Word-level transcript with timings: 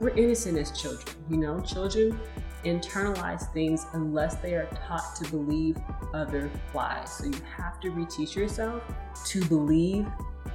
we're 0.00 0.10
innocent 0.10 0.58
as 0.58 0.70
children, 0.72 1.16
you 1.28 1.36
know? 1.36 1.60
Children 1.60 2.18
internalize 2.64 3.52
things 3.52 3.86
unless 3.92 4.36
they 4.36 4.54
are 4.54 4.68
taught 4.86 5.16
to 5.16 5.30
believe 5.30 5.76
otherwise. 6.12 7.12
So 7.12 7.26
you 7.26 7.40
have 7.56 7.80
to 7.80 7.90
reteach 7.90 8.34
yourself 8.34 8.82
to 9.26 9.44
believe 9.46 10.06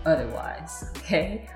otherwise, 0.05 0.91
okay? 0.97 1.49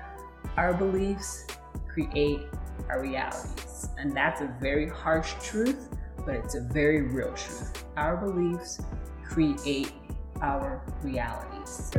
Our 0.56 0.74
beliefs 0.74 1.46
create 1.86 2.40
our 2.88 3.02
realities. 3.02 3.88
And 3.98 4.16
that's 4.16 4.40
a 4.40 4.54
very 4.60 4.88
harsh 4.88 5.34
truth, 5.42 5.88
but 6.24 6.34
it's 6.34 6.54
a 6.54 6.60
very 6.60 7.02
real 7.02 7.32
truth. 7.34 7.84
Our 7.96 8.16
beliefs 8.16 8.80
create 9.24 9.92
our 10.40 10.82
realities. 11.02 11.90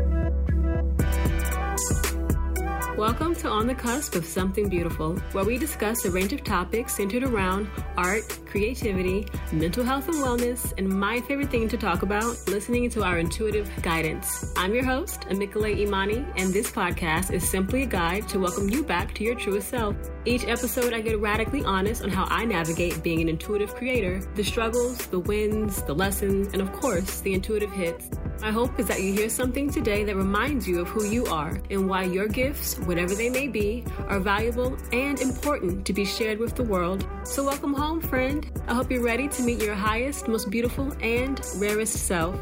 Welcome 3.00 3.34
to 3.36 3.47
On 3.47 3.66
the 3.66 3.73
Cusp 3.73 4.15
of 4.15 4.25
Something 4.25 4.68
Beautiful, 4.68 5.15
where 5.32 5.45
we 5.45 5.57
discuss 5.57 6.04
a 6.04 6.11
range 6.11 6.34
of 6.34 6.43
topics 6.43 6.97
centered 6.97 7.23
around 7.23 7.70
art, 7.96 8.37
creativity, 8.46 9.25
mental 9.54 9.86
health 9.86 10.10
and 10.10 10.18
wellness, 10.18 10.74
and 10.78 10.89
my 10.89 11.21
favorite 11.21 11.50
thing 11.50 11.69
to 11.69 11.77
talk 11.77 12.01
about, 12.01 12.36
listening 12.50 12.89
to 12.89 13.01
our 13.05 13.18
intuitive 13.18 13.71
guidance. 13.82 14.51
I'm 14.57 14.74
your 14.75 14.83
host, 14.83 15.21
Amikale 15.29 15.77
Imani, 15.79 16.25
and 16.36 16.51
this 16.51 16.69
podcast 16.71 17.32
is 17.32 17.50
simply 17.50 17.83
a 17.83 17.86
guide 17.86 18.27
to 18.27 18.39
welcome 18.39 18.69
you 18.69 18.83
back 18.83 19.16
to 19.16 19.24
your 19.24 19.36
truest 19.36 19.69
self. 19.69 19.96
Each 20.29 20.46
episode, 20.46 20.93
I 20.93 21.01
get 21.01 21.19
radically 21.19 21.64
honest 21.64 22.04
on 22.04 22.11
how 22.11 22.25
I 22.25 22.46
navigate 22.46 23.01
being 23.01 23.19
an 23.19 23.29
intuitive 23.29 23.74
creator, 23.74 24.21
the 24.36 24.43
struggles, 24.43 25.07
the 25.07 25.18
wins, 25.18 25.82
the 25.82 25.96
lessons, 25.96 26.54
and 26.54 26.61
of 26.61 26.71
course, 26.71 27.21
the 27.21 27.33
intuitive 27.33 27.71
hits. 27.71 28.11
My 28.39 28.52
hope 28.52 28.79
is 28.79 28.86
that 28.89 29.02
you 29.02 29.11
hear 29.11 29.28
something 29.28 29.71
today 29.71 30.04
that 30.04 30.15
reminds 30.15 30.68
you 30.68 30.82
of 30.82 30.88
who 30.88 31.04
you 31.04 31.25
are 31.25 31.60
and 31.71 31.89
why 31.89 32.03
your 32.03 32.28
gifts, 32.28 32.78
whatever 32.81 33.16
they 33.16 33.31
may 33.31 33.47
be, 33.47 33.83
are 34.08 34.19
valuable 34.19 34.78
and 34.92 35.19
important 35.19 35.83
to 35.88 35.94
be 35.94 36.05
shared 36.05 36.38
with 36.38 36.55
the 36.55 36.64
world. 36.64 37.08
So, 37.23 37.44
welcome 37.44 37.73
home, 37.73 38.00
friend. 38.00 38.45
I 38.67 38.75
hope 38.75 38.91
you're 38.91 39.02
ready 39.02 39.30
to 39.30 39.41
meet 39.41 39.64
your 39.64 39.73
highest, 39.73 40.27
most 40.27 40.52
beautiful, 40.52 40.95
and 41.02 41.41
rarest 41.57 42.05
self. 42.05 42.39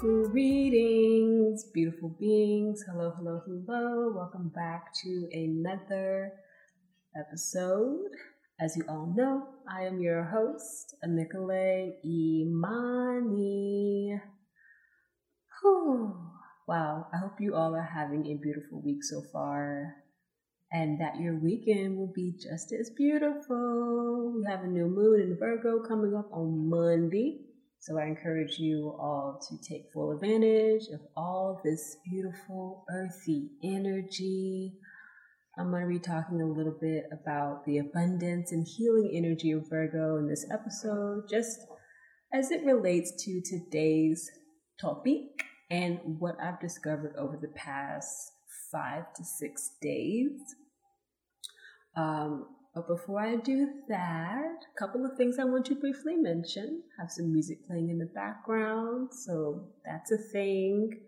Greetings, 0.00 1.64
beautiful 1.74 2.16
beings. 2.18 2.82
Hello, 2.90 3.12
hello, 3.18 3.42
hello. 3.44 4.10
Welcome 4.16 4.48
back 4.48 4.94
to 5.02 5.28
another 5.30 6.32
episode. 7.14 8.08
As 8.58 8.78
you 8.78 8.84
all 8.88 9.12
know, 9.14 9.48
I 9.68 9.82
am 9.82 10.00
your 10.00 10.24
host, 10.24 10.96
Amikale 11.04 11.96
Imani. 12.02 13.38
Whew. 15.60 16.16
Wow, 16.66 17.06
I 17.12 17.18
hope 17.18 17.38
you 17.38 17.54
all 17.54 17.74
are 17.74 17.90
having 17.94 18.24
a 18.24 18.40
beautiful 18.42 18.80
week 18.80 19.04
so 19.04 19.20
far 19.30 19.96
and 20.72 20.98
that 20.98 21.20
your 21.20 21.34
weekend 21.38 21.98
will 21.98 22.12
be 22.14 22.32
just 22.42 22.72
as 22.72 22.88
beautiful. 22.96 24.32
We 24.34 24.50
have 24.50 24.64
a 24.64 24.66
new 24.66 24.86
moon 24.86 25.20
in 25.20 25.36
Virgo 25.38 25.80
coming 25.86 26.16
up 26.16 26.30
on 26.32 26.70
Monday. 26.70 27.49
So 27.80 27.98
I 27.98 28.04
encourage 28.04 28.58
you 28.58 28.94
all 29.00 29.40
to 29.48 29.56
take 29.66 29.90
full 29.94 30.12
advantage 30.12 30.82
of 30.92 31.00
all 31.16 31.62
this 31.64 31.96
beautiful 32.04 32.84
earthy 32.90 33.52
energy. 33.64 34.74
I'm 35.58 35.70
going 35.70 35.84
to 35.84 35.88
be 35.88 35.98
talking 35.98 36.42
a 36.42 36.46
little 36.46 36.76
bit 36.78 37.04
about 37.10 37.64
the 37.64 37.78
abundance 37.78 38.52
and 38.52 38.68
healing 38.68 39.12
energy 39.14 39.52
of 39.52 39.70
Virgo 39.70 40.18
in 40.18 40.28
this 40.28 40.46
episode, 40.52 41.22
just 41.30 41.58
as 42.34 42.50
it 42.50 42.66
relates 42.66 43.12
to 43.24 43.40
today's 43.40 44.30
topic 44.78 45.22
and 45.70 46.00
what 46.18 46.36
I've 46.38 46.60
discovered 46.60 47.14
over 47.16 47.38
the 47.40 47.48
past 47.48 48.32
five 48.70 49.04
to 49.14 49.24
six 49.24 49.70
days. 49.80 50.32
Um, 51.96 52.44
but 52.74 52.86
before 52.86 53.20
I 53.20 53.36
do 53.36 53.68
that, 53.88 54.64
a 54.64 54.78
couple 54.78 55.04
of 55.04 55.16
things 55.16 55.38
I 55.38 55.44
want 55.44 55.66
to 55.66 55.74
briefly 55.74 56.16
mention. 56.16 56.82
I 56.98 57.02
have 57.02 57.10
some 57.10 57.32
music 57.32 57.66
playing 57.66 57.90
in 57.90 57.98
the 57.98 58.06
background, 58.06 59.10
so 59.12 59.64
that's 59.84 60.12
a 60.12 60.18
thing. 60.18 61.00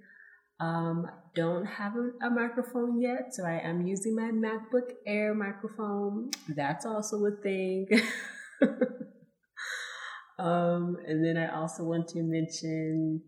Um, 0.59 1.07
don't 1.35 1.65
have 1.65 1.95
a, 1.97 2.27
a, 2.27 2.31
microphone 2.31 3.01
yet, 3.01 3.35
so 3.35 3.45
I 3.45 3.61
am 3.65 3.87
using 3.87 4.15
my 4.15 4.31
MacBook 4.31 4.93
Air 5.07 5.35
microphone. 5.35 6.31
That's 6.49 6.87
also 6.87 7.25
a 7.27 7.33
thing. 7.43 7.89
um, 10.39 10.99
and 11.07 11.25
then 11.25 11.37
I 11.37 11.49
also 11.49 11.85
want 11.85 12.09
to 12.09 12.23
mention 12.23 13.23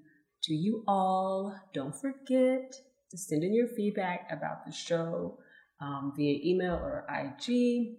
to 0.45 0.55
you 0.55 0.85
all, 0.87 1.55
don't 1.73 1.95
forget 1.95 2.73
to 3.11 3.19
send 3.19 3.43
in 3.43 3.55
your 3.55 3.69
feedback 3.69 4.29
about 4.31 4.67
the 4.67 4.73
show 4.73 5.39
um, 5.81 6.13
via 6.17 6.39
email 6.45 6.75
or 6.75 7.07
IG. 7.09 7.97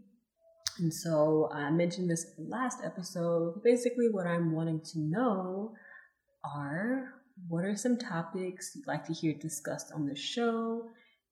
And 0.80 0.94
so 0.94 1.50
I 1.54 1.72
mentioned 1.72 2.10
this 2.10 2.28
last 2.38 2.80
episode. 2.84 3.62
Basically, 3.64 4.08
what 4.12 4.28
I'm 4.28 4.52
wanting 4.52 4.82
to 4.92 5.00
know 5.00 5.74
are 6.44 7.14
what 7.48 7.64
are 7.64 7.76
some 7.76 7.98
topics 7.98 8.72
you'd 8.76 8.88
like 8.88 9.06
to 9.06 9.14
hear 9.14 9.34
discussed 9.34 9.92
on 9.94 10.06
the 10.06 10.16
show 10.16 10.84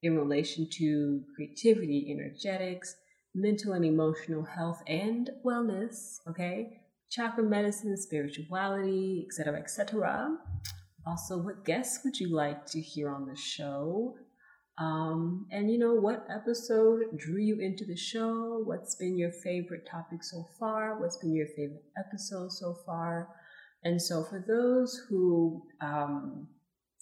in 0.02 0.18
relation 0.18 0.68
to 0.78 1.24
creativity, 1.36 2.08
energetics, 2.12 2.96
mental 3.36 3.74
and 3.74 3.86
emotional 3.86 4.44
health 4.44 4.82
and 4.88 5.30
wellness, 5.46 6.18
okay? 6.28 6.82
Chakra 7.10 7.44
medicine, 7.44 7.96
spirituality, 7.98 9.26
etc., 9.28 9.60
etc. 9.60 10.38
Also, 11.06 11.38
what 11.38 11.66
guests 11.66 12.00
would 12.04 12.20
you 12.20 12.34
like 12.34 12.66
to 12.68 12.80
hear 12.80 13.10
on 13.10 13.26
the 13.26 13.36
show? 13.36 14.16
Um, 14.78 15.46
and 15.52 15.72
you 15.72 15.78
know, 15.78 15.94
what 15.94 16.26
episode 16.30 17.18
drew 17.18 17.40
you 17.40 17.60
into 17.60 17.86
the 17.86 17.96
show? 17.96 18.62
What's 18.66 18.96
been 18.96 19.18
your 19.18 19.32
favorite 19.32 19.88
topic 19.90 20.24
so 20.24 20.48
far? 20.60 21.00
What's 21.00 21.18
been 21.18 21.34
your 21.34 21.48
favorite 21.48 21.84
episode 21.98 22.52
so 22.52 22.76
far? 22.86 23.30
And 23.84 24.02
so, 24.02 24.24
for 24.24 24.44
those 24.48 25.00
who 25.08 25.64
um, 25.82 26.48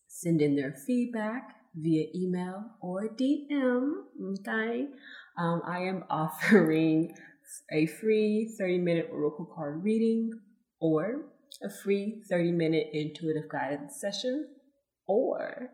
send 0.08 0.42
in 0.42 0.56
their 0.56 0.74
feedback 0.86 1.56
via 1.76 2.08
email 2.14 2.66
or 2.82 3.08
DM, 3.08 3.92
okay, 4.40 4.88
um, 5.38 5.62
I 5.66 5.80
am 5.84 6.04
offering 6.10 7.16
a 7.72 7.86
free 7.86 8.54
30 8.58 8.80
minute 8.80 9.10
oracle 9.12 9.46
card 9.46 9.84
reading 9.84 10.32
or 10.80 11.26
a 11.64 11.70
free 11.70 12.22
30 12.30 12.52
minute 12.52 12.88
intuitive 12.94 13.50
guidance 13.50 14.00
session 14.00 14.48
or 15.08 15.70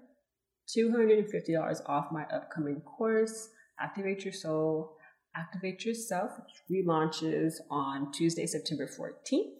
$250 0.75 1.81
off 1.85 2.11
my 2.11 2.23
upcoming 2.25 2.81
course, 2.81 3.49
Activate 3.79 4.25
Your 4.25 4.33
Soul, 4.33 4.97
Activate 5.35 5.85
Yourself, 5.85 6.31
which 6.37 6.85
relaunches 6.85 7.55
on 7.69 8.11
Tuesday, 8.11 8.45
September 8.45 8.87
14th. 8.87 9.53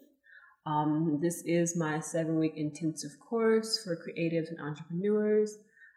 Um, 0.66 1.18
this 1.22 1.42
is 1.46 1.76
my 1.76 2.00
seven 2.00 2.38
week 2.38 2.52
intensive 2.56 3.12
course 3.20 3.82
for 3.82 3.96
creatives 3.96 4.50
and 4.50 4.60
entrepreneurs. 4.60 5.56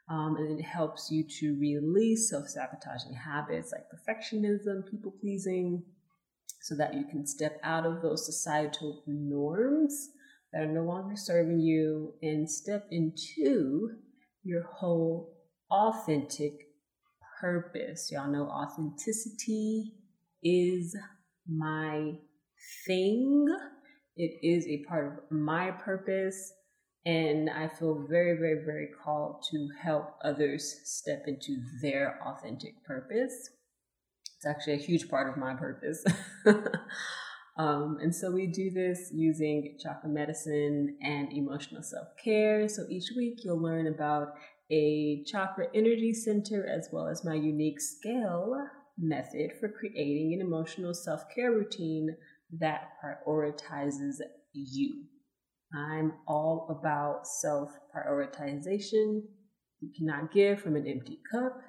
Um, 0.10 0.36
and 0.38 0.60
it 0.60 0.64
helps 0.64 1.10
you 1.12 1.24
to 1.40 1.58
release 1.60 2.30
self 2.30 2.48
sabotaging 2.48 3.14
habits 3.14 3.72
like 3.72 3.86
perfectionism, 3.90 4.90
people 4.90 5.14
pleasing, 5.22 5.84
so 6.62 6.76
that 6.76 6.94
you 6.94 7.06
can 7.06 7.26
step 7.26 7.60
out 7.64 7.86
of 7.86 8.02
those 8.02 8.26
societal 8.26 9.04
norms 9.08 10.10
that 10.54 10.64
are 10.64 10.72
no 10.72 10.84
longer 10.84 11.16
serving 11.16 11.60
you 11.60 12.14
and 12.22 12.50
step 12.50 12.88
into 12.92 13.92
your 14.44 14.64
whole 14.64 15.34
authentic 15.70 16.54
purpose. 17.40 18.12
Y'all 18.12 18.32
know 18.32 18.48
authenticity 18.48 19.94
is 20.44 20.96
my 21.48 22.14
thing. 22.86 23.48
It 24.16 24.40
is 24.44 24.68
a 24.68 24.84
part 24.88 25.08
of 25.08 25.32
my 25.32 25.72
purpose. 25.72 26.54
And 27.06 27.50
I 27.50 27.68
feel 27.68 28.06
very, 28.08 28.38
very, 28.38 28.64
very 28.64 28.90
called 29.04 29.44
to 29.50 29.70
help 29.82 30.16
others 30.24 30.82
step 30.84 31.24
into 31.26 31.58
their 31.82 32.20
authentic 32.24 32.84
purpose. 32.86 33.50
It's 34.38 34.46
actually 34.46 34.74
a 34.74 34.78
huge 34.78 35.10
part 35.10 35.30
of 35.30 35.38
my 35.38 35.56
purpose. 35.56 36.04
um, 37.58 37.98
and 38.02 38.16
so 38.16 38.32
we 38.32 38.48
do 38.48 38.72
this 38.72 39.12
using 39.14 39.78
chakra 39.82 40.10
medicine 40.10 40.98
and 41.02 41.34
emotional 41.34 41.84
self 41.84 42.08
care. 42.24 42.68
So 42.70 42.84
each 42.90 43.12
week 43.16 43.40
you'll 43.44 43.62
learn 43.62 43.88
about 43.88 44.30
a 44.72 45.24
chakra 45.26 45.68
energy 45.76 46.14
center 46.14 46.66
as 46.66 46.88
well 46.94 47.08
as 47.08 47.26
my 47.26 47.34
unique 47.34 47.82
scale 47.82 48.68
method 48.98 49.52
for 49.60 49.68
creating 49.68 50.34
an 50.34 50.46
emotional 50.46 50.94
self 50.94 51.24
care 51.34 51.52
routine 51.52 52.16
that 52.60 52.90
prioritizes 53.04 54.16
you. 54.54 55.04
I'm 55.74 56.14
all 56.28 56.68
about 56.80 57.28
self 57.28 57.72
prioritization. 57.94 59.24
You 59.82 59.92
cannot 59.98 60.32
give 60.32 60.62
from 60.62 60.76
an 60.78 60.88
empty 60.88 61.20
cup, 61.32 61.60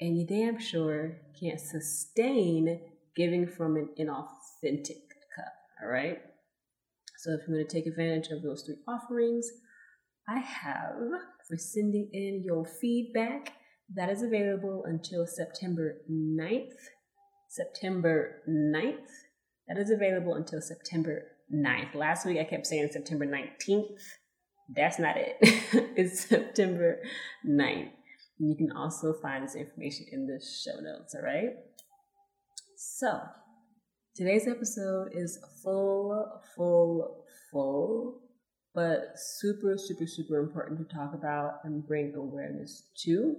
and 0.00 0.16
you 0.16 0.26
damn 0.26 0.60
sure 0.60 1.18
can't 1.40 1.60
sustain 1.60 2.80
giving 3.16 3.46
from 3.46 3.76
an 3.76 3.88
inauthentic 3.98 5.02
cup. 5.34 5.52
All 5.82 5.88
right. 5.88 6.18
So, 7.18 7.32
if 7.32 7.48
you 7.48 7.54
want 7.54 7.68
to 7.68 7.74
take 7.74 7.86
advantage 7.86 8.28
of 8.28 8.42
those 8.42 8.62
three 8.62 8.76
offerings, 8.86 9.48
I 10.28 10.38
have 10.38 10.96
for 11.48 11.56
sending 11.56 12.10
in 12.12 12.42
your 12.44 12.64
feedback. 12.64 13.52
That 13.94 14.10
is 14.10 14.22
available 14.22 14.84
until 14.84 15.26
September 15.26 15.98
9th. 16.10 16.74
September 17.48 18.42
9th. 18.48 19.08
That 19.68 19.78
is 19.78 19.90
available 19.90 20.34
until 20.34 20.60
September 20.60 21.22
9th. 21.54 21.94
Last 21.94 22.26
week 22.26 22.38
I 22.38 22.44
kept 22.44 22.66
saying 22.66 22.88
September 22.92 23.26
19th. 23.26 24.00
That's 24.74 24.98
not 24.98 25.16
it. 25.16 25.36
it's 25.40 26.28
September 26.28 26.98
9th. 27.48 27.90
And 28.38 28.50
you 28.50 28.56
can 28.56 28.72
also 28.76 29.14
find 29.22 29.44
this 29.44 29.54
information 29.54 30.06
in 30.10 30.26
the 30.26 30.40
show 30.40 30.80
notes, 30.80 31.14
all 31.14 31.22
right? 31.22 31.50
So, 32.88 33.20
today's 34.14 34.46
episode 34.46 35.08
is 35.12 35.38
full, 35.62 36.40
full, 36.54 37.24
full, 37.50 38.20
but 38.74 39.10
super, 39.16 39.76
super, 39.76 40.06
super 40.06 40.38
important 40.38 40.78
to 40.78 40.96
talk 40.96 41.12
about 41.12 41.58
and 41.64 41.86
bring 41.86 42.14
awareness 42.14 42.84
to. 43.02 43.34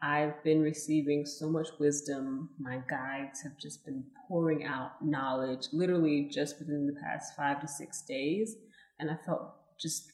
I've 0.00 0.42
been 0.44 0.62
receiving 0.62 1.26
so 1.26 1.50
much 1.50 1.66
wisdom. 1.78 2.50
My 2.58 2.80
guides 2.88 3.42
have 3.42 3.58
just 3.58 3.84
been 3.84 4.04
pouring 4.28 4.64
out 4.64 5.04
knowledge 5.04 5.66
literally 5.72 6.30
just 6.32 6.58
within 6.60 6.86
the 6.86 6.98
past 7.02 7.36
five 7.36 7.60
to 7.62 7.68
six 7.68 8.02
days. 8.02 8.54
And 8.98 9.10
I 9.10 9.16
felt 9.26 9.52
just 9.78 10.12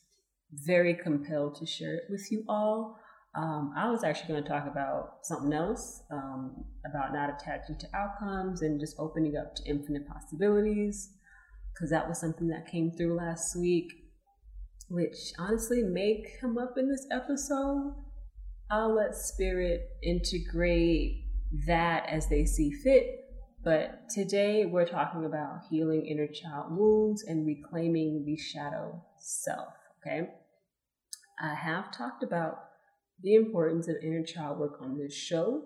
very 0.50 0.94
compelled 0.94 1.56
to 1.56 1.66
share 1.66 1.94
it 1.94 2.04
with 2.08 2.32
you 2.32 2.42
all. 2.48 2.98
Um, 3.34 3.72
I 3.76 3.90
was 3.90 4.04
actually 4.04 4.28
going 4.28 4.42
to 4.42 4.48
talk 4.48 4.66
about 4.66 5.18
something 5.22 5.54
else 5.54 6.02
um, 6.10 6.64
about 6.84 7.14
not 7.14 7.30
attaching 7.30 7.78
to 7.78 7.86
outcomes 7.96 8.60
and 8.60 8.78
just 8.78 8.96
opening 8.98 9.36
up 9.36 9.54
to 9.54 9.62
infinite 9.64 10.06
possibilities, 10.06 11.12
because 11.72 11.88
that 11.90 12.06
was 12.06 12.20
something 12.20 12.48
that 12.48 12.70
came 12.70 12.90
through 12.90 13.16
last 13.16 13.56
week, 13.58 13.90
which 14.88 15.32
honestly 15.38 15.82
may 15.82 16.22
come 16.40 16.58
up 16.58 16.74
in 16.76 16.90
this 16.90 17.06
episode. 17.10 17.94
I'll 18.70 18.94
let 18.94 19.14
spirit 19.14 19.88
integrate 20.02 21.24
that 21.66 22.06
as 22.08 22.28
they 22.28 22.44
see 22.44 22.70
fit. 22.70 23.18
But 23.64 24.10
today 24.10 24.66
we're 24.66 24.86
talking 24.86 25.24
about 25.24 25.60
healing 25.70 26.04
inner 26.04 26.26
child 26.26 26.76
wounds 26.76 27.22
and 27.22 27.46
reclaiming 27.46 28.24
the 28.26 28.36
shadow 28.36 29.02
self. 29.18 29.72
Okay. 30.00 30.28
I 31.40 31.54
have 31.54 31.96
talked 31.96 32.22
about 32.22 32.58
the 33.22 33.34
importance 33.34 33.88
of 33.88 33.96
inner 34.02 34.24
child 34.24 34.58
work 34.58 34.78
on 34.80 34.98
this 34.98 35.14
show 35.14 35.62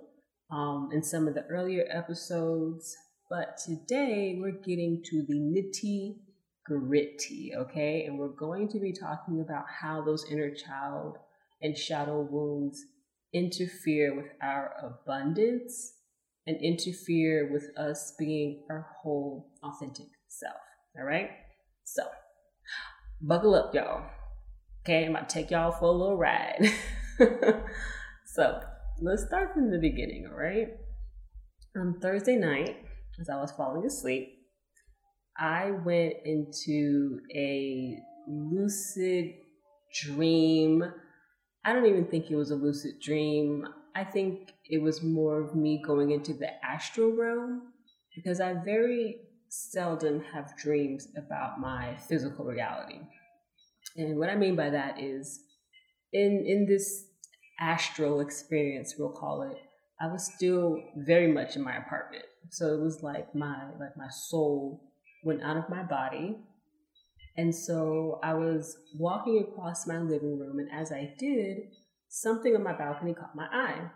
um, 0.51 0.91
in 0.93 1.03
some 1.03 1.27
of 1.27 1.35
the 1.35 1.45
earlier 1.47 1.85
episodes, 1.91 2.95
but 3.31 3.59
today 3.65 4.37
we're 4.39 4.61
getting 4.65 5.03
to 5.07 5.25
the 5.27 5.35
nitty 5.35 6.17
gritty, 6.65 7.53
okay? 7.57 8.05
And 8.05 8.19
we're 8.19 8.29
going 8.29 8.69
to 8.69 8.79
be 8.79 8.93
talking 8.93 9.41
about 9.41 9.65
how 9.81 10.03
those 10.03 10.27
inner 10.31 10.55
child 10.55 11.17
and 11.63 11.77
shadow 11.77 12.21
wounds 12.21 12.85
interfere 13.33 14.15
with 14.15 14.27
our 14.43 14.73
abundance 14.83 15.95
and 16.47 16.57
interfere 16.63 17.51
with 17.53 17.71
us 17.77 18.15
being 18.19 18.65
our 18.71 18.87
whole 19.03 19.51
authentic 19.63 20.07
self, 20.29 20.55
all 20.99 21.05
right? 21.05 21.31
So, 21.85 22.03
buckle 23.21 23.55
up, 23.55 23.75
y'all. 23.75 24.05
Okay, 24.85 25.05
I'm 25.05 25.15
to 25.15 25.25
take 25.27 25.51
y'all 25.51 25.73
for 25.73 25.87
a 25.87 25.91
little 25.91 26.17
ride. 26.17 26.73
so 28.27 28.61
let's 29.01 29.25
start 29.27 29.55
from 29.55 29.71
the 29.71 29.79
beginning, 29.79 30.29
all 30.31 30.39
right? 30.39 30.69
On 31.77 31.99
Thursday 32.01 32.37
night, 32.37 32.77
as 33.21 33.29
I 33.29 33.37
was 33.37 33.53
falling 33.53 33.85
asleep, 33.85 34.29
I 35.39 35.71
went 35.71 36.15
into 36.25 37.21
a 37.35 37.99
lucid 38.29 39.35
dream. 40.03 40.85
I 41.65 41.73
don't 41.73 41.87
even 41.87 42.07
think 42.07 42.31
it 42.31 42.37
was 42.37 42.51
a 42.51 42.57
lucid 42.57 43.01
dream. 43.01 43.67
I 43.95 44.05
think 44.05 44.53
it 44.65 44.83
was 44.83 45.03
more 45.03 45.41
of 45.41 45.55
me 45.55 45.83
going 45.85 46.11
into 46.11 46.35
the 46.35 46.49
astral 46.65 47.13
realm 47.13 47.73
because 48.15 48.41
I 48.41 48.55
very 48.65 49.21
seldom 49.49 50.23
have 50.33 50.57
dreams 50.57 51.09
about 51.17 51.61
my 51.61 51.97
physical 52.09 52.45
reality. 52.45 53.01
And 53.97 54.19
what 54.19 54.29
I 54.29 54.37
mean 54.37 54.57
by 54.57 54.71
that 54.71 55.01
is 55.01 55.41
in 56.13 56.45
in 56.47 56.67
this 56.67 57.06
astral 57.59 58.21
experience, 58.21 58.95
we'll 58.99 59.11
call 59.11 59.43
it, 59.43 59.59
I 60.01 60.07
was 60.09 60.31
still 60.35 60.83
very 60.97 61.33
much 61.33 61.57
in 61.57 61.63
my 61.63 61.77
apartment. 61.77 62.25
So 62.51 62.75
it 62.75 62.81
was 62.81 63.03
like 63.03 63.35
my 63.35 63.71
like 63.81 63.97
my 63.97 64.09
soul 64.11 64.83
went 65.25 65.43
out 65.43 65.57
of 65.57 65.69
my 65.69 65.83
body. 65.83 66.37
And 67.37 67.55
so 67.55 68.19
I 68.23 68.35
was 68.35 68.77
walking 68.99 69.39
across 69.39 69.87
my 69.87 69.99
living 69.99 70.39
room 70.39 70.59
and 70.59 70.71
as 70.73 70.93
I 70.93 71.15
did, 71.19 71.59
something 72.09 72.55
on 72.55 72.63
my 72.63 72.73
balcony 72.73 73.15
caught 73.15 73.35
my 73.35 73.49
eye. 73.51 73.91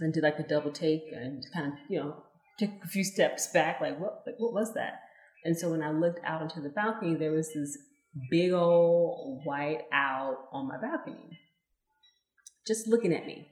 And 0.00 0.12
did 0.12 0.22
like 0.22 0.38
a 0.38 0.46
double 0.46 0.70
take 0.70 1.04
and 1.12 1.44
kind 1.52 1.72
of, 1.72 1.78
you 1.88 1.98
know, 1.98 2.22
took 2.58 2.70
a 2.84 2.88
few 2.88 3.02
steps 3.02 3.48
back, 3.48 3.80
like 3.80 3.98
what 3.98 4.22
like 4.26 4.36
what 4.38 4.52
was 4.52 4.74
that? 4.74 5.00
And 5.44 5.56
so 5.56 5.70
when 5.70 5.82
I 5.82 5.90
looked 5.90 6.20
out 6.24 6.42
onto 6.42 6.60
the 6.60 6.68
balcony, 6.68 7.14
there 7.14 7.32
was 7.32 7.52
this 7.52 7.78
big 8.30 8.52
old 8.52 9.42
white 9.44 9.82
owl 9.92 10.48
on 10.52 10.68
my 10.68 10.76
balcony 10.76 11.38
just 12.68 12.86
looking 12.86 13.12
at 13.14 13.26
me, 13.26 13.48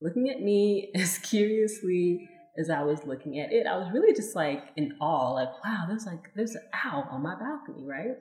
looking 0.00 0.30
at 0.30 0.40
me 0.40 0.92
as 0.94 1.18
curiously 1.18 2.28
as 2.56 2.70
I 2.70 2.82
was 2.82 3.04
looking 3.04 3.40
at 3.40 3.52
it. 3.52 3.66
I 3.66 3.76
was 3.76 3.90
really 3.92 4.14
just 4.14 4.34
like 4.36 4.62
in 4.76 4.94
awe, 5.00 5.32
like, 5.32 5.64
wow, 5.64 5.84
there's 5.88 6.06
like, 6.06 6.32
there's 6.34 6.54
an 6.54 6.62
owl 6.84 7.06
on 7.10 7.22
my 7.22 7.34
balcony, 7.34 7.84
right? 7.86 8.16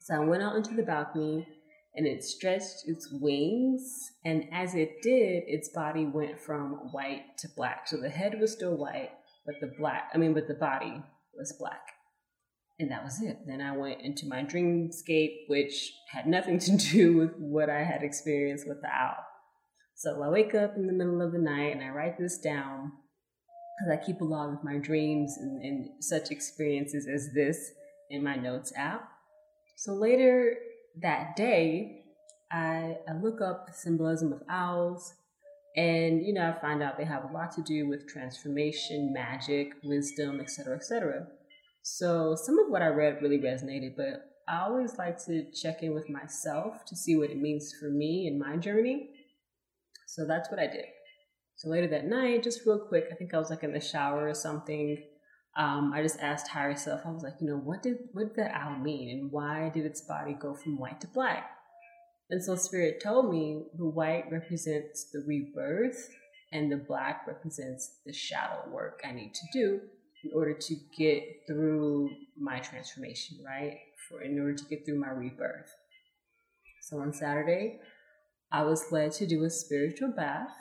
So 0.00 0.14
I 0.14 0.18
went 0.18 0.42
out 0.42 0.56
into 0.56 0.74
the 0.74 0.82
balcony 0.82 1.46
and 1.94 2.06
it 2.06 2.24
stretched 2.24 2.84
its 2.86 3.08
wings. 3.12 4.12
And 4.24 4.44
as 4.52 4.74
it 4.74 5.02
did, 5.02 5.44
its 5.46 5.68
body 5.68 6.06
went 6.06 6.40
from 6.40 6.92
white 6.92 7.38
to 7.38 7.48
black. 7.56 7.86
So 7.86 7.96
the 7.96 8.08
head 8.08 8.40
was 8.40 8.52
still 8.52 8.76
white, 8.76 9.10
but 9.46 9.54
the 9.60 9.72
black, 9.78 10.10
I 10.12 10.18
mean, 10.18 10.34
but 10.34 10.48
the 10.48 10.54
body 10.54 11.02
was 11.36 11.54
black. 11.58 11.80
And 12.80 12.90
that 12.92 13.02
was 13.02 13.20
it. 13.22 13.38
Then 13.46 13.60
I 13.60 13.76
went 13.76 14.02
into 14.02 14.26
my 14.26 14.44
dreamscape, 14.44 15.48
which 15.48 15.92
had 16.12 16.26
nothing 16.26 16.58
to 16.60 16.76
do 16.76 17.16
with 17.16 17.34
what 17.36 17.68
I 17.68 17.82
had 17.82 18.02
experienced 18.02 18.68
with 18.68 18.80
the 18.82 18.88
owl. 18.88 19.16
So 19.96 20.22
I 20.22 20.28
wake 20.28 20.54
up 20.54 20.76
in 20.76 20.86
the 20.86 20.92
middle 20.92 21.20
of 21.20 21.32
the 21.32 21.38
night 21.38 21.74
and 21.74 21.82
I 21.82 21.88
write 21.88 22.18
this 22.18 22.38
down 22.38 22.92
because 23.78 23.98
I 23.98 24.04
keep 24.04 24.20
a 24.20 24.24
log 24.24 24.54
of 24.54 24.64
my 24.64 24.76
dreams 24.78 25.36
and, 25.40 25.60
and 25.62 25.88
such 26.00 26.30
experiences 26.30 27.08
as 27.12 27.32
this 27.34 27.72
in 28.10 28.22
my 28.22 28.36
notes 28.36 28.72
app. 28.76 29.08
So 29.76 29.94
later 29.94 30.54
that 31.02 31.34
day, 31.34 32.04
I, 32.50 32.96
I 33.08 33.12
look 33.20 33.40
up 33.40 33.66
the 33.66 33.72
symbolism 33.72 34.32
of 34.32 34.42
owls 34.48 35.14
and 35.76 36.24
you 36.24 36.32
know 36.32 36.48
I 36.48 36.60
find 36.60 36.82
out 36.82 36.96
they 36.96 37.04
have 37.04 37.24
a 37.28 37.32
lot 37.32 37.52
to 37.52 37.62
do 37.62 37.88
with 37.88 38.08
transformation, 38.08 39.12
magic, 39.12 39.74
wisdom, 39.84 40.40
etc., 40.40 40.76
etc. 40.76 41.26
So 41.82 42.34
some 42.34 42.58
of 42.58 42.68
what 42.68 42.82
I 42.82 42.88
read 42.88 43.22
really 43.22 43.38
resonated, 43.38 43.96
but 43.96 44.28
I 44.48 44.60
always 44.60 44.96
like 44.96 45.22
to 45.26 45.50
check 45.52 45.82
in 45.82 45.94
with 45.94 46.08
myself 46.08 46.84
to 46.86 46.96
see 46.96 47.16
what 47.16 47.30
it 47.30 47.38
means 47.38 47.74
for 47.78 47.90
me 47.90 48.26
in 48.26 48.38
my 48.38 48.56
journey. 48.56 49.10
So 50.06 50.26
that's 50.26 50.50
what 50.50 50.58
I 50.58 50.66
did. 50.66 50.86
So 51.56 51.68
later 51.68 51.88
that 51.88 52.06
night, 52.06 52.44
just 52.44 52.64
real 52.64 52.78
quick, 52.78 53.08
I 53.12 53.14
think 53.14 53.34
I 53.34 53.38
was 53.38 53.50
like 53.50 53.62
in 53.62 53.72
the 53.72 53.80
shower 53.80 54.28
or 54.28 54.34
something. 54.34 54.96
Um, 55.56 55.92
I 55.92 56.02
just 56.02 56.20
asked 56.20 56.48
higher 56.48 56.76
self, 56.76 57.00
I 57.04 57.10
was 57.10 57.24
like, 57.24 57.34
you 57.40 57.48
know, 57.48 57.56
what 57.56 57.82
did 57.82 57.96
what 58.12 58.28
did 58.28 58.36
that 58.36 58.54
owl 58.54 58.78
mean 58.78 59.10
and 59.10 59.32
why 59.32 59.70
did 59.74 59.84
its 59.84 60.02
body 60.02 60.34
go 60.34 60.54
from 60.54 60.78
white 60.78 61.00
to 61.00 61.08
black? 61.08 61.50
And 62.30 62.42
so 62.42 62.54
spirit 62.54 63.02
told 63.02 63.30
me 63.30 63.64
the 63.76 63.88
white 63.88 64.30
represents 64.30 65.10
the 65.12 65.24
rebirth 65.26 66.10
and 66.52 66.70
the 66.70 66.76
black 66.76 67.26
represents 67.26 67.96
the 68.06 68.12
shadow 68.12 68.70
work 68.70 69.00
I 69.04 69.12
need 69.12 69.34
to 69.34 69.46
do 69.52 69.80
in 70.24 70.30
order 70.34 70.54
to 70.54 70.74
get 70.96 71.22
through 71.46 72.10
my 72.36 72.58
transformation, 72.60 73.38
right? 73.44 73.78
For 74.08 74.22
in 74.22 74.38
order 74.38 74.54
to 74.54 74.64
get 74.64 74.84
through 74.84 75.00
my 75.00 75.10
rebirth. 75.10 75.70
So 76.82 76.98
on 76.98 77.12
Saturday, 77.12 77.78
I 78.50 78.62
was 78.62 78.90
led 78.90 79.12
to 79.12 79.26
do 79.26 79.44
a 79.44 79.50
spiritual 79.50 80.12
bath. 80.16 80.54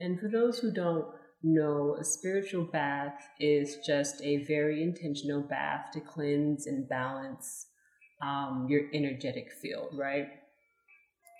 And 0.00 0.20
for 0.20 0.28
those 0.28 0.58
who 0.58 0.70
don't 0.70 1.06
know, 1.42 1.96
a 1.98 2.04
spiritual 2.04 2.64
bath 2.64 3.14
is 3.40 3.78
just 3.84 4.22
a 4.22 4.44
very 4.44 4.82
intentional 4.82 5.42
bath 5.42 5.86
to 5.94 6.00
cleanse 6.00 6.66
and 6.66 6.88
balance 6.88 7.66
um, 8.22 8.66
your 8.68 8.82
energetic 8.92 9.50
field, 9.60 9.88
right? 9.94 10.28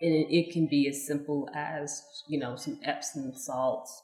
And 0.00 0.12
it, 0.14 0.34
it 0.34 0.52
can 0.52 0.66
be 0.66 0.88
as 0.88 1.06
simple 1.06 1.48
as, 1.54 2.02
you 2.28 2.40
know, 2.40 2.56
some 2.56 2.80
Epsom 2.84 3.34
salts 3.34 4.02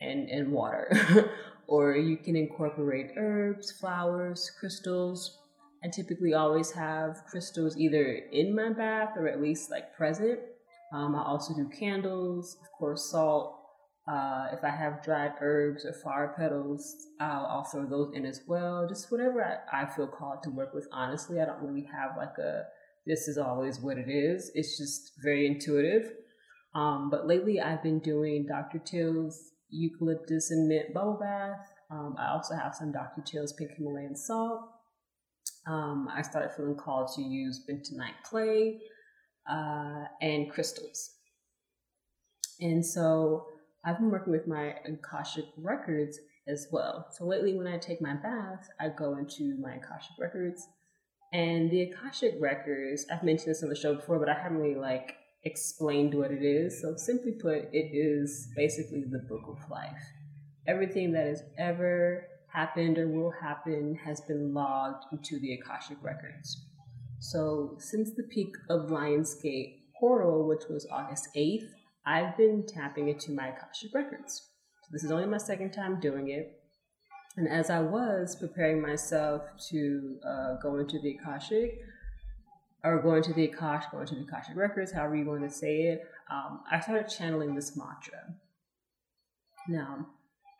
and, 0.00 0.28
and 0.28 0.52
water. 0.52 0.90
or 1.68 1.96
you 1.96 2.16
can 2.16 2.34
incorporate 2.34 3.12
herbs, 3.16 3.70
flowers, 3.70 4.50
crystals. 4.58 5.38
I 5.84 5.88
typically 5.88 6.34
always 6.34 6.72
have 6.72 7.24
crystals 7.30 7.76
either 7.76 8.20
in 8.32 8.54
my 8.54 8.72
bath 8.72 9.10
or 9.16 9.28
at 9.28 9.40
least 9.40 9.70
like 9.70 9.94
present 9.96 10.40
um, 10.92 11.14
I 11.14 11.22
also 11.22 11.54
do 11.54 11.68
candles, 11.68 12.56
of 12.62 12.70
course, 12.78 13.10
salt. 13.10 13.54
Uh, 14.10 14.46
if 14.52 14.64
I 14.64 14.70
have 14.70 15.02
dried 15.02 15.32
herbs 15.40 15.84
or 15.84 15.92
flower 15.92 16.34
petals, 16.38 16.96
I'll, 17.20 17.46
I'll 17.46 17.64
throw 17.64 17.84
those 17.84 18.14
in 18.14 18.24
as 18.24 18.40
well. 18.46 18.86
Just 18.88 19.12
whatever 19.12 19.44
I, 19.70 19.82
I 19.82 19.86
feel 19.86 20.06
called 20.06 20.42
to 20.44 20.50
work 20.50 20.72
with. 20.72 20.88
Honestly, 20.92 21.40
I 21.40 21.44
don't 21.44 21.62
really 21.62 21.86
have 21.92 22.16
like 22.16 22.38
a 22.38 22.64
this 23.06 23.28
is 23.28 23.36
always 23.38 23.80
what 23.80 23.98
it 23.98 24.08
is. 24.08 24.50
It's 24.54 24.78
just 24.78 25.12
very 25.22 25.46
intuitive. 25.46 26.12
Um, 26.74 27.10
but 27.10 27.26
lately 27.26 27.60
I've 27.60 27.82
been 27.82 27.98
doing 28.00 28.46
Dr. 28.46 28.78
Teal's 28.78 29.52
eucalyptus 29.70 30.50
and 30.50 30.68
mint 30.68 30.94
bubble 30.94 31.18
bath. 31.20 31.72
Um, 31.90 32.16
I 32.18 32.30
also 32.30 32.54
have 32.54 32.74
some 32.74 32.92
Dr. 32.92 33.22
Teal's 33.22 33.52
pink 33.52 33.70
Himalayan 33.76 34.16
salt. 34.16 34.60
Um, 35.66 36.08
I 36.14 36.22
started 36.22 36.52
feeling 36.56 36.76
called 36.76 37.10
to 37.16 37.22
use 37.22 37.64
bentonite 37.68 38.22
clay 38.24 38.80
uh, 39.50 40.04
and 40.20 40.50
crystals. 40.50 41.10
And 42.60 42.84
so 42.84 43.46
I've 43.84 43.98
been 43.98 44.10
working 44.10 44.32
with 44.32 44.46
my 44.46 44.74
Akashic 44.84 45.44
records 45.56 46.18
as 46.46 46.66
well. 46.72 47.06
So 47.12 47.24
lately, 47.24 47.54
when 47.54 47.66
I 47.66 47.78
take 47.78 48.00
my 48.00 48.14
bath, 48.14 48.68
I 48.80 48.88
go 48.88 49.16
into 49.16 49.56
my 49.60 49.74
Akashic 49.74 50.16
records. 50.18 50.66
And 51.32 51.70
the 51.70 51.82
Akashic 51.82 52.34
records, 52.40 53.06
I've 53.12 53.22
mentioned 53.22 53.50
this 53.50 53.62
on 53.62 53.68
the 53.68 53.76
show 53.76 53.94
before, 53.94 54.18
but 54.18 54.30
I 54.30 54.34
haven't 54.34 54.58
really 54.58 54.74
like 54.74 55.14
explained 55.44 56.14
what 56.14 56.30
it 56.30 56.42
is. 56.42 56.80
So 56.80 56.96
simply 56.96 57.32
put, 57.32 57.68
it 57.72 57.90
is 57.92 58.48
basically 58.56 59.04
the 59.04 59.24
book 59.28 59.42
of 59.48 59.70
life. 59.70 60.02
Everything 60.66 61.12
that 61.12 61.26
has 61.26 61.42
ever 61.58 62.26
happened 62.52 62.98
or 62.98 63.08
will 63.08 63.32
happen 63.40 63.98
has 64.04 64.20
been 64.22 64.52
logged 64.52 65.04
into 65.12 65.38
the 65.40 65.54
Akashic 65.54 65.98
records. 66.02 66.66
So 67.20 67.76
since 67.78 68.10
the 68.16 68.24
peak 68.24 68.54
of 68.70 68.90
Lionsgate 68.90 69.80
portal, 69.98 70.46
which 70.46 70.64
was 70.68 70.86
August 70.90 71.28
8th, 71.36 71.68
I've 72.06 72.36
been 72.36 72.64
tapping 72.66 73.08
into 73.08 73.32
my 73.32 73.48
Akashic 73.48 73.94
records. 73.94 74.48
So 74.82 74.88
this 74.92 75.04
is 75.04 75.10
only 75.10 75.26
my 75.26 75.38
second 75.38 75.72
time 75.72 76.00
doing 76.00 76.30
it. 76.30 76.58
And 77.36 77.48
as 77.48 77.70
I 77.70 77.80
was 77.80 78.36
preparing 78.36 78.80
myself 78.80 79.42
to 79.70 80.18
uh, 80.26 80.54
go 80.62 80.76
into 80.78 80.98
the 81.00 81.16
Akashic, 81.16 81.78
or 82.84 83.02
going 83.02 83.22
to 83.24 83.32
the 83.32 83.48
Akash, 83.48 83.90
going 83.90 84.06
to 84.06 84.14
the 84.14 84.22
Akashic 84.22 84.56
records, 84.56 84.92
however 84.92 85.16
you 85.16 85.26
want 85.26 85.42
to 85.42 85.50
say 85.50 85.82
it, 85.82 86.02
um, 86.30 86.60
I 86.70 86.80
started 86.80 87.08
channeling 87.08 87.54
this 87.54 87.76
mantra. 87.76 88.34
Now, 89.68 90.06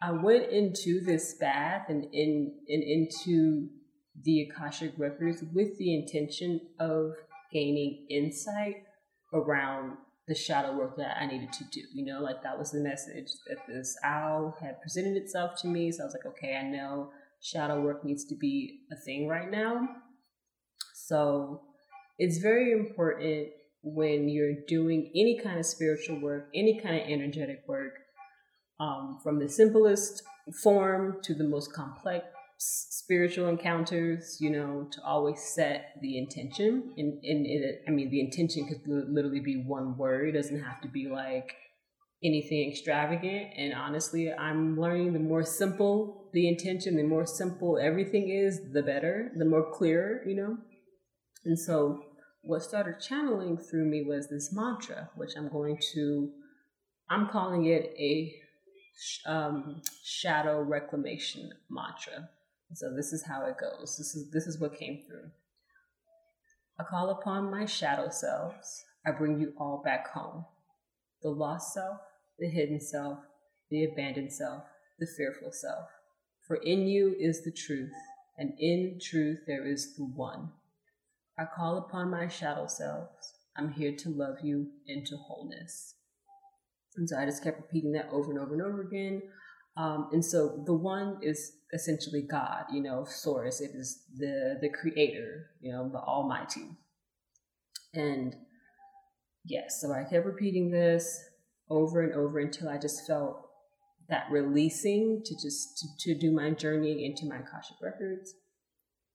I 0.02 0.12
went 0.12 0.50
into 0.50 1.00
this 1.00 1.34
bath 1.34 1.87
and 1.88 2.06
in 2.12 2.54
and 2.68 2.82
into 2.82 3.68
the 4.25 4.42
Akashic 4.42 4.92
records 4.96 5.42
with 5.52 5.78
the 5.78 5.94
intention 5.94 6.60
of 6.78 7.12
gaining 7.52 8.06
insight 8.10 8.84
around 9.32 9.96
the 10.26 10.34
shadow 10.34 10.76
work 10.76 10.96
that 10.98 11.16
I 11.18 11.26
needed 11.26 11.52
to 11.54 11.64
do. 11.72 11.80
You 11.94 12.04
know, 12.04 12.20
like 12.20 12.42
that 12.42 12.58
was 12.58 12.70
the 12.70 12.80
message 12.80 13.28
that 13.48 13.58
this 13.66 13.96
owl 14.04 14.56
had 14.60 14.80
presented 14.82 15.16
itself 15.16 15.60
to 15.62 15.68
me. 15.68 15.90
So 15.90 16.02
I 16.02 16.06
was 16.06 16.14
like, 16.14 16.26
okay, 16.37 16.56
I 16.56 16.64
know 16.64 17.10
shadow 17.40 17.80
work 17.80 18.04
needs 18.04 18.25
to 18.26 18.34
be 18.34 18.80
a 18.92 18.96
thing 18.96 19.26
right 19.26 19.50
now. 19.50 19.88
So 20.94 21.62
it's 22.18 22.38
very 22.38 22.72
important 22.72 23.48
when 23.82 24.28
you're 24.28 24.64
doing 24.66 25.10
any 25.14 25.40
kind 25.42 25.58
of 25.58 25.66
spiritual 25.66 26.20
work, 26.20 26.48
any 26.54 26.80
kind 26.80 26.96
of 26.96 27.08
energetic 27.08 27.62
work, 27.66 27.94
um, 28.80 29.18
from 29.22 29.38
the 29.38 29.48
simplest 29.48 30.22
form 30.62 31.18
to 31.22 31.34
the 31.34 31.44
most 31.44 31.72
complex 31.72 32.26
spiritual 32.58 33.48
encounters, 33.48 34.38
you 34.40 34.50
know, 34.50 34.88
to 34.90 35.00
always 35.04 35.40
set 35.40 35.94
the 36.02 36.18
intention. 36.18 36.92
And, 36.96 37.22
and 37.25 37.46
I 37.87 37.90
mean, 37.90 38.10
the 38.10 38.20
intention 38.20 38.66
could 38.66 38.82
literally 38.87 39.40
be 39.40 39.62
one 39.64 39.96
word. 39.96 40.28
It 40.28 40.32
doesn't 40.32 40.62
have 40.62 40.80
to 40.82 40.88
be 40.88 41.08
like 41.08 41.54
anything 42.22 42.68
extravagant. 42.70 43.52
And 43.56 43.72
honestly, 43.75 44.32
I'm 44.32 44.78
learning 44.78 45.12
the 45.12 45.20
more 45.20 45.44
simple 45.44 46.30
the 46.32 46.48
intention, 46.48 46.96
the 46.96 47.04
more 47.04 47.26
simple 47.26 47.78
everything 47.78 48.28
is, 48.28 48.60
the 48.72 48.82
better, 48.82 49.30
the 49.37 49.44
more 49.44 49.72
clear, 49.72 50.22
you 50.26 50.34
know. 50.34 50.58
And 51.44 51.58
so, 51.58 52.02
what 52.49 52.62
started 52.62 52.99
channeling 52.99 53.59
through 53.59 53.85
me 53.85 54.02
was 54.02 54.26
this 54.26 54.55
mantra, 54.55 55.11
which 55.17 55.33
I'm 55.37 55.50
going 55.50 55.78
to, 55.93 56.31
I'm 57.11 57.28
calling 57.28 57.67
it 57.67 57.95
a 57.99 58.35
um, 59.26 59.83
shadow 60.02 60.62
reclamation 60.62 61.50
mantra. 61.69 62.31
So 62.73 62.95
this 62.97 63.12
is 63.12 63.23
how 63.23 63.45
it 63.45 63.57
goes. 63.61 63.99
This 63.99 64.14
is 64.14 64.31
this 64.31 64.47
is 64.47 64.59
what 64.59 64.78
came 64.78 65.02
through. 65.07 65.31
I 66.81 66.85
call 66.85 67.11
upon 67.11 67.50
my 67.50 67.67
shadow 67.67 68.09
selves. 68.09 68.83
I 69.07 69.11
bring 69.11 69.38
you 69.38 69.52
all 69.59 69.83
back 69.85 70.09
home. 70.09 70.47
The 71.21 71.28
lost 71.28 71.75
self, 71.75 71.99
the 72.38 72.49
hidden 72.49 72.81
self, 72.81 73.19
the 73.71 73.85
abandoned 73.85 74.33
self, 74.33 74.62
the 74.99 75.07
fearful 75.19 75.52
self. 75.52 75.90
For 76.47 76.57
in 76.57 76.87
you 76.87 77.14
is 77.19 77.45
the 77.45 77.52
truth, 77.52 77.93
and 78.38 78.55
in 78.59 78.99
truth 79.02 79.40
there 79.47 79.67
is 79.67 79.97
the 79.97 80.05
one. 80.05 80.52
I 81.38 81.45
call 81.45 81.78
upon 81.78 82.11
my 82.11 82.28
shadow 82.28 82.66
selves. 82.66 83.35
I'm 83.57 83.73
here 83.73 83.95
to 83.97 84.11
love 84.11 84.37
you 84.42 84.68
into 84.87 85.16
wholeness. 85.16 85.95
And 86.97 87.09
so 87.09 87.16
I 87.16 87.26
just 87.26 87.45
kept 87.45 87.59
repeating 87.59 87.92
that 87.92 88.09
over 88.11 88.30
and 88.30 88.40
over 88.40 88.54
and 88.54 88.62
over 88.62 88.83
again. 88.83 89.23
Um, 89.76 90.09
and 90.12 90.25
so 90.25 90.62
the 90.66 90.75
one 90.75 91.18
is 91.23 91.52
essentially 91.73 92.23
God, 92.28 92.64
you 92.73 92.83
know, 92.83 93.04
source. 93.04 93.61
It 93.61 93.71
is 93.75 94.02
the 94.16 94.57
the 94.61 94.68
creator, 94.68 95.50
you 95.61 95.71
know, 95.71 95.88
the 95.88 95.99
Almighty. 95.99 96.76
And 97.95 98.35
yes, 99.45 99.80
so 99.80 99.92
I 99.92 100.02
kept 100.11 100.26
repeating 100.26 100.71
this 100.71 101.16
over 101.71 102.02
and 102.02 102.12
over 102.14 102.40
until 102.40 102.68
I 102.68 102.78
just 102.78 103.07
felt 103.07 103.49
that 104.09 104.26
releasing 104.30 105.23
to 105.25 105.35
just 105.35 105.78
to, 105.78 106.14
to 106.14 106.18
do 106.18 106.33
my 106.33 106.50
journey 106.50 107.04
into 107.04 107.28
my 107.28 107.37
Akashic 107.37 107.76
records. 107.80 108.35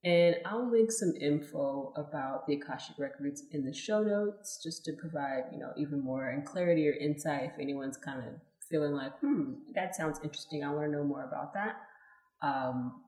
And 0.06 0.36
I'll 0.46 0.70
link 0.70 0.92
some 0.92 1.14
info 1.20 1.94
about 1.96 2.46
the 2.46 2.56
Akashic 2.56 3.00
records 3.00 3.44
in 3.52 3.64
the 3.64 3.74
show 3.74 4.04
notes 4.04 4.60
just 4.62 4.84
to 4.86 4.94
provide, 4.94 5.44
you 5.54 5.60
know, 5.60 5.72
even 5.78 6.04
more 6.04 6.30
and 6.30 6.46
clarity 6.46 6.90
or 6.90 6.94
insight 6.94 7.52
if 7.54 7.60
anyone's 7.60 7.96
kind 7.96 8.20
of 8.20 8.34
feeling 8.70 8.94
like, 8.94 9.18
hmm, 9.20 9.54
that 9.76 9.96
sounds 9.96 10.20
interesting. 10.22 10.64
I 10.64 10.74
want 10.74 10.88
to 10.88 10.92
know 10.92 11.06
more 11.06 11.24
about 11.24 11.54
that. 11.54 11.76
Um, 12.46 13.02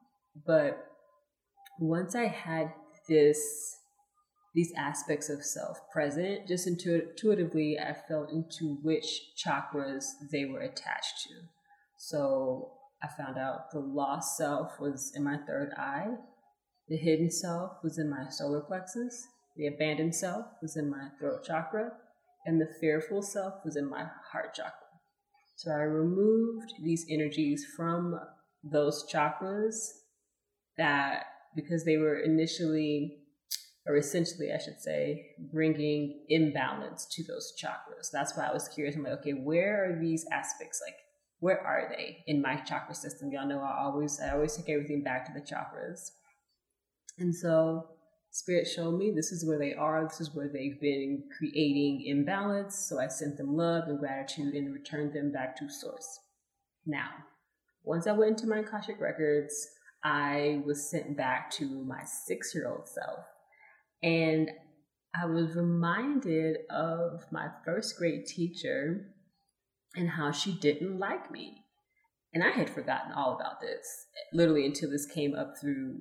but 0.46 0.88
once 1.80 2.16
I 2.16 2.28
had 2.28 2.72
this, 3.10 3.78
these 4.54 4.72
aspects 4.78 5.30
of 5.30 5.44
self 5.44 5.78
present, 5.92 6.48
just 6.48 6.66
intuitively, 6.66 7.78
I 7.78 7.94
felt 8.08 8.32
into 8.32 8.78
which 8.82 9.06
chakras 9.46 10.06
they 10.32 10.46
were 10.46 10.62
attached 10.62 11.24
to. 11.24 11.34
So 11.98 12.72
I 13.04 13.08
found 13.08 13.38
out 13.38 13.72
the 13.72 13.80
lost 13.80 14.38
self 14.38 14.80
was 14.80 15.12
in 15.14 15.24
my 15.24 15.38
third 15.46 15.72
eye, 15.78 16.08
the 16.88 16.98
hidden 16.98 17.32
self 17.32 17.78
was 17.84 17.98
in 17.98 18.10
my 18.10 18.30
solar 18.30 18.62
plexus, 18.62 19.28
the 19.56 19.68
abandoned 19.68 20.16
self 20.16 20.46
was 20.62 20.76
in 20.76 20.90
my 20.90 21.10
throat 21.20 21.44
chakra, 21.44 21.92
and 22.46 22.62
the 22.62 22.68
fearful 22.80 23.22
self 23.22 23.56
was 23.64 23.76
in 23.76 23.90
my 23.90 24.06
heart 24.32 24.54
chakra. 24.54 24.72
So 25.56 25.72
I 25.72 25.84
removed 25.84 26.74
these 26.84 27.06
energies 27.10 27.66
from 27.76 28.20
those 28.64 29.06
chakras 29.12 29.76
that 30.78 31.24
because 31.56 31.86
they 31.86 31.98
were 31.98 32.20
initially 32.20 33.18
or 33.88 33.96
essentially 33.98 34.52
I 34.52 34.58
should 34.58 34.82
say 34.82 35.28
bringing 35.52 36.26
imbalance 36.28 37.08
to 37.12 37.24
those 37.24 37.54
chakras. 37.62 38.10
That's 38.12 38.36
why 38.36 38.48
I 38.48 38.54
was 38.54 38.68
curious. 38.68 38.96
I'm 38.96 39.04
like, 39.04 39.20
okay, 39.20 39.34
where 39.34 39.86
are 39.86 40.00
these 40.00 40.26
aspects? 40.32 40.82
Like, 40.86 40.96
where 41.40 41.62
are 41.62 41.88
they 41.90 42.24
in 42.28 42.42
my 42.42 42.56
chakra 42.58 42.96
system? 42.96 43.32
Y'all 43.32 43.48
know 43.48 43.62
I 43.62 43.84
always 43.84 44.20
I 44.20 44.32
always 44.32 44.58
take 44.58 44.70
everything 44.70 45.04
back 45.04 45.26
to 45.26 45.32
the 45.34 45.46
chakras. 45.46 46.12
And 47.18 47.34
so 47.34 47.90
Spirit 48.36 48.68
showed 48.68 48.98
me 48.98 49.12
this 49.12 49.32
is 49.32 49.46
where 49.46 49.58
they 49.58 49.74
are, 49.74 50.04
this 50.04 50.20
is 50.20 50.36
where 50.36 50.50
they've 50.50 50.80
been 50.82 51.24
creating 51.38 52.04
imbalance. 52.06 52.76
So 52.90 53.00
I 53.00 53.08
sent 53.08 53.38
them 53.38 53.56
love 53.56 53.86
and 53.88 53.98
gratitude 53.98 54.54
and 54.56 54.74
returned 54.74 55.14
them 55.14 55.32
back 55.32 55.56
to 55.58 55.70
source. 55.70 56.20
Now, 56.86 57.10
once 57.84 58.08
I 58.08 58.12
went 58.12 58.32
into 58.32 58.48
my 58.48 58.60
Akashic 58.60 59.00
records, 59.00 59.56
I 60.04 60.62
was 60.66 60.90
sent 60.90 61.16
back 61.16 61.50
to 61.52 61.66
my 61.86 62.04
six 62.04 62.54
year 62.54 62.68
old 62.68 62.90
self. 62.90 63.26
And 64.04 64.52
I 65.16 65.26
was 65.28 65.56
reminded 65.56 66.58
of 66.70 67.24
my 67.32 67.48
first 67.64 67.98
grade 67.98 68.26
teacher 68.26 69.14
and 69.96 70.10
how 70.10 70.32
she 70.32 70.52
didn't 70.60 71.00
like 71.00 71.32
me. 71.32 71.64
And 72.34 72.44
I 72.44 72.50
had 72.50 72.70
forgotten 72.70 73.14
all 73.14 73.36
about 73.36 73.62
this, 73.62 74.08
literally 74.34 74.66
until 74.66 74.92
this 74.92 75.06
came 75.06 75.34
up 75.34 75.54
through 75.60 76.00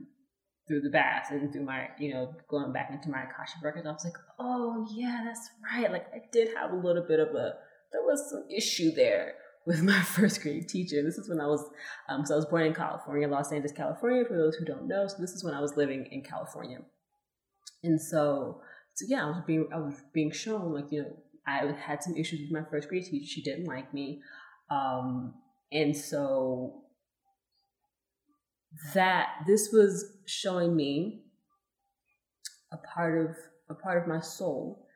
through 0.67 0.81
the 0.81 0.91
bath 0.91 1.27
and 1.31 1.53
through 1.53 1.65
my, 1.65 1.89
you 1.99 2.13
know, 2.13 2.35
going 2.49 2.73
back 2.73 2.91
into 2.91 3.11
my 3.11 3.23
Akashic 3.23 3.63
records, 3.63 3.87
I 3.87 3.93
was 3.93 4.05
like, 4.05 4.17
oh 4.39 4.87
yeah, 4.95 5.23
that's 5.25 5.51
right. 5.73 5.91
Like 5.91 6.07
I 6.15 6.23
did 6.33 6.57
have 6.57 6.73
a 6.73 6.77
little 6.77 7.05
bit 7.07 7.21
of 7.21 7.29
a, 7.29 7.55
there 7.93 8.03
was 8.03 8.31
some 8.31 8.45
issue 8.51 8.93
there 8.93 9.35
with 9.67 9.83
my 9.83 10.01
first 10.03 10.41
grade 10.43 10.69
teacher. 10.69 11.03
This 11.03 11.19
is 11.19 11.29
when 11.29 11.41
I 11.41 11.47
was, 11.47 11.65
um, 12.09 12.25
so 12.25 12.35
I 12.35 12.37
was 12.37 12.47
born 12.47 12.65
in 12.65 12.75
California, 12.75 13.29
Los 13.29 13.53
Angeles, 13.53 13.73
California, 13.73 14.25
for 14.25 14.37
those 14.37 14.57
who 14.57 14.65
don't 14.65 14.89
know. 14.89 15.07
So 15.07 15.17
this 15.19 15.33
is 15.33 15.45
when 15.45 15.55
I 15.55 15.61
was 15.61 15.77
living 15.77 16.07
in 16.11 16.23
California. 16.23 16.79
And 17.83 18.01
so, 18.01 18.61
so 18.95 19.05
yeah, 19.09 19.25
I 19.25 19.29
was 19.29 19.43
being, 19.47 19.69
I 19.73 19.79
was 19.79 19.97
being 20.13 20.31
shown 20.31 20.73
like, 20.73 20.91
you 20.91 21.03
know, 21.03 21.17
I 21.47 21.73
had 21.79 22.03
some 22.03 22.17
issues 22.17 22.41
with 22.41 22.53
my 22.53 22.69
first 22.71 22.89
grade 22.89 23.05
teacher. 23.05 23.27
She 23.27 23.43
didn't 23.43 23.67
like 23.67 23.93
me. 23.93 24.23
Um, 24.71 25.35
and 25.71 25.95
so 25.95 26.84
that 28.95 29.29
this 29.47 29.71
was 29.73 30.17
showing 30.27 30.75
me 30.75 31.23
a 32.73 32.77
part 32.77 33.19
of 33.19 33.37
a 33.69 33.75
part 33.75 34.03
of 34.03 34.09
my 34.09 34.21
soul 34.21 34.87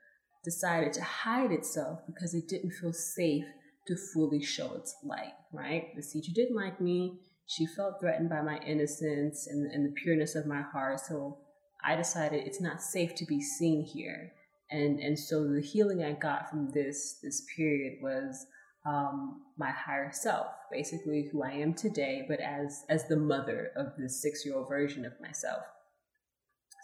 decided 0.45 0.93
to 0.93 1.03
hide 1.03 1.53
itself 1.53 2.01
because 2.07 2.35
it 2.35 2.49
didn't 2.49 2.73
feel 2.73 2.93
safe 2.93 3.45
to 3.87 3.97
fully 4.13 4.43
show 4.43 4.75
its 4.75 4.95
light, 5.03 5.33
right? 5.53 5.95
The 5.97 6.03
teacher 6.03 6.33
didn't 6.35 6.57
like 6.57 6.81
me. 6.81 7.21
She 7.47 7.67
felt 7.67 8.01
threatened 8.01 8.29
by 8.29 8.43
my 8.43 8.59
innocence 8.59 9.47
and, 9.47 9.71
and 9.71 9.87
the 9.87 9.93
pureness 9.93 10.35
of 10.35 10.47
my 10.47 10.61
heart. 10.61 11.01
So 11.01 11.39
I 11.85 11.97
decided 11.97 12.47
it's 12.47 12.61
not 12.61 12.83
safe 12.83 13.15
to 13.17 13.25
be 13.25 13.41
seen 13.41 13.83
here. 13.83 14.33
And, 14.71 15.01
and 15.01 15.19
so 15.19 15.47
the 15.49 15.63
healing 15.63 16.03
I 16.03 16.13
got 16.13 16.51
from 16.51 16.71
this, 16.71 17.19
this 17.23 17.43
period 17.57 17.99
was 18.03 18.47
um, 18.87 19.43
my 19.57 19.71
higher 19.71 20.11
self, 20.13 20.47
basically 20.71 21.29
who 21.31 21.43
I 21.43 21.53
am 21.53 21.75
today, 21.75 22.25
but 22.29 22.41
as, 22.41 22.85
as 22.89 23.09
the 23.09 23.17
mother 23.17 23.71
of 23.77 23.89
this 23.99 24.23
six 24.23 24.45
year 24.45 24.57
old 24.57 24.69
version 24.69 25.05
of 25.05 25.13
myself. 25.21 25.63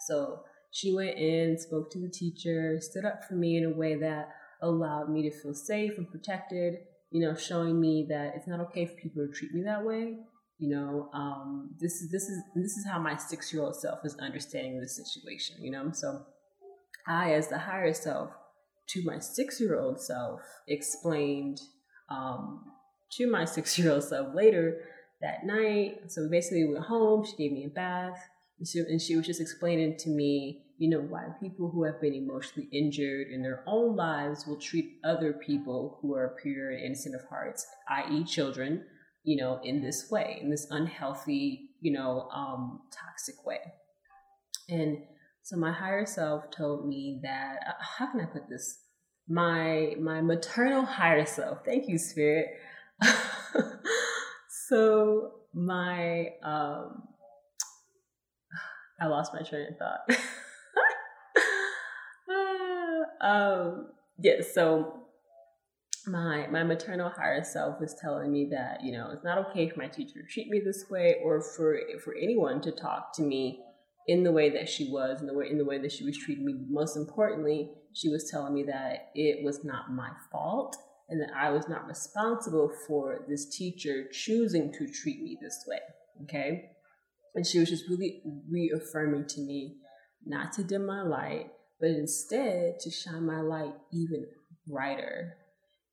So 0.07 0.41
she 0.71 0.93
went 0.93 1.17
in, 1.17 1.57
spoke 1.57 1.89
to 1.91 1.99
the 1.99 2.09
teacher, 2.09 2.79
stood 2.81 3.05
up 3.05 3.23
for 3.23 3.35
me 3.35 3.57
in 3.57 3.65
a 3.65 3.75
way 3.75 3.95
that 3.95 4.29
allowed 4.61 5.09
me 5.09 5.29
to 5.29 5.35
feel 5.35 5.53
safe 5.53 5.97
and 5.97 6.09
protected, 6.09 6.75
you 7.11 7.21
know, 7.21 7.35
showing 7.35 7.79
me 7.79 8.05
that 8.09 8.33
it's 8.35 8.47
not 8.47 8.59
okay 8.59 8.85
for 8.85 8.95
people 8.95 9.25
to 9.25 9.31
treat 9.31 9.53
me 9.53 9.63
that 9.63 9.85
way. 9.85 10.17
You 10.57 10.69
know, 10.69 11.09
um, 11.13 11.71
this 11.79 12.01
is 12.01 12.11
this 12.11 12.23
is 12.29 12.41
this 12.55 12.77
is 12.77 12.85
how 12.85 12.99
my 12.99 13.17
six 13.17 13.53
year 13.53 13.63
old 13.63 13.75
self 13.75 13.99
is 14.05 14.15
understanding 14.17 14.79
the 14.79 14.87
situation. 14.87 15.57
You 15.59 15.71
know, 15.71 15.91
so 15.91 16.25
I, 17.07 17.33
as 17.33 17.49
the 17.49 17.57
higher 17.57 17.93
self, 17.93 18.31
to 18.89 19.03
my 19.03 19.19
six 19.19 19.59
year 19.59 19.77
old 19.79 19.99
self, 19.99 20.41
explained 20.67 21.59
um, 22.09 22.65
to 23.13 23.29
my 23.29 23.45
six 23.55 23.77
year 23.77 23.91
old 23.91 24.03
self 24.03 24.33
later 24.33 24.81
that 25.21 25.45
night. 25.45 26.11
So 26.11 26.27
basically, 26.29 26.65
we 26.65 26.73
went 26.73 26.85
home. 26.85 27.25
She 27.25 27.35
gave 27.35 27.51
me 27.51 27.65
a 27.65 27.69
bath, 27.69 28.19
and 28.59 28.67
she, 28.67 28.79
and 28.79 29.01
she 29.01 29.15
was 29.15 29.25
just 29.25 29.41
explaining 29.41 29.97
to 29.99 30.09
me 30.09 30.65
you 30.77 30.89
know, 30.89 30.99
why 30.99 31.27
people 31.41 31.69
who 31.69 31.83
have 31.83 32.01
been 32.01 32.13
emotionally 32.13 32.67
injured 32.71 33.27
in 33.27 33.41
their 33.41 33.63
own 33.65 33.95
lives 33.95 34.45
will 34.45 34.57
treat 34.57 34.97
other 35.03 35.33
people 35.33 35.99
who 36.01 36.13
are 36.13 36.35
pure 36.41 36.71
and 36.71 36.83
innocent 36.83 37.15
of 37.15 37.21
hearts, 37.29 37.65
i.e., 37.89 38.25
children, 38.25 38.83
you 39.23 39.37
know, 39.37 39.59
in 39.63 39.81
this 39.81 40.11
way, 40.11 40.39
in 40.41 40.49
this 40.49 40.67
unhealthy, 40.69 41.69
you 41.79 41.93
know, 41.93 42.27
um, 42.33 42.81
toxic 42.91 43.45
way. 43.45 43.59
And 44.67 44.97
so 45.43 45.55
my 45.55 45.71
higher 45.71 46.05
self 46.05 46.51
told 46.51 46.87
me 46.87 47.19
that 47.23 47.59
uh, 47.67 47.83
how 47.97 48.11
can 48.11 48.19
I 48.19 48.25
put 48.25 48.49
this? 48.49 48.79
My 49.27 49.95
my 49.99 50.21
maternal 50.21 50.85
higher 50.85 51.25
self. 51.25 51.59
Thank 51.65 51.87
you, 51.87 51.97
spirit. 51.97 52.47
so 54.69 55.31
my 55.53 56.29
um 56.43 57.03
I 58.99 59.07
lost 59.07 59.33
my 59.33 59.41
train 59.41 59.67
of 59.69 59.77
thought. 59.77 60.09
um, 63.21 63.87
yeah, 64.19 64.41
so 64.53 65.05
my 66.07 66.47
my 66.47 66.63
maternal 66.63 67.09
higher 67.09 67.43
self 67.43 67.79
was 67.79 67.95
telling 67.99 68.31
me 68.31 68.47
that 68.51 68.83
you 68.83 68.91
know 68.91 69.09
it's 69.11 69.23
not 69.23 69.37
okay 69.37 69.67
for 69.67 69.79
my 69.79 69.87
teacher 69.87 70.21
to 70.21 70.27
treat 70.27 70.47
me 70.49 70.61
this 70.63 70.85
way 70.89 71.15
or 71.23 71.41
for 71.41 71.79
for 72.03 72.15
anyone 72.15 72.61
to 72.61 72.71
talk 72.71 73.11
to 73.15 73.23
me 73.23 73.59
in 74.07 74.23
the 74.23 74.31
way 74.31 74.51
that 74.51 74.69
she 74.69 74.89
was 74.91 75.19
in 75.19 75.27
the 75.27 75.33
way 75.33 75.49
in 75.49 75.57
the 75.57 75.65
way 75.65 75.79
that 75.79 75.91
she 75.91 76.03
was 76.03 76.15
treating 76.15 76.45
me 76.45 76.53
most 76.69 76.95
importantly 76.95 77.71
she 77.95 78.09
was 78.09 78.29
telling 78.29 78.53
me 78.53 78.63
that 78.63 79.09
it 79.15 79.43
was 79.43 79.63
not 79.63 79.91
my 79.91 80.09
fault 80.31 80.77
and 81.09 81.21
that 81.21 81.31
I 81.35 81.51
was 81.51 81.67
not 81.67 81.87
responsible 81.87 82.71
for 82.87 83.25
this 83.27 83.45
teacher 83.55 84.05
choosing 84.11 84.71
to 84.73 84.87
treat 84.87 85.21
me 85.21 85.37
this 85.41 85.63
way 85.67 85.79
okay 86.23 86.71
and 87.33 87.45
she 87.45 87.59
was 87.59 87.69
just 87.69 87.89
really 87.89 88.21
reaffirming 88.49 89.27
to 89.27 89.41
me 89.41 89.77
not 90.25 90.53
to 90.53 90.63
dim 90.63 90.85
my 90.85 91.01
light 91.01 91.51
but 91.79 91.89
instead 91.89 92.79
to 92.79 92.89
shine 92.89 93.25
my 93.25 93.41
light 93.41 93.73
even 93.91 94.25
brighter. 94.67 95.37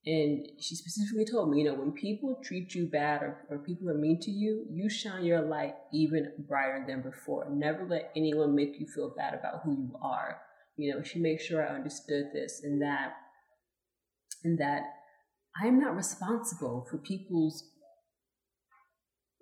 And 0.05 0.49
she 0.59 0.75
specifically 0.75 1.25
told 1.25 1.51
me, 1.51 1.59
you 1.59 1.65
know, 1.65 1.75
when 1.75 1.93
people 1.93 2.41
treat 2.43 2.75
you 2.75 2.87
bad 2.87 3.23
or, 3.23 3.47
or 3.49 3.59
people 3.59 3.89
are 3.89 3.95
mean 3.95 4.19
to 4.21 4.31
you, 4.33 4.67
you 4.69 4.89
shine 4.91 5.25
your 5.25 5.43
light 5.43 5.75
even 5.93 6.33
brighter 6.49 6.85
than 6.87 7.03
before. 7.03 7.49
Never 7.51 7.87
let 7.87 8.11
anyone 8.17 8.55
make 8.55 8.81
you 8.81 8.87
feel 8.87 9.15
bad 9.17 9.35
about 9.35 9.63
who 9.63 9.73
you 9.73 9.97
are. 10.03 10.41
You 10.77 10.95
know, 10.95 11.03
she 11.03 11.19
made 11.19 11.41
sure 11.41 11.67
I 11.67 11.75
understood 11.75 12.27
this 12.33 12.63
and 12.63 12.81
that, 12.83 13.13
and 14.45 14.59
that 14.59 14.83
I 15.63 15.67
am 15.67 15.79
not 15.79 15.95
responsible 15.95 16.87
for 16.91 16.99
people's 16.99 17.65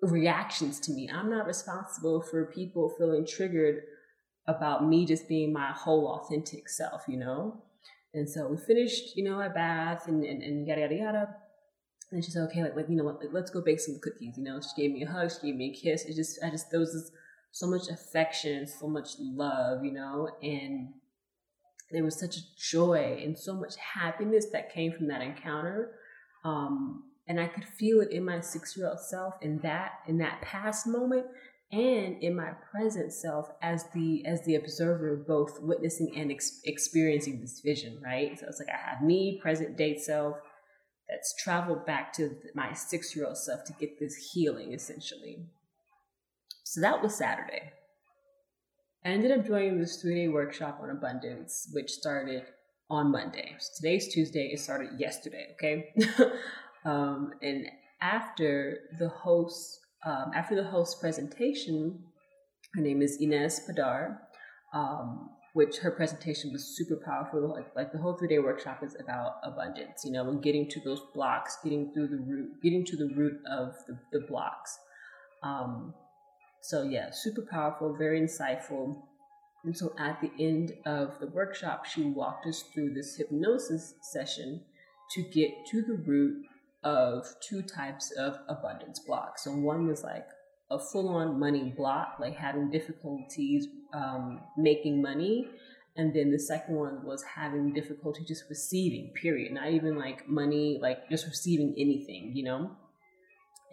reactions 0.01 0.79
to 0.81 0.91
me. 0.91 1.09
I'm 1.13 1.29
not 1.29 1.45
responsible 1.45 2.21
for 2.21 2.45
people 2.45 2.93
feeling 2.97 3.25
triggered 3.25 3.83
about 4.47 4.87
me 4.87 5.05
just 5.05 5.27
being 5.29 5.53
my 5.53 5.71
whole 5.71 6.07
authentic 6.07 6.67
self, 6.67 7.03
you 7.07 7.17
know? 7.17 7.63
And 8.13 8.29
so 8.29 8.47
we 8.47 8.57
finished, 8.57 9.15
you 9.15 9.23
know, 9.23 9.35
our 9.35 9.49
bath 9.49 10.07
and, 10.07 10.23
and, 10.25 10.41
and 10.43 10.67
yada, 10.67 10.81
yada, 10.81 10.95
yada. 10.95 11.35
And 12.11 12.25
she 12.25 12.31
said, 12.31 12.43
okay, 12.49 12.63
like, 12.63 12.75
like 12.75 12.89
you 12.89 12.95
know 12.97 13.05
what, 13.05 13.19
like, 13.19 13.29
let's 13.31 13.51
go 13.51 13.61
bake 13.61 13.79
some 13.79 13.99
cookies. 14.01 14.37
You 14.37 14.43
know, 14.43 14.59
she 14.59 14.81
gave 14.81 14.91
me 14.91 15.03
a 15.03 15.09
hug, 15.09 15.31
she 15.31 15.47
gave 15.47 15.55
me 15.55 15.71
a 15.71 15.81
kiss. 15.81 16.03
It 16.03 16.15
just, 16.15 16.43
I 16.43 16.49
just, 16.49 16.69
there 16.71 16.79
was 16.79 16.91
this, 16.91 17.11
so 17.51 17.67
much 17.67 17.87
affection, 17.89 18.65
so 18.65 18.87
much 18.87 19.09
love, 19.19 19.83
you 19.83 19.91
know, 19.91 20.29
and 20.41 20.89
there 21.91 22.03
was 22.03 22.19
such 22.19 22.37
a 22.37 22.55
joy 22.57 23.21
and 23.23 23.37
so 23.37 23.53
much 23.53 23.75
happiness 23.77 24.47
that 24.51 24.73
came 24.73 24.91
from 24.91 25.07
that 25.07 25.21
encounter. 25.21 25.91
Um, 26.43 27.03
and 27.27 27.39
I 27.39 27.47
could 27.47 27.65
feel 27.65 28.01
it 28.01 28.11
in 28.11 28.25
my 28.25 28.41
six 28.41 28.75
year 28.75 28.87
old 28.87 28.99
self 28.99 29.35
in 29.41 29.59
that, 29.59 29.93
in 30.07 30.17
that 30.19 30.41
past 30.41 30.87
moment 30.87 31.25
and 31.71 32.21
in 32.21 32.35
my 32.35 32.51
present 32.71 33.13
self 33.13 33.49
as 33.61 33.85
the 33.93 34.25
as 34.25 34.43
the 34.43 34.55
observer 34.55 35.15
both 35.15 35.61
witnessing 35.61 36.11
and 36.17 36.31
ex- 36.31 36.59
experiencing 36.65 37.39
this 37.39 37.61
vision 37.63 38.01
right? 38.03 38.37
So 38.37 38.47
it's 38.47 38.59
like 38.59 38.67
i 38.69 38.89
have 38.89 39.01
me 39.01 39.39
present 39.41 39.77
day 39.77 39.97
self 39.97 40.35
that's 41.09 41.33
traveled 41.41 41.85
back 41.85 42.11
to 42.13 42.35
my 42.55 42.73
six 42.73 43.15
year 43.15 43.25
old 43.25 43.37
self 43.37 43.63
to 43.65 43.73
get 43.79 43.99
this 43.99 44.31
healing 44.33 44.73
essentially. 44.73 45.45
So 46.63 46.81
that 46.81 47.01
was 47.01 47.15
saturday 47.15 47.71
i 49.05 49.09
ended 49.09 49.31
up 49.31 49.45
joining 49.45 49.79
this 49.79 50.01
three 50.01 50.15
day 50.15 50.27
workshop 50.27 50.79
on 50.81 50.89
abundance 50.89 51.69
which 51.73 51.89
started 51.89 52.43
on 52.89 53.11
monday 53.11 53.55
so 53.59 53.69
today's 53.77 54.13
tuesday 54.13 54.49
it 54.53 54.59
started 54.59 54.89
yesterday 54.99 55.47
okay 55.53 55.93
um, 56.85 57.31
and 57.41 57.67
after 58.01 58.79
the 58.99 59.09
host 59.09 59.81
um, 60.05 60.31
after 60.35 60.55
the 60.55 60.63
host 60.63 60.99
presentation, 60.99 61.99
her 62.73 62.81
name 62.81 63.01
is 63.01 63.17
Inez 63.21 63.61
Padar, 63.67 64.17
um, 64.73 65.29
which 65.53 65.77
her 65.77 65.91
presentation 65.91 66.51
was 66.51 66.75
super 66.75 66.99
powerful. 67.05 67.51
Like, 67.51 67.75
like 67.75 67.91
the 67.91 67.99
whole 67.99 68.13
three 68.17 68.27
day 68.27 68.39
workshop 68.39 68.83
is 68.83 68.95
about 68.99 69.33
abundance, 69.43 70.03
you 70.03 70.11
know, 70.11 70.27
and 70.29 70.41
getting 70.41 70.67
to 70.69 70.79
those 70.79 71.01
blocks, 71.13 71.57
getting 71.63 71.91
through 71.93 72.07
the 72.07 72.17
root, 72.17 72.49
getting 72.63 72.85
to 72.85 72.95
the 72.95 73.13
root 73.15 73.39
of 73.49 73.75
the, 73.87 73.97
the 74.11 74.25
blocks. 74.25 74.79
Um, 75.43 75.93
so, 76.61 76.83
yeah, 76.83 77.09
super 77.11 77.41
powerful, 77.41 77.95
very 77.97 78.21
insightful. 78.21 79.01
And 79.63 79.77
so 79.77 79.93
at 79.99 80.21
the 80.21 80.31
end 80.39 80.73
of 80.85 81.19
the 81.19 81.27
workshop, 81.27 81.85
she 81.85 82.03
walked 82.03 82.47
us 82.47 82.63
through 82.73 82.93
this 82.93 83.15
hypnosis 83.15 83.95
session 84.01 84.61
to 85.11 85.23
get 85.23 85.51
to 85.71 85.81
the 85.81 85.93
root 85.93 86.45
of 86.83 87.27
two 87.47 87.61
types 87.61 88.11
of 88.11 88.39
abundance 88.47 88.99
blocks. 88.99 89.43
So 89.43 89.51
one 89.51 89.87
was 89.87 90.03
like 90.03 90.27
a 90.71 90.79
full 90.79 91.09
on 91.09 91.39
money 91.39 91.73
block, 91.75 92.17
like 92.19 92.35
having 92.35 92.71
difficulties 92.71 93.67
um, 93.93 94.39
making 94.57 95.01
money. 95.01 95.47
And 95.97 96.15
then 96.15 96.31
the 96.31 96.39
second 96.39 96.75
one 96.75 97.03
was 97.03 97.23
having 97.23 97.73
difficulty 97.73 98.23
just 98.25 98.45
receiving, 98.49 99.11
period. 99.13 99.51
Not 99.51 99.69
even 99.71 99.97
like 99.97 100.27
money, 100.27 100.79
like 100.81 101.09
just 101.09 101.27
receiving 101.27 101.75
anything, 101.77 102.31
you 102.33 102.43
know? 102.43 102.71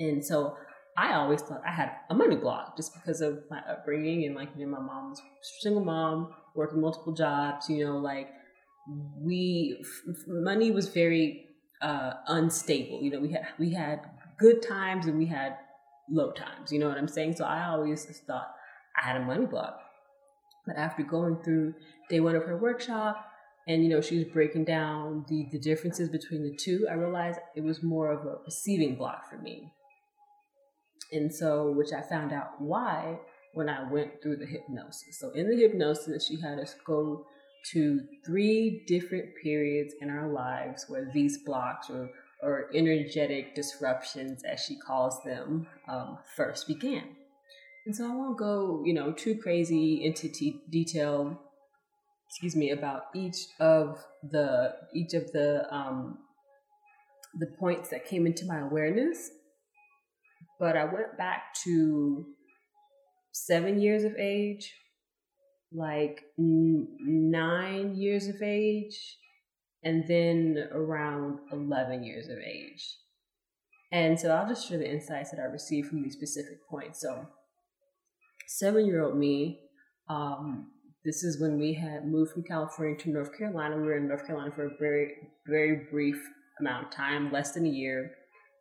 And 0.01 0.25
so 0.25 0.57
I 0.99 1.15
always 1.15 1.43
thought 1.43 1.63
I 1.65 1.71
had 1.71 1.93
a 2.11 2.15
money 2.15 2.35
block 2.35 2.77
just 2.77 2.93
because 2.93 3.21
of 3.21 3.45
my 3.49 3.61
upbringing 3.71 4.25
and 4.25 4.35
like, 4.35 4.49
you 4.57 4.67
know, 4.67 4.73
my 4.73 4.85
mom 4.85 5.11
was 5.11 5.23
single 5.61 5.85
mom, 5.85 6.35
working 6.57 6.81
multiple 6.81 7.13
jobs, 7.13 7.71
you 7.71 7.85
know, 7.87 7.99
like 7.99 8.29
we, 9.21 9.79
f- 9.81 10.25
money 10.27 10.73
was 10.73 10.89
very 10.89 11.47
uh, 11.81 12.15
unstable. 12.27 13.01
You 13.01 13.11
know, 13.13 13.21
we 13.21 13.31
had 13.31 13.47
we 13.59 13.73
had 13.73 14.01
good 14.39 14.61
times 14.61 15.07
and 15.07 15.17
we 15.19 15.27
had 15.27 15.57
low 16.11 16.33
times. 16.33 16.73
You 16.73 16.81
know 16.81 16.89
what 16.89 16.99
I'm 16.99 17.07
saying? 17.07 17.37
So 17.37 17.45
I 17.45 17.69
always 17.69 18.05
thought 18.27 18.49
I 19.01 19.07
had 19.07 19.21
a 19.21 19.25
money 19.25 19.47
block. 19.47 19.79
But 20.67 20.77
after 20.77 21.05
going 21.05 21.37
through 21.45 21.75
day 22.11 22.19
one 22.19 22.35
of 22.35 22.45
her 22.45 22.57
workshop, 22.57 23.25
and 23.69 23.85
you 23.85 23.89
know 23.89 24.01
she 24.01 24.19
was 24.19 24.27
breaking 24.33 24.65
down 24.65 25.27
the 25.29 25.47
the 25.53 25.59
differences 25.59 26.09
between 26.09 26.43
the 26.43 26.57
two, 26.57 26.89
I 26.91 26.95
realized 26.95 27.39
it 27.55 27.63
was 27.63 27.83
more 27.83 28.11
of 28.11 28.27
a 28.27 28.39
receiving 28.45 28.97
block 28.97 29.31
for 29.31 29.39
me. 29.39 29.73
And 31.13 31.35
so, 31.35 31.71
which 31.71 31.93
I 31.93 32.03
found 32.03 32.33
out 32.33 32.61
why 32.61 33.19
when 33.55 33.69
I 33.69 33.91
went 33.91 34.23
through 34.23 34.37
the 34.37 34.47
hypnosis. 34.47 35.19
So 35.19 35.31
in 35.31 35.49
the 35.49 35.57
hypnosis, 35.57 36.27
she 36.27 36.41
had 36.41 36.59
us 36.59 36.75
go 36.85 37.27
to 37.73 38.01
three 38.25 38.85
different 38.87 39.31
periods 39.43 39.95
in 40.01 40.11
our 40.11 40.29
lives 40.29 40.85
where 40.89 41.11
these 41.13 41.39
blocks 41.39 41.91
or, 41.91 42.11
or 42.43 42.71
energetic 42.75 43.55
disruptions, 43.55 44.43
as 44.45 44.61
she 44.61 44.77
calls 44.79 45.23
them, 45.25 45.67
um, 45.89 46.19
first 46.37 46.69
began. 46.69 47.17
And 47.87 47.97
so 47.97 48.05
I 48.05 48.15
won't 48.15 48.39
go, 48.39 48.83
you 48.85 48.93
know, 48.93 49.13
too 49.13 49.37
crazy 49.37 50.05
into 50.05 50.29
t- 50.29 50.61
detail 50.71 51.41
excuse 52.29 52.55
me, 52.55 52.71
about 52.71 53.05
each 53.15 53.37
of 53.59 53.99
the 54.23 54.75
each 54.95 55.15
of 55.15 55.33
the 55.33 55.67
um, 55.75 56.19
the 57.39 57.47
points 57.59 57.89
that 57.91 58.07
came 58.07 58.27
into 58.27 58.45
my 58.47 58.61
awareness. 58.61 59.31
But 60.59 60.77
I 60.77 60.85
went 60.85 61.17
back 61.17 61.55
to 61.65 62.27
seven 63.33 63.81
years 63.81 64.05
of 64.05 64.15
age, 64.17 64.73
like 65.73 66.25
nine 66.37 67.95
years 67.95 68.27
of 68.27 68.43
age, 68.43 69.19
and 69.85 70.07
then 70.09 70.69
around 70.73 71.39
11 71.53 72.03
years 72.03 72.29
of 72.29 72.39
age. 72.39 72.97
And 73.93 74.19
so 74.19 74.31
I'll 74.31 74.49
just 74.49 74.69
share 74.69 74.79
the 74.79 74.91
insights 74.91 75.31
that 75.31 75.41
I 75.41 75.45
received 75.45 75.89
from 75.89 76.03
these 76.03 76.15
specific 76.15 76.69
points. 76.69 77.01
So, 77.01 77.27
seven 78.47 78.85
year 78.87 79.03
old 79.03 79.17
me, 79.17 79.61
um, 80.11 80.73
this 81.05 81.23
is 81.23 81.41
when 81.41 81.59
we 81.59 81.73
had 81.75 82.07
moved 82.07 82.33
from 82.33 82.43
California 82.43 82.97
to 82.99 83.11
North 83.11 83.37
Carolina. 83.37 83.77
We 83.77 83.85
were 83.85 83.97
in 83.97 84.09
North 84.09 84.27
Carolina 84.27 84.51
for 84.55 84.67
a 84.67 84.77
very, 84.79 85.15
very 85.47 85.87
brief 85.91 86.21
amount 86.61 86.87
of 86.87 86.91
time, 86.93 87.33
less 87.33 87.53
than 87.53 87.65
a 87.65 87.71
year. 87.71 88.11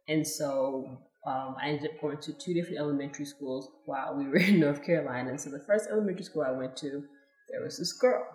And 0.07 0.25
so 0.25 0.99
um, 1.27 1.57
I 1.61 1.67
ended 1.67 1.91
up 1.91 2.01
going 2.01 2.17
to 2.19 2.33
two 2.33 2.53
different 2.53 2.79
elementary 2.79 3.25
schools 3.25 3.69
while 3.85 4.15
we 4.15 4.27
were 4.27 4.37
in 4.49 4.59
North 4.59 4.83
Carolina. 4.83 5.29
And 5.29 5.39
so 5.39 5.49
the 5.49 5.59
first 5.59 5.89
elementary 5.91 6.23
school 6.23 6.43
I 6.43 6.51
went 6.51 6.77
to, 6.77 7.03
there 7.49 7.63
was 7.63 7.77
this 7.77 7.93
girl. 7.93 8.25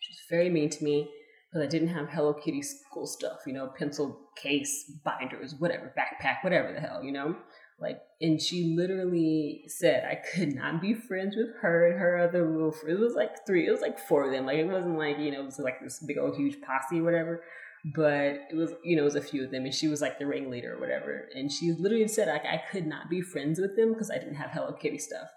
She 0.00 0.12
was 0.12 0.20
very 0.28 0.50
mean 0.50 0.68
to 0.68 0.84
me 0.84 1.08
because 1.48 1.64
I 1.64 1.70
didn't 1.70 1.94
have 1.94 2.08
Hello 2.08 2.34
Kitty 2.34 2.62
school 2.62 3.06
stuff, 3.06 3.40
you 3.46 3.52
know, 3.52 3.70
pencil 3.78 4.18
case, 4.36 4.90
binders, 5.04 5.54
whatever, 5.54 5.94
backpack, 5.96 6.42
whatever 6.42 6.72
the 6.72 6.80
hell, 6.80 7.04
you 7.04 7.12
know? 7.12 7.36
Like, 7.80 8.00
and 8.20 8.40
she 8.40 8.74
literally 8.76 9.64
said 9.66 10.04
I 10.04 10.14
could 10.34 10.54
not 10.54 10.80
be 10.80 10.94
friends 10.94 11.36
with 11.36 11.54
her 11.62 11.86
and 11.86 11.98
her 12.00 12.18
other 12.18 12.48
little 12.48 12.72
friends. 12.72 13.00
It 13.00 13.02
was 13.02 13.14
like 13.14 13.46
three, 13.46 13.66
it 13.66 13.70
was 13.70 13.80
like 13.80 13.98
four 13.98 14.24
of 14.26 14.32
them. 14.32 14.46
Like, 14.46 14.58
it 14.58 14.66
wasn't 14.66 14.98
like, 14.98 15.18
you 15.18 15.30
know, 15.30 15.40
it 15.40 15.46
was 15.46 15.58
like 15.58 15.80
this 15.80 16.00
big 16.00 16.18
old 16.18 16.36
huge 16.36 16.60
posse 16.62 17.00
or 17.00 17.04
whatever. 17.04 17.42
But 17.84 18.46
it 18.50 18.54
was, 18.54 18.72
you 18.84 18.94
know, 18.94 19.02
it 19.02 19.06
was 19.06 19.16
a 19.16 19.20
few 19.20 19.44
of 19.44 19.50
them, 19.50 19.64
and 19.64 19.74
she 19.74 19.88
was 19.88 20.00
like 20.00 20.18
the 20.18 20.26
ringleader 20.26 20.74
or 20.74 20.80
whatever. 20.80 21.28
And 21.34 21.50
she 21.50 21.72
literally 21.76 22.06
said 22.06 22.28
like 22.28 22.44
I 22.44 22.62
could 22.70 22.86
not 22.86 23.10
be 23.10 23.20
friends 23.20 23.60
with 23.60 23.76
them 23.76 23.92
because 23.92 24.10
I 24.10 24.18
didn't 24.18 24.36
have 24.36 24.50
Hello 24.50 24.72
Kitty 24.72 24.98
stuff. 24.98 25.28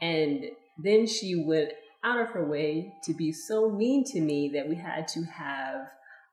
And 0.00 0.44
then 0.82 1.06
she 1.06 1.34
went 1.46 1.70
out 2.04 2.20
of 2.20 2.28
her 2.30 2.44
way 2.44 2.92
to 3.04 3.14
be 3.14 3.32
so 3.32 3.70
mean 3.70 4.04
to 4.04 4.20
me 4.20 4.50
that 4.54 4.68
we 4.68 4.74
had 4.74 5.06
to 5.08 5.22
have 5.22 5.86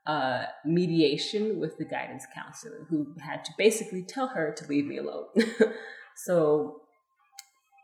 uh, 0.08 0.46
mediation 0.66 1.60
with 1.60 1.78
the 1.78 1.86
guidance 1.86 2.26
counselor 2.34 2.88
who 2.90 3.14
had 3.22 3.46
to 3.46 3.52
basically 3.58 4.04
tell 4.04 4.28
her 4.28 4.54
to 4.58 4.68
leave 4.68 4.86
me 4.86 4.98
alone. 4.98 5.28
so 6.26 6.82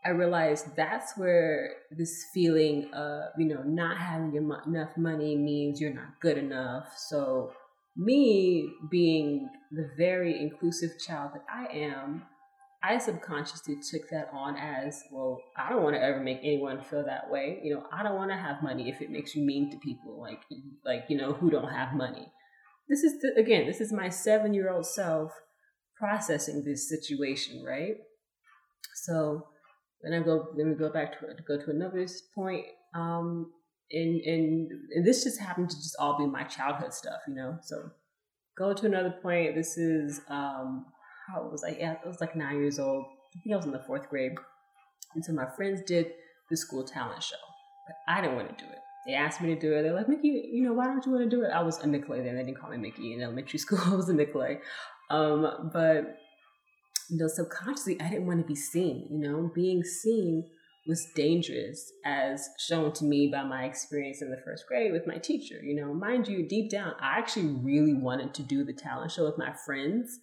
I 0.06 0.10
realized 0.10 0.76
that's 0.76 1.18
where 1.18 1.70
this 1.90 2.26
feeling 2.32 2.92
of, 2.94 3.30
you 3.36 3.46
know, 3.46 3.62
not 3.64 3.98
having 3.98 4.36
enough 4.36 4.96
money 4.96 5.34
means 5.34 5.80
you're 5.80 5.92
not 5.92 6.20
good 6.20 6.38
enough. 6.38 6.96
So, 6.96 7.52
me 7.96 8.70
being 8.88 9.48
the 9.72 9.90
very 9.96 10.40
inclusive 10.40 10.90
child 11.04 11.32
that 11.34 11.44
I 11.52 11.74
am, 11.74 12.22
I 12.84 12.98
subconsciously 12.98 13.78
took 13.90 14.08
that 14.10 14.30
on 14.32 14.56
as, 14.56 15.02
well, 15.10 15.40
I 15.56 15.70
don't 15.70 15.82
want 15.82 15.96
to 15.96 16.02
ever 16.02 16.20
make 16.20 16.38
anyone 16.38 16.82
feel 16.82 17.04
that 17.04 17.28
way. 17.28 17.58
You 17.64 17.74
know, 17.74 17.86
I 17.90 18.04
don't 18.04 18.14
want 18.14 18.30
to 18.30 18.36
have 18.36 18.62
money 18.62 18.88
if 18.88 19.00
it 19.00 19.10
makes 19.10 19.34
you 19.34 19.44
mean 19.44 19.72
to 19.72 19.78
people 19.78 20.20
like, 20.20 20.42
like 20.84 21.06
you 21.08 21.16
know, 21.16 21.32
who 21.32 21.50
don't 21.50 21.72
have 21.72 21.94
money. 21.94 22.30
This 22.88 23.02
is 23.02 23.20
the, 23.20 23.40
again, 23.40 23.66
this 23.66 23.80
is 23.80 23.92
my 23.92 24.08
seven 24.08 24.54
year 24.54 24.70
old 24.70 24.86
self 24.86 25.32
processing 25.98 26.62
this 26.64 26.88
situation, 26.88 27.64
right? 27.66 27.96
So 28.94 29.48
then 30.02 30.20
I 30.20 30.24
go, 30.24 30.48
then 30.56 30.68
we 30.68 30.74
go 30.74 30.90
back 30.90 31.18
to 31.18 31.26
go 31.46 31.58
to 31.58 31.70
another 31.70 32.06
point. 32.34 32.66
Um, 32.94 33.52
and 33.90 34.20
and 34.22 34.70
and 34.94 35.06
this 35.06 35.24
just 35.24 35.40
happened 35.40 35.70
to 35.70 35.76
just 35.76 35.96
all 35.98 36.18
be 36.18 36.26
my 36.26 36.42
childhood 36.44 36.92
stuff, 36.92 37.20
you 37.28 37.34
know. 37.34 37.58
So 37.62 37.90
go 38.58 38.72
to 38.72 38.86
another 38.86 39.14
point. 39.22 39.54
This 39.54 39.76
is 39.78 40.20
um, 40.28 40.86
how 41.28 41.48
was 41.50 41.64
I? 41.64 41.76
Yeah, 41.78 41.96
I 42.04 42.08
was 42.08 42.20
like 42.20 42.34
nine 42.34 42.60
years 42.60 42.78
old. 42.78 43.04
I 43.36 43.40
think 43.42 43.52
I 43.52 43.56
was 43.56 43.66
in 43.66 43.72
the 43.72 43.84
fourth 43.86 44.08
grade. 44.08 44.32
And 45.14 45.24
so 45.24 45.32
my 45.32 45.46
friends 45.56 45.82
did 45.86 46.12
the 46.50 46.56
school 46.56 46.84
talent 46.84 47.22
show, 47.22 47.36
but 47.86 47.96
I 48.12 48.20
didn't 48.20 48.36
want 48.36 48.56
to 48.56 48.64
do 48.64 48.70
it. 48.70 48.78
They 49.06 49.14
asked 49.14 49.40
me 49.40 49.54
to 49.54 49.60
do 49.60 49.72
it. 49.72 49.82
They're 49.82 49.94
like, 49.94 50.08
Mickey, 50.08 50.50
you 50.52 50.64
know, 50.64 50.72
why 50.72 50.86
don't 50.86 51.04
you 51.06 51.12
want 51.12 51.24
to 51.24 51.30
do 51.30 51.42
it? 51.44 51.50
I 51.50 51.62
was 51.62 51.78
a 51.78 51.86
Nicolay 51.86 52.22
then. 52.22 52.36
They 52.36 52.42
didn't 52.42 52.60
call 52.60 52.70
me 52.70 52.76
Mickey 52.76 53.14
in 53.14 53.22
elementary 53.22 53.58
school. 53.60 53.78
I 53.84 53.94
was 53.94 54.08
a 54.08 54.14
Nicolay. 54.14 54.58
Um, 55.10 55.70
but, 55.72 56.16
you 57.10 57.18
know, 57.18 57.28
subconsciously, 57.28 58.00
I 58.00 58.08
didn't 58.08 58.26
want 58.26 58.40
to 58.40 58.46
be 58.46 58.56
seen. 58.56 59.08
You 59.10 59.18
know, 59.18 59.50
being 59.54 59.82
seen 59.82 60.48
was 60.86 61.06
dangerous 61.14 61.92
as 62.04 62.48
shown 62.58 62.92
to 62.92 63.04
me 63.04 63.28
by 63.28 63.42
my 63.42 63.64
experience 63.64 64.22
in 64.22 64.30
the 64.30 64.40
first 64.44 64.64
grade 64.68 64.92
with 64.92 65.06
my 65.06 65.18
teacher. 65.18 65.56
You 65.62 65.74
know, 65.74 65.92
mind 65.92 66.28
you, 66.28 66.48
deep 66.48 66.70
down, 66.70 66.92
I 67.00 67.18
actually 67.18 67.46
really 67.46 67.94
wanted 67.94 68.34
to 68.34 68.42
do 68.42 68.64
the 68.64 68.72
talent 68.72 69.12
show 69.12 69.24
with 69.24 69.38
my 69.38 69.52
friends. 69.64 70.18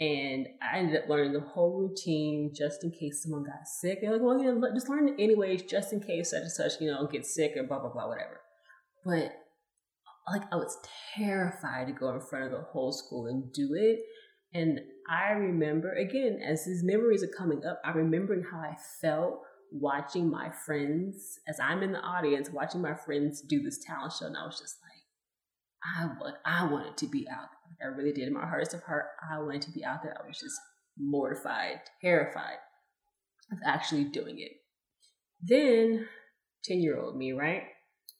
And 0.00 0.46
I 0.62 0.78
ended 0.78 1.02
up 1.02 1.08
learning 1.08 1.32
the 1.32 1.40
whole 1.40 1.80
routine 1.80 2.52
just 2.54 2.84
in 2.84 2.92
case 2.92 3.22
someone 3.22 3.42
got 3.42 3.66
sick. 3.66 3.98
They're 4.00 4.12
like, 4.12 4.22
well, 4.22 4.38
you 4.38 4.54
know, 4.54 4.72
just 4.72 4.88
learn 4.88 5.08
it 5.08 5.16
anyways, 5.18 5.62
just 5.62 5.92
in 5.92 6.00
case 6.00 6.30
such 6.30 6.42
and 6.42 6.52
such, 6.52 6.80
you 6.80 6.88
know, 6.88 7.08
get 7.08 7.26
sick 7.26 7.54
or 7.56 7.64
blah, 7.64 7.80
blah, 7.80 7.92
blah, 7.92 8.08
whatever. 8.08 8.40
But 9.04 9.32
like, 10.30 10.42
I 10.52 10.56
was 10.56 10.76
terrified 11.16 11.88
to 11.88 11.92
go 11.92 12.10
in 12.10 12.20
front 12.20 12.44
of 12.44 12.52
the 12.52 12.64
whole 12.70 12.92
school 12.92 13.26
and 13.26 13.52
do 13.52 13.74
it. 13.74 14.00
And 14.54 14.80
I 15.08 15.32
remember, 15.32 15.92
again, 15.92 16.40
as 16.44 16.64
these 16.64 16.82
memories 16.82 17.22
are 17.22 17.36
coming 17.36 17.64
up, 17.64 17.80
I 17.84 17.90
remember 17.90 18.42
how 18.50 18.58
I 18.58 18.76
felt 19.00 19.42
watching 19.70 20.30
my 20.30 20.50
friends, 20.50 21.38
as 21.46 21.60
I'm 21.60 21.82
in 21.82 21.92
the 21.92 22.00
audience, 22.00 22.50
watching 22.50 22.80
my 22.80 22.94
friends 22.94 23.42
do 23.42 23.62
this 23.62 23.78
talent 23.84 24.14
show. 24.18 24.26
And 24.26 24.36
I 24.36 24.46
was 24.46 24.58
just 24.58 24.76
like, 24.82 26.00
I, 26.00 26.06
want, 26.20 26.36
I 26.44 26.70
wanted 26.70 26.96
to 26.98 27.06
be 27.06 27.26
out 27.28 27.48
there. 27.78 27.90
I 27.90 27.94
really 27.94 28.12
did. 28.12 28.28
In 28.28 28.34
my 28.34 28.46
heart 28.46 28.72
of 28.72 28.82
heart, 28.82 29.06
I 29.30 29.38
wanted 29.40 29.62
to 29.62 29.72
be 29.72 29.84
out 29.84 30.02
there. 30.02 30.16
I 30.18 30.26
was 30.26 30.38
just 30.38 30.58
mortified, 30.98 31.80
terrified 32.00 32.58
of 33.52 33.58
actually 33.64 34.04
doing 34.04 34.40
it. 34.40 34.52
Then, 35.40 36.06
10 36.64 36.80
year 36.80 36.98
old 36.98 37.16
me, 37.16 37.32
right? 37.32 37.62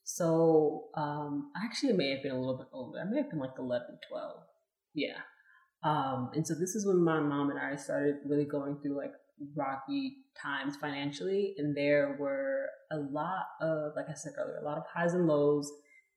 So, 0.05 0.85
um, 0.95 1.51
actually, 1.63 1.91
it 1.91 1.97
may 1.97 2.11
have 2.11 2.23
been 2.23 2.33
a 2.33 2.39
little 2.39 2.57
bit 2.57 2.69
older. 2.73 3.01
I 3.01 3.05
may 3.05 3.19
have 3.19 3.31
been 3.31 3.41
like 3.41 3.59
11, 3.59 3.99
12. 4.11 4.41
Yeah. 4.95 5.19
Um, 5.83 6.31
and 6.35 6.47
so 6.47 6.55
this 6.55 6.75
is 6.75 6.87
when 6.87 7.03
my 7.03 7.21
mom 7.21 7.51
and 7.51 7.59
I 7.59 7.77
started 7.77 8.17
really 8.27 8.45
going 8.45 8.79
through 8.83 8.97
like 8.97 9.13
rocky 9.55 10.17
times 10.41 10.77
financially. 10.77 11.55
And 11.59 11.77
there 11.77 12.17
were 12.19 12.67
a 12.91 12.99
lot 12.99 13.47
of, 13.61 13.93
like 13.97 14.07
I 14.11 14.15
said 14.15 14.33
earlier, 14.39 14.59
a 14.59 14.65
lot 14.65 14.79
of 14.79 14.85
highs 14.93 15.15
and 15.15 15.27
lows. 15.27 15.71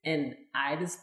And 0.04 0.34
I 0.54 0.76
just 0.76 0.98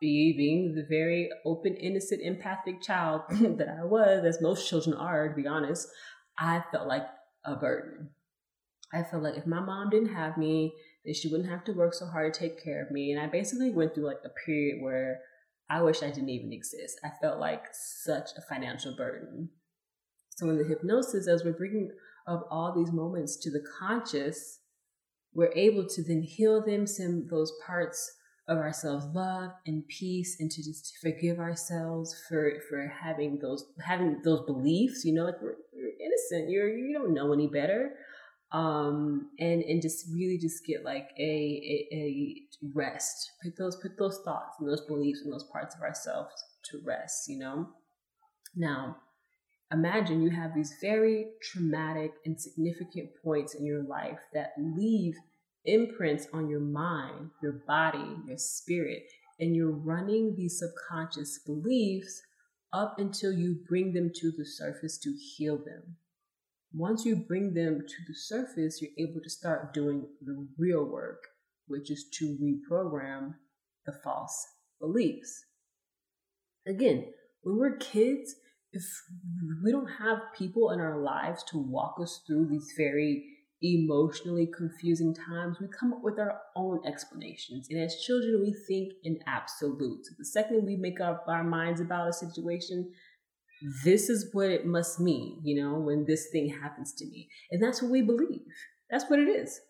be 0.00 0.34
being 0.36 0.74
the 0.74 0.86
very 0.88 1.28
open, 1.44 1.74
innocent, 1.74 2.22
empathic 2.22 2.82
child 2.82 3.22
that 3.30 3.68
I 3.68 3.84
was, 3.84 4.24
as 4.24 4.40
most 4.40 4.68
children 4.68 4.96
are, 4.96 5.28
to 5.28 5.34
be 5.34 5.46
honest, 5.46 5.88
I 6.38 6.62
felt 6.70 6.86
like 6.88 7.06
a 7.44 7.56
burden. 7.56 8.10
I 8.92 9.02
felt 9.02 9.22
like 9.22 9.36
if 9.36 9.46
my 9.46 9.60
mom 9.60 9.90
didn't 9.90 10.14
have 10.14 10.36
me, 10.36 10.72
then 11.04 11.14
she 11.14 11.28
wouldn't 11.28 11.48
have 11.48 11.64
to 11.64 11.72
work 11.72 11.94
so 11.94 12.06
hard 12.06 12.32
to 12.32 12.40
take 12.40 12.62
care 12.62 12.84
of 12.84 12.90
me. 12.90 13.12
And 13.12 13.20
I 13.20 13.26
basically 13.26 13.70
went 13.70 13.94
through 13.94 14.06
like 14.06 14.22
a 14.24 14.46
period 14.46 14.82
where 14.82 15.20
I 15.68 15.82
wish 15.82 16.02
I 16.02 16.10
didn't 16.10 16.28
even 16.28 16.52
exist. 16.52 17.00
I 17.04 17.10
felt 17.20 17.40
like 17.40 17.64
such 17.72 18.30
a 18.36 18.42
financial 18.42 18.94
burden. 18.96 19.50
So 20.36 20.48
in 20.50 20.58
the 20.58 20.64
hypnosis, 20.64 21.28
as 21.28 21.44
we're 21.44 21.52
bringing 21.52 21.90
up 22.26 22.46
all 22.50 22.74
these 22.74 22.92
moments 22.92 23.36
to 23.36 23.50
the 23.50 23.64
conscious, 23.78 24.60
we're 25.32 25.52
able 25.54 25.86
to 25.88 26.02
then 26.02 26.22
heal 26.22 26.64
them, 26.64 26.86
some 26.86 27.26
those 27.30 27.52
parts 27.66 28.16
of 28.46 28.58
ourselves 28.58 29.06
love 29.14 29.52
and 29.66 29.86
peace 29.88 30.36
and 30.38 30.50
to 30.50 30.62
just 30.62 30.98
forgive 31.00 31.38
ourselves 31.38 32.14
for 32.28 32.60
for 32.68 32.92
having 33.02 33.38
those 33.40 33.64
having 33.82 34.20
those 34.22 34.44
beliefs 34.44 35.02
you 35.02 35.14
know 35.14 35.24
like 35.24 35.40
we're, 35.40 35.54
you're 35.72 35.88
innocent 35.98 36.50
you're 36.50 36.68
you 36.68 36.92
don't 36.92 37.14
know 37.14 37.32
any 37.32 37.46
better 37.46 37.92
um 38.54 39.30
and 39.38 39.62
and 39.62 39.82
just 39.82 40.06
really 40.12 40.38
just 40.38 40.64
get 40.64 40.84
like 40.84 41.10
a, 41.18 41.22
a, 41.22 41.88
a 41.92 42.36
rest 42.72 43.32
put 43.42 43.56
those 43.58 43.76
put 43.76 43.98
those 43.98 44.20
thoughts 44.24 44.56
and 44.58 44.68
those 44.68 44.82
beliefs 44.82 45.20
and 45.22 45.32
those 45.32 45.44
parts 45.52 45.74
of 45.74 45.82
ourselves 45.82 46.32
to 46.64 46.80
rest 46.84 47.28
you 47.28 47.38
know 47.38 47.68
now 48.56 48.96
imagine 49.72 50.22
you 50.22 50.30
have 50.30 50.54
these 50.54 50.76
very 50.80 51.26
traumatic 51.42 52.12
and 52.24 52.40
significant 52.40 53.10
points 53.22 53.54
in 53.54 53.66
your 53.66 53.82
life 53.82 54.20
that 54.32 54.52
leave 54.58 55.14
imprints 55.64 56.26
on 56.32 56.48
your 56.48 56.60
mind, 56.60 57.30
your 57.42 57.52
body, 57.66 58.16
your 58.26 58.38
spirit, 58.38 59.04
and 59.40 59.56
you're 59.56 59.70
running 59.70 60.34
these 60.36 60.58
subconscious 60.58 61.38
beliefs 61.38 62.22
up 62.72 62.98
until 62.98 63.32
you 63.32 63.56
bring 63.68 63.92
them 63.92 64.10
to 64.14 64.32
the 64.36 64.44
surface 64.44 64.98
to 64.98 65.16
heal 65.18 65.56
them. 65.56 65.96
Once 66.76 67.04
you 67.04 67.14
bring 67.14 67.54
them 67.54 67.80
to 67.86 67.96
the 68.08 68.14
surface, 68.14 68.82
you're 68.82 69.08
able 69.08 69.20
to 69.22 69.30
start 69.30 69.72
doing 69.72 70.04
the 70.20 70.46
real 70.58 70.84
work, 70.84 71.22
which 71.68 71.88
is 71.88 72.08
to 72.12 72.36
reprogram 72.42 73.34
the 73.86 73.92
false 74.02 74.46
beliefs. 74.80 75.44
Again, 76.66 77.06
when 77.42 77.58
we're 77.58 77.76
kids, 77.76 78.34
if 78.72 78.82
we 79.62 79.70
don't 79.70 79.86
have 80.00 80.18
people 80.36 80.70
in 80.70 80.80
our 80.80 80.98
lives 80.98 81.44
to 81.44 81.58
walk 81.58 81.96
us 82.02 82.22
through 82.26 82.48
these 82.48 82.72
very 82.76 83.24
emotionally 83.62 84.48
confusing 84.56 85.14
times, 85.14 85.58
we 85.60 85.68
come 85.68 85.92
up 85.92 86.02
with 86.02 86.18
our 86.18 86.40
own 86.56 86.80
explanations. 86.84 87.68
And 87.70 87.80
as 87.80 88.02
children, 88.04 88.40
we 88.42 88.52
think 88.66 88.94
in 89.04 89.20
absolutes. 89.28 90.10
The 90.18 90.24
second 90.24 90.66
we 90.66 90.76
make 90.76 91.00
up 91.00 91.24
our 91.28 91.44
minds 91.44 91.80
about 91.80 92.08
a 92.08 92.12
situation, 92.12 92.92
this 93.84 94.10
is 94.10 94.28
what 94.32 94.50
it 94.50 94.66
must 94.66 95.00
mean, 95.00 95.40
you 95.42 95.62
know, 95.62 95.78
when 95.78 96.04
this 96.04 96.28
thing 96.30 96.48
happens 96.48 96.92
to 96.94 97.06
me. 97.06 97.28
And 97.50 97.62
that's 97.62 97.80
what 97.80 97.90
we 97.90 98.02
believe. 98.02 98.42
That's 98.90 99.08
what 99.08 99.18
it 99.18 99.28
is. 99.28 99.60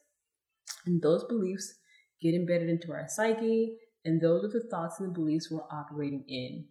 And 0.86 1.00
those 1.00 1.24
beliefs 1.24 1.74
get 2.20 2.34
embedded 2.34 2.68
into 2.68 2.92
our 2.92 3.06
psyche, 3.08 3.76
and 4.04 4.20
those 4.20 4.44
are 4.44 4.48
the 4.48 4.68
thoughts 4.68 5.00
and 5.00 5.08
the 5.08 5.18
beliefs 5.18 5.50
we're 5.50 5.62
operating 5.70 6.24
in 6.28 6.66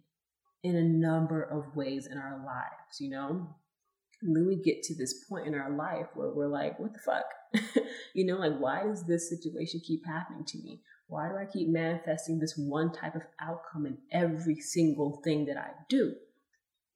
in 0.62 0.76
a 0.76 0.82
number 0.82 1.42
of 1.42 1.76
ways 1.76 2.06
in 2.10 2.16
our 2.16 2.42
lives, 2.44 3.00
you 3.00 3.10
know? 3.10 3.54
And 4.22 4.34
then 4.34 4.46
we 4.46 4.56
get 4.56 4.82
to 4.84 4.94
this 4.94 5.24
point 5.28 5.46
in 5.46 5.54
our 5.54 5.76
life 5.76 6.06
where 6.14 6.30
we're 6.30 6.48
like, 6.48 6.78
what 6.80 6.92
the 6.94 6.98
fuck? 7.00 7.84
you 8.14 8.24
know, 8.24 8.36
like, 8.36 8.58
why 8.58 8.82
does 8.82 9.06
this 9.06 9.28
situation 9.28 9.80
keep 9.84 10.06
happening 10.06 10.44
to 10.46 10.58
me? 10.58 10.80
Why 11.06 11.28
do 11.28 11.36
I 11.36 11.44
keep 11.44 11.68
manifesting 11.68 12.38
this 12.38 12.54
one 12.56 12.92
type 12.92 13.14
of 13.14 13.22
outcome 13.40 13.84
in 13.84 13.98
every 14.10 14.58
single 14.60 15.20
thing 15.22 15.44
that 15.46 15.58
I 15.58 15.68
do? 15.90 16.14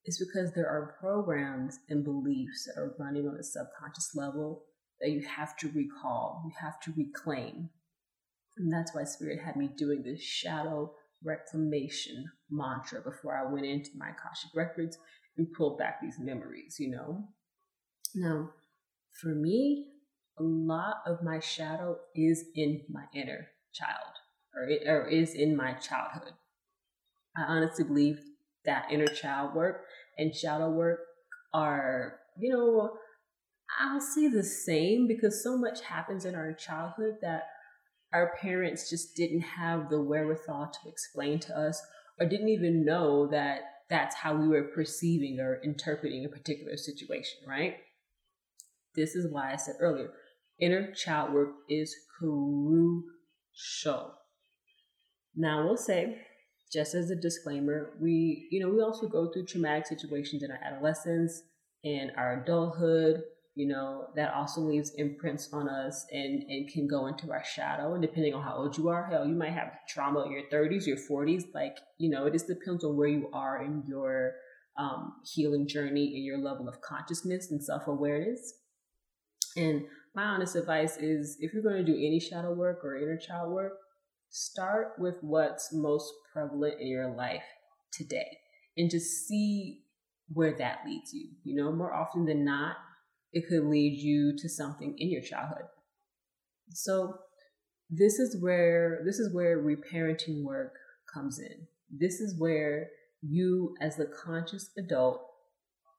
It's 0.08 0.24
because 0.24 0.54
there 0.54 0.66
are 0.66 0.96
programs 0.98 1.80
and 1.90 2.02
beliefs 2.02 2.64
that 2.64 2.80
are 2.80 2.94
running 2.98 3.28
on 3.28 3.36
a 3.38 3.42
subconscious 3.42 4.12
level 4.14 4.64
that 5.02 5.10
you 5.10 5.20
have 5.20 5.54
to 5.58 5.70
recall, 5.72 6.44
you 6.46 6.52
have 6.58 6.80
to 6.80 6.94
reclaim. 6.96 7.68
And 8.56 8.72
that's 8.72 8.94
why 8.94 9.04
Spirit 9.04 9.38
had 9.44 9.56
me 9.56 9.68
doing 9.76 10.02
this 10.02 10.22
shadow 10.22 10.94
reclamation 11.22 12.24
mantra 12.48 13.02
before 13.02 13.36
I 13.36 13.52
went 13.52 13.66
into 13.66 13.90
my 13.98 14.06
Akashic 14.08 14.48
records 14.54 14.96
and 15.36 15.52
pulled 15.52 15.76
back 15.76 16.00
these 16.00 16.18
memories, 16.18 16.76
you 16.78 16.90
know? 16.90 17.28
Now, 18.14 18.48
for 19.20 19.34
me, 19.34 19.88
a 20.38 20.42
lot 20.42 21.02
of 21.04 21.22
my 21.22 21.38
shadow 21.38 21.98
is 22.14 22.46
in 22.54 22.80
my 22.88 23.04
inner 23.14 23.48
child 23.74 24.14
or, 24.56 24.70
it, 24.70 24.88
or 24.88 25.06
is 25.06 25.34
in 25.34 25.54
my 25.54 25.74
childhood. 25.74 26.32
I 27.36 27.42
honestly 27.42 27.84
believe 27.84 28.20
that 28.64 28.90
inner 28.90 29.06
child 29.06 29.54
work 29.54 29.82
and 30.16 30.34
shadow 30.34 30.70
work 30.70 31.00
are, 31.54 32.18
you 32.38 32.52
know, 32.52 32.90
I'll 33.80 34.00
say 34.00 34.28
the 34.28 34.44
same 34.44 35.06
because 35.06 35.42
so 35.42 35.56
much 35.56 35.82
happens 35.82 36.24
in 36.24 36.34
our 36.34 36.52
childhood 36.52 37.16
that 37.22 37.44
our 38.12 38.34
parents 38.40 38.88
just 38.88 39.14
didn't 39.14 39.42
have 39.42 39.90
the 39.90 40.00
wherewithal 40.00 40.72
to 40.72 40.88
explain 40.88 41.38
to 41.40 41.56
us 41.56 41.80
or 42.18 42.26
didn't 42.26 42.48
even 42.48 42.84
know 42.84 43.28
that 43.28 43.60
that's 43.90 44.16
how 44.16 44.34
we 44.34 44.48
were 44.48 44.70
perceiving 44.74 45.38
or 45.40 45.60
interpreting 45.62 46.24
a 46.24 46.28
particular 46.28 46.76
situation, 46.76 47.38
right? 47.46 47.76
This 48.94 49.14
is 49.14 49.32
why 49.32 49.52
I 49.52 49.56
said 49.56 49.76
earlier 49.80 50.10
inner 50.60 50.92
child 50.92 51.32
work 51.32 51.50
is 51.68 51.94
crucial. 52.18 53.04
Now, 55.36 55.64
we'll 55.64 55.76
say, 55.76 56.18
just 56.72 56.94
as 56.94 57.10
a 57.10 57.16
disclaimer, 57.16 57.94
we, 58.00 58.48
you 58.50 58.60
know, 58.60 58.68
we 58.68 58.80
also 58.80 59.08
go 59.08 59.30
through 59.30 59.46
traumatic 59.46 59.86
situations 59.86 60.42
in 60.42 60.50
our 60.50 60.58
adolescence 60.62 61.42
and 61.84 62.12
our 62.16 62.42
adulthood 62.42 63.22
you 63.58 63.66
know, 63.66 64.06
that 64.14 64.32
also 64.34 64.60
leaves 64.60 64.92
imprints 64.98 65.48
on 65.52 65.68
us 65.68 66.06
and, 66.12 66.44
and 66.44 66.68
can 66.68 66.86
go 66.86 67.08
into 67.08 67.32
our 67.32 67.42
shadow. 67.44 67.92
And 67.92 68.00
depending 68.00 68.32
on 68.32 68.44
how 68.44 68.54
old 68.54 68.78
you 68.78 68.88
are, 68.88 69.04
hell, 69.10 69.26
you 69.26 69.34
might 69.34 69.52
have 69.52 69.84
trauma 69.88 70.22
in 70.26 70.30
your 70.30 70.42
30s, 70.42 70.86
your 70.86 70.96
40s. 70.96 71.42
Like, 71.52 71.76
you 71.98 72.08
know, 72.08 72.26
it 72.26 72.32
just 72.34 72.46
depends 72.46 72.84
on 72.84 72.96
where 72.96 73.08
you 73.08 73.28
are 73.32 73.60
in 73.64 73.82
your 73.88 74.34
um, 74.78 75.14
healing 75.24 75.66
journey 75.66 76.14
and 76.14 76.24
your 76.24 76.38
level 76.38 76.68
of 76.68 76.80
consciousness 76.82 77.50
and 77.50 77.60
self 77.60 77.88
awareness. 77.88 78.54
And 79.56 79.86
my 80.14 80.22
honest 80.22 80.54
advice 80.54 80.96
is 80.96 81.36
if 81.40 81.52
you're 81.52 81.64
going 81.64 81.84
to 81.84 81.92
do 81.92 81.98
any 81.98 82.20
shadow 82.20 82.52
work 82.52 82.84
or 82.84 82.96
inner 82.96 83.16
child 83.18 83.50
work, 83.50 83.72
start 84.30 84.94
with 84.98 85.16
what's 85.22 85.72
most 85.72 86.12
prevalent 86.32 86.80
in 86.80 86.88
your 86.88 87.14
life 87.14 87.44
today 87.92 88.38
and 88.76 88.90
just 88.90 89.26
see 89.26 89.82
where 90.32 90.56
that 90.58 90.80
leads 90.86 91.12
you. 91.12 91.28
You 91.44 91.56
know, 91.56 91.72
more 91.72 91.94
often 91.94 92.24
than 92.24 92.44
not, 92.44 92.76
it 93.32 93.44
could 93.48 93.64
lead 93.64 93.98
you 93.98 94.36
to 94.38 94.48
something 94.48 94.94
in 94.98 95.10
your 95.10 95.22
childhood. 95.22 95.66
So 96.70 97.18
this 97.90 98.18
is 98.18 98.40
where 98.42 99.00
this 99.04 99.18
is 99.18 99.34
where 99.34 99.62
reparenting 99.62 100.44
work 100.44 100.74
comes 101.12 101.38
in. 101.38 101.66
This 101.90 102.20
is 102.20 102.38
where 102.38 102.88
you 103.22 103.74
as 103.80 103.96
the 103.96 104.06
conscious 104.06 104.70
adult 104.78 105.22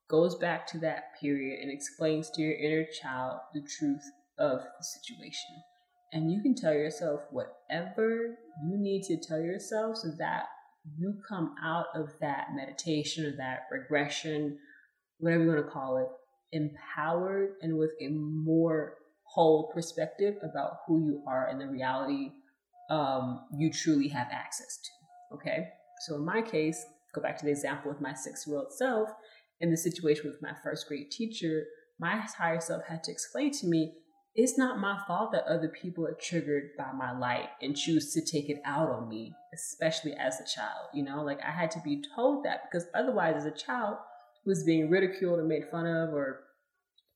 goes 0.09 0.35
back 0.35 0.65
to 0.67 0.79
that 0.79 1.19
period 1.19 1.59
and 1.61 1.71
explains 1.71 2.29
to 2.31 2.41
your 2.41 2.53
inner 2.53 2.85
child 3.01 3.39
the 3.53 3.61
truth 3.61 4.03
of 4.37 4.59
the 4.59 4.83
situation. 4.83 5.63
And 6.11 6.31
you 6.31 6.41
can 6.41 6.55
tell 6.55 6.73
yourself 6.73 7.21
whatever 7.31 8.35
you 8.63 8.77
need 8.77 9.03
to 9.03 9.17
tell 9.17 9.39
yourself 9.39 9.97
so 9.97 10.09
that 10.17 10.45
you 10.97 11.15
come 11.27 11.55
out 11.63 11.87
of 11.93 12.09
that 12.19 12.47
meditation 12.55 13.25
or 13.25 13.35
that 13.37 13.67
regression, 13.71 14.57
whatever 15.17 15.43
you 15.43 15.49
want 15.49 15.65
to 15.65 15.71
call 15.71 15.97
it, 15.97 16.07
empowered 16.51 17.51
and 17.61 17.77
with 17.77 17.91
a 18.01 18.07
more 18.07 18.95
whole 19.23 19.71
perspective 19.73 20.35
about 20.41 20.77
who 20.87 21.05
you 21.05 21.23
are 21.27 21.47
and 21.47 21.61
the 21.61 21.67
reality 21.67 22.31
um, 22.89 23.41
you 23.55 23.71
truly 23.71 24.07
have 24.07 24.27
access 24.31 24.79
to. 24.83 25.35
Okay. 25.35 25.67
So 26.07 26.15
in 26.15 26.25
my 26.25 26.41
case, 26.41 26.83
go 27.13 27.21
back 27.21 27.37
to 27.37 27.45
the 27.45 27.51
example 27.51 27.91
with 27.91 28.01
my 28.01 28.13
six 28.13 28.47
year 28.47 28.57
old 28.57 28.73
self, 28.73 29.09
in 29.61 29.69
the 29.69 29.77
situation 29.77 30.25
with 30.25 30.41
my 30.41 30.53
first 30.63 30.87
grade 30.87 31.11
teacher, 31.11 31.65
my 31.99 32.15
higher 32.37 32.61
self 32.61 32.83
had 32.87 33.03
to 33.03 33.11
explain 33.11 33.51
to 33.51 33.67
me 33.67 33.93
it's 34.39 34.57
not 34.57 34.79
my 34.79 34.97
fault 35.05 35.33
that 35.33 35.43
other 35.47 35.67
people 35.67 36.07
are 36.07 36.15
triggered 36.19 36.69
by 36.77 36.93
my 36.93 37.17
light 37.17 37.49
and 37.61 37.75
choose 37.75 38.13
to 38.13 38.21
take 38.21 38.49
it 38.49 38.61
out 38.63 38.89
on 38.89 39.09
me, 39.09 39.33
especially 39.53 40.13
as 40.13 40.39
a 40.39 40.45
child. 40.45 40.87
You 40.93 41.03
know, 41.03 41.23
like 41.23 41.39
I 41.45 41.51
had 41.51 41.71
to 41.71 41.81
be 41.83 42.01
told 42.15 42.45
that 42.45 42.61
because 42.63 42.87
otherwise, 42.95 43.35
as 43.35 43.45
a 43.45 43.51
child, 43.51 43.97
was 44.45 44.63
being 44.63 44.89
ridiculed 44.89 45.39
and 45.39 45.49
made 45.49 45.69
fun 45.69 45.85
of 45.85 46.13
or 46.13 46.39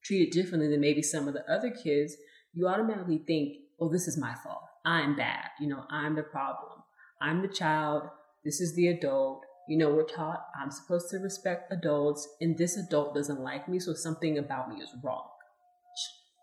treated 0.04 0.34
differently 0.34 0.68
than 0.68 0.82
maybe 0.82 1.00
some 1.00 1.26
of 1.26 1.32
the 1.32 1.50
other 1.50 1.70
kids, 1.70 2.14
you 2.52 2.68
automatically 2.68 3.22
think, 3.26 3.56
oh, 3.80 3.90
this 3.90 4.06
is 4.06 4.18
my 4.18 4.34
fault. 4.44 4.62
I'm 4.84 5.16
bad. 5.16 5.48
You 5.58 5.68
know, 5.68 5.84
I'm 5.90 6.16
the 6.16 6.22
problem. 6.22 6.82
I'm 7.22 7.40
the 7.40 7.48
child. 7.48 8.02
This 8.44 8.60
is 8.60 8.74
the 8.76 8.88
adult. 8.88 9.40
You 9.66 9.78
know, 9.78 9.94
we're 9.94 10.04
taught 10.04 10.44
I'm 10.60 10.70
supposed 10.70 11.08
to 11.10 11.18
respect 11.20 11.72
adults, 11.72 12.28
and 12.42 12.58
this 12.58 12.76
adult 12.76 13.14
doesn't 13.14 13.40
like 13.40 13.66
me, 13.66 13.78
so 13.80 13.94
something 13.94 14.36
about 14.36 14.68
me 14.68 14.82
is 14.82 14.90
wrong. 15.02 15.24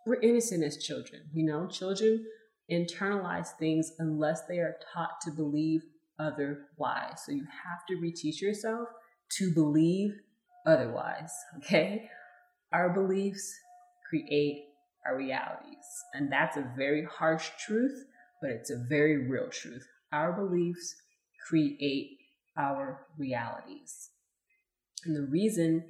We're 0.06 0.22
innocent 0.22 0.64
as 0.64 0.78
children. 0.78 1.24
You 1.34 1.46
know, 1.46 1.68
children 1.68 2.26
internalize 2.72 3.50
things 3.60 3.92
unless 4.00 4.44
they 4.48 4.58
are 4.58 4.78
taught 4.94 5.22
to 5.24 5.32
believe 5.32 5.82
otherwise. 6.20 7.24
So 7.26 7.32
you 7.32 7.46
have 7.46 7.86
to 7.88 7.96
reteach 7.96 8.42
yourself 8.42 8.88
to 9.38 9.54
believe 9.54 10.12
otherwise, 10.66 11.32
okay? 11.58 12.10
Our 12.72 12.90
beliefs 12.90 13.54
create 14.10 14.66
our 15.06 15.18
realities. 15.18 15.86
And 16.14 16.32
that's 16.32 16.58
a 16.58 16.72
very 16.78 17.06
harsh 17.06 17.50
truth, 17.66 18.06
but 18.42 18.52
it's 18.52 18.70
a 18.70 18.84
very 18.88 19.28
real 19.28 19.50
truth. 19.50 19.86
Our 20.14 20.34
beliefs 20.34 20.96
create 21.48 22.18
our 22.58 23.08
realities. 23.18 24.10
And 25.06 25.16
the 25.16 25.30
reason 25.32 25.84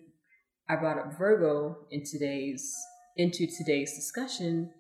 I 0.70 0.78
brought 0.78 0.98
up 0.98 1.18
Virgo 1.18 1.78
in 1.92 2.04
today's 2.06 2.74
into 3.18 3.48
today's 3.48 3.94
discussion 3.94 4.72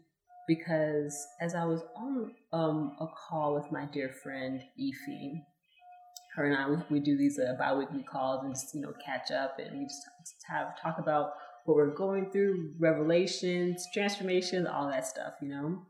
because 0.47 1.27
as 1.39 1.55
I 1.55 1.65
was 1.65 1.81
on 1.95 2.31
um, 2.51 2.95
a 2.99 3.07
call 3.07 3.53
with 3.53 3.71
my 3.71 3.85
dear 3.85 4.09
friend 4.23 4.61
Efi, 4.79 5.43
her 6.35 6.45
and 6.45 6.55
I, 6.55 6.69
we, 6.69 6.77
we 6.89 6.99
do 6.99 7.17
these 7.17 7.39
uh, 7.39 7.53
bi-weekly 7.57 8.03
calls 8.03 8.43
and 8.43 8.53
just, 8.53 8.73
you 8.73 8.81
know, 8.81 8.93
catch 9.05 9.31
up 9.31 9.59
and 9.59 9.79
we 9.79 9.85
just 9.85 10.01
have 10.47 10.81
talk 10.81 10.97
about 10.97 11.33
what 11.65 11.75
we're 11.75 11.93
going 11.93 12.31
through, 12.31 12.73
revelations, 12.79 13.85
transformations, 13.93 14.67
all 14.67 14.89
that 14.89 15.05
stuff, 15.05 15.33
you 15.41 15.49
know. 15.49 15.83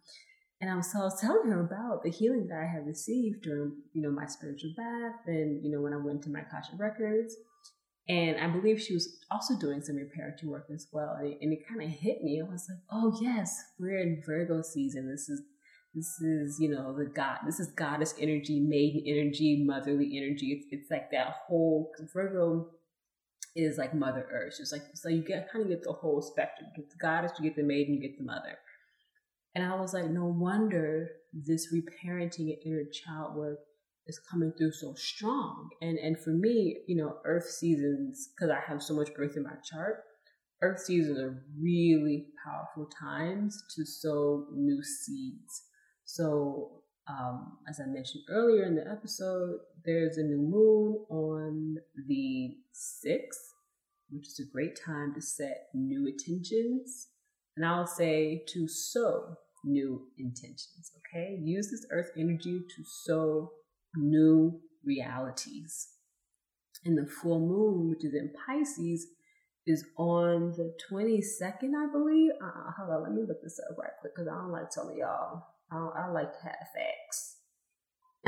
And 0.59 0.69
I 0.69 0.75
was, 0.75 0.91
so 0.91 0.99
I 0.99 1.03
was 1.03 1.19
telling 1.19 1.49
her 1.49 1.61
about 1.61 2.03
the 2.03 2.11
healing 2.11 2.47
that 2.49 2.59
I 2.59 2.71
had 2.71 2.85
received 2.85 3.43
during, 3.43 3.77
you 3.93 4.01
know, 4.01 4.11
my 4.11 4.25
spiritual 4.27 4.73
bath 4.77 5.21
and, 5.25 5.63
you 5.63 5.71
know, 5.71 5.81
when 5.81 5.93
I 5.93 5.97
went 5.97 6.23
to 6.23 6.29
my 6.29 6.41
Akashic 6.41 6.79
Records. 6.79 7.35
And 8.11 8.37
I 8.41 8.47
believe 8.47 8.81
she 8.81 8.93
was 8.93 9.19
also 9.31 9.57
doing 9.57 9.81
some 9.81 9.95
reparenting 9.95 10.49
work 10.49 10.65
as 10.73 10.87
well. 10.91 11.15
And 11.17 11.27
it, 11.27 11.37
it 11.39 11.65
kind 11.65 11.81
of 11.81 11.89
hit 11.89 12.21
me. 12.21 12.41
I 12.41 12.51
was 12.51 12.67
like, 12.67 12.79
oh, 12.91 13.17
yes, 13.21 13.57
we're 13.79 13.99
in 13.99 14.21
Virgo 14.25 14.61
season. 14.61 15.09
This 15.09 15.29
is 15.29 15.41
this 15.93 16.21
is 16.21 16.57
you 16.57 16.69
know 16.69 16.95
the 16.97 17.05
god 17.05 17.39
this 17.45 17.59
is 17.59 17.67
goddess 17.67 18.15
energy 18.17 18.61
maiden 18.61 19.03
energy 19.05 19.61
motherly 19.65 20.17
energy 20.17 20.53
it's, 20.53 20.65
it's 20.71 20.89
like 20.89 21.11
that 21.11 21.35
whole 21.45 21.91
virgo 22.13 22.65
is 23.57 23.77
like 23.77 23.93
mother 23.93 24.25
earth 24.31 24.55
it's 24.61 24.71
like 24.71 24.83
so 24.93 25.09
you 25.09 25.21
get 25.21 25.51
kind 25.51 25.65
of 25.65 25.69
get 25.69 25.83
the 25.83 25.91
whole 25.91 26.21
spectrum 26.21 26.69
you 26.69 26.81
get 26.81 26.89
the 26.89 26.97
goddess 26.97 27.33
you 27.37 27.43
get 27.43 27.57
the 27.57 27.61
maiden 27.61 27.93
you 27.93 27.99
get 27.99 28.17
the 28.17 28.23
mother 28.23 28.57
and 29.53 29.65
i 29.65 29.75
was 29.75 29.93
like 29.93 30.09
no 30.09 30.23
wonder 30.23 31.09
this 31.33 31.73
reparenting 31.73 32.53
and 32.53 32.57
inner 32.65 32.85
child 32.85 33.35
work 33.35 33.59
is 34.07 34.19
coming 34.31 34.51
through 34.57 34.71
so 34.71 34.93
strong 34.95 35.69
and 35.81 35.97
and 35.99 36.19
for 36.19 36.31
me 36.31 36.77
you 36.87 36.95
know 36.95 37.17
earth 37.25 37.49
seasons 37.49 38.29
because 38.35 38.49
i 38.49 38.59
have 38.59 38.81
so 38.81 38.93
much 38.93 39.09
earth 39.17 39.37
in 39.37 39.43
my 39.43 39.55
chart 39.63 40.03
earth 40.61 40.79
seasons 40.79 41.19
are 41.19 41.43
really 41.59 42.27
powerful 42.43 42.87
times 42.99 43.63
to 43.75 43.85
sow 43.85 44.45
new 44.53 44.81
seeds. 44.83 45.63
So, 46.05 46.83
um, 47.07 47.57
as 47.67 47.79
I 47.79 47.87
mentioned 47.87 48.23
earlier 48.29 48.63
in 48.65 48.75
the 48.75 48.87
episode, 48.89 49.57
there's 49.83 50.17
a 50.17 50.23
new 50.23 50.37
moon 50.37 51.05
on 51.09 51.75
the 52.07 52.55
6th, 52.73 53.53
which 54.11 54.27
is 54.27 54.39
a 54.39 54.51
great 54.51 54.79
time 54.85 55.13
to 55.15 55.21
set 55.21 55.69
new 55.73 56.07
intentions. 56.07 57.07
And 57.57 57.65
I'll 57.65 57.87
say 57.87 58.43
to 58.49 58.67
sow 58.67 59.35
new 59.65 60.07
intentions, 60.17 60.91
okay? 60.97 61.39
Use 61.43 61.69
this 61.69 61.85
earth 61.91 62.11
energy 62.17 62.59
to 62.59 62.83
sow 62.85 63.51
new 63.95 64.59
realities. 64.83 65.87
And 66.83 66.97
the 66.97 67.09
full 67.09 67.39
moon, 67.39 67.89
which 67.89 68.03
is 68.03 68.13
in 68.13 68.31
Pisces, 68.45 69.07
is 69.67 69.85
on 69.97 70.53
the 70.57 70.73
22nd, 70.91 71.75
I 71.75 71.91
believe. 71.91 72.31
Uh, 72.41 72.71
hold 72.77 72.89
on, 72.89 73.03
let 73.03 73.11
me 73.11 73.21
look 73.27 73.41
this 73.43 73.59
up 73.69 73.77
right 73.77 73.91
quick 73.99 74.13
because 74.15 74.27
I 74.27 74.35
don't 74.35 74.51
like 74.51 74.71
telling 74.71 74.97
y'all. 74.97 75.43
I, 75.71 76.05
I 76.05 76.07
like 76.11 76.31
to 76.33 76.43
have 76.43 76.55
facts. 76.75 77.37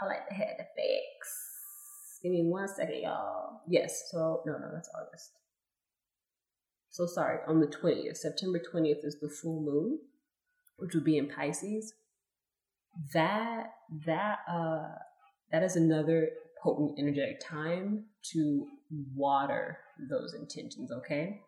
I 0.00 0.06
like 0.06 0.28
to 0.28 0.34
have 0.34 0.56
the 0.58 0.64
facts. 0.64 2.20
Give 2.22 2.32
me 2.32 2.44
one 2.44 2.68
second, 2.68 3.02
y'all. 3.02 3.60
Yes, 3.68 4.04
so, 4.10 4.42
no, 4.46 4.52
no, 4.52 4.70
that's 4.72 4.90
August. 4.94 5.30
So 6.90 7.06
sorry, 7.06 7.38
on 7.48 7.60
the 7.60 7.66
20th, 7.66 8.16
September 8.16 8.60
20th 8.60 9.04
is 9.04 9.18
the 9.20 9.28
full 9.28 9.60
moon, 9.60 9.98
which 10.76 10.94
would 10.94 11.04
be 11.04 11.18
in 11.18 11.28
Pisces. 11.28 11.92
That, 13.12 13.72
that, 14.06 14.38
uh, 14.48 14.88
that 15.52 15.62
is 15.62 15.76
another 15.76 16.30
potent 16.62 16.98
energetic 16.98 17.40
time 17.40 18.04
to 18.32 18.66
water 19.14 19.78
those 20.10 20.34
intentions, 20.34 20.90
okay? 20.90 21.40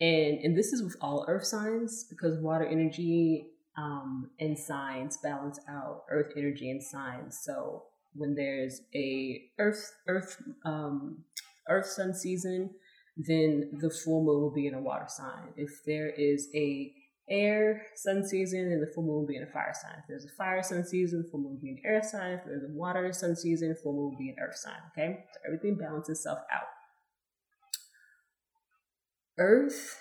And 0.00 0.38
and 0.38 0.56
this 0.56 0.72
is 0.72 0.82
with 0.82 0.96
all 1.00 1.26
earth 1.28 1.44
signs 1.44 2.04
because 2.08 2.38
water 2.38 2.64
energy 2.64 3.48
um, 3.76 4.30
and 4.40 4.58
signs 4.58 5.18
balance 5.18 5.60
out 5.68 6.04
earth 6.10 6.32
energy 6.36 6.70
and 6.70 6.82
signs. 6.82 7.38
So 7.42 7.84
when 8.14 8.34
there's 8.34 8.80
a 8.94 9.42
earth 9.58 9.92
earth 10.08 10.42
um, 10.64 11.24
earth 11.68 11.86
sun 11.86 12.14
season, 12.14 12.70
then 13.16 13.70
the 13.80 13.90
full 13.90 14.24
moon 14.24 14.40
will 14.40 14.54
be 14.54 14.66
in 14.66 14.74
a 14.74 14.80
water 14.80 15.06
sign. 15.08 15.52
If 15.56 15.84
there 15.84 16.08
is 16.08 16.48
a 16.54 16.92
air 17.30 17.86
sun 17.94 18.26
season 18.26 18.60
and 18.60 18.82
the 18.82 18.92
full 18.92 19.04
moon 19.04 19.26
being 19.26 19.42
a 19.42 19.52
fire 19.52 19.72
sign. 19.72 19.94
If 19.98 20.04
there's 20.08 20.24
a 20.24 20.36
fire 20.36 20.62
sun 20.62 20.84
season, 20.84 21.24
full 21.30 21.40
moon 21.40 21.58
being 21.62 21.80
air 21.84 22.02
sign. 22.02 22.32
If 22.32 22.44
there's 22.44 22.64
a 22.64 22.72
water 22.72 23.12
sun 23.12 23.36
season, 23.36 23.76
full 23.82 23.92
moon 23.92 24.16
being 24.18 24.36
earth 24.40 24.56
sign. 24.56 24.80
Okay, 24.92 25.24
so 25.32 25.40
everything 25.46 25.76
balances 25.76 26.18
itself 26.18 26.40
out. 26.52 26.64
Earth 29.38 29.98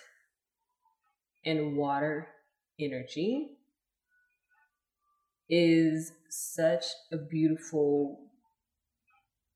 and 1.45 1.77
water 1.77 2.27
energy 2.79 3.51
is 5.47 6.11
such 6.29 6.85
a 7.11 7.17
beautiful 7.17 8.19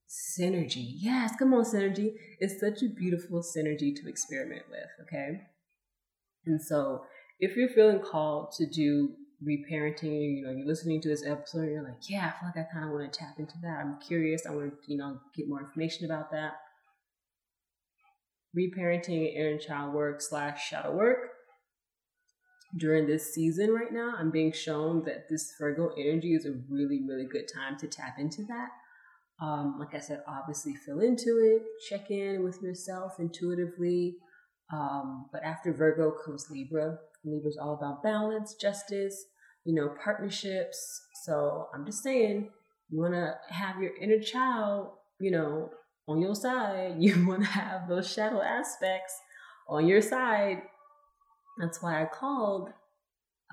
synergy. 0.07 0.93
Yes, 0.99 1.33
come 1.37 1.53
on, 1.53 1.63
synergy. 1.63 2.13
It's 2.39 2.59
such 2.59 2.83
a 2.83 2.87
beautiful 2.87 3.41
synergy 3.41 3.95
to 3.95 4.07
experiment 4.07 4.63
with, 4.69 4.89
okay? 5.01 5.41
And 6.45 6.61
so 6.61 7.05
if 7.43 7.57
you're 7.57 7.67
feeling 7.67 7.99
called 7.99 8.53
to 8.53 8.65
do 8.65 9.09
reparenting, 9.45 10.37
you 10.37 10.43
know, 10.45 10.51
you're 10.51 10.65
listening 10.65 11.01
to 11.01 11.09
this 11.09 11.25
episode, 11.25 11.65
you're 11.65 11.83
like, 11.83 12.09
yeah, 12.09 12.31
I 12.33 12.39
feel 12.39 12.51
like 12.55 12.65
I 12.65 12.73
kind 12.73 12.85
of 12.85 12.91
want 12.91 13.11
to 13.11 13.19
tap 13.19 13.35
into 13.37 13.55
that. 13.63 13.81
I'm 13.81 13.99
curious. 13.99 14.45
I 14.45 14.51
want 14.51 14.71
to, 14.71 14.77
you 14.91 14.97
know, 14.97 15.19
get 15.35 15.49
more 15.49 15.59
information 15.59 16.05
about 16.05 16.31
that. 16.31 16.53
Reparenting 18.57 19.35
inner 19.35 19.57
child 19.57 19.93
work 19.93 20.21
slash 20.21 20.65
shadow 20.65 20.95
work. 20.95 21.31
During 22.77 23.07
this 23.07 23.33
season 23.33 23.73
right 23.73 23.91
now, 23.91 24.13
I'm 24.17 24.31
being 24.31 24.53
shown 24.53 25.03
that 25.03 25.27
this 25.29 25.53
Virgo 25.59 25.89
energy 25.97 26.35
is 26.35 26.45
a 26.45 26.53
really, 26.69 27.01
really 27.05 27.27
good 27.29 27.49
time 27.53 27.77
to 27.79 27.87
tap 27.87 28.19
into 28.19 28.43
that. 28.45 28.69
Um, 29.41 29.75
like 29.79 29.93
I 29.93 29.99
said, 29.99 30.23
obviously 30.29 30.75
feel 30.75 31.01
into 31.01 31.39
it, 31.43 31.63
check 31.89 32.09
in 32.09 32.41
with 32.41 32.61
yourself 32.61 33.19
intuitively. 33.19 34.15
Um, 34.73 35.27
but 35.31 35.43
after 35.43 35.71
Virgo 35.71 36.11
comes 36.25 36.49
Libra, 36.49 36.97
Libra's 37.23 37.57
all 37.61 37.75
about 37.75 38.01
balance, 38.01 38.55
justice, 38.55 39.25
you 39.65 39.75
know, 39.75 39.93
partnerships. 40.03 41.01
So 41.23 41.67
I'm 41.73 41.85
just 41.85 42.01
saying, 42.01 42.49
you 42.89 42.99
want 42.99 43.13
to 43.13 43.35
have 43.49 43.81
your 43.81 43.95
inner 44.01 44.19
child, 44.19 44.89
you 45.19 45.31
know, 45.31 45.69
on 46.07 46.21
your 46.21 46.35
side. 46.35 46.95
You 46.99 47.27
want 47.27 47.43
to 47.43 47.49
have 47.49 47.87
those 47.87 48.11
shadow 48.11 48.41
aspects 48.41 49.13
on 49.69 49.87
your 49.87 50.01
side. 50.01 50.63
That's 51.59 51.81
why 51.81 52.01
I 52.01 52.05
called, 52.05 52.69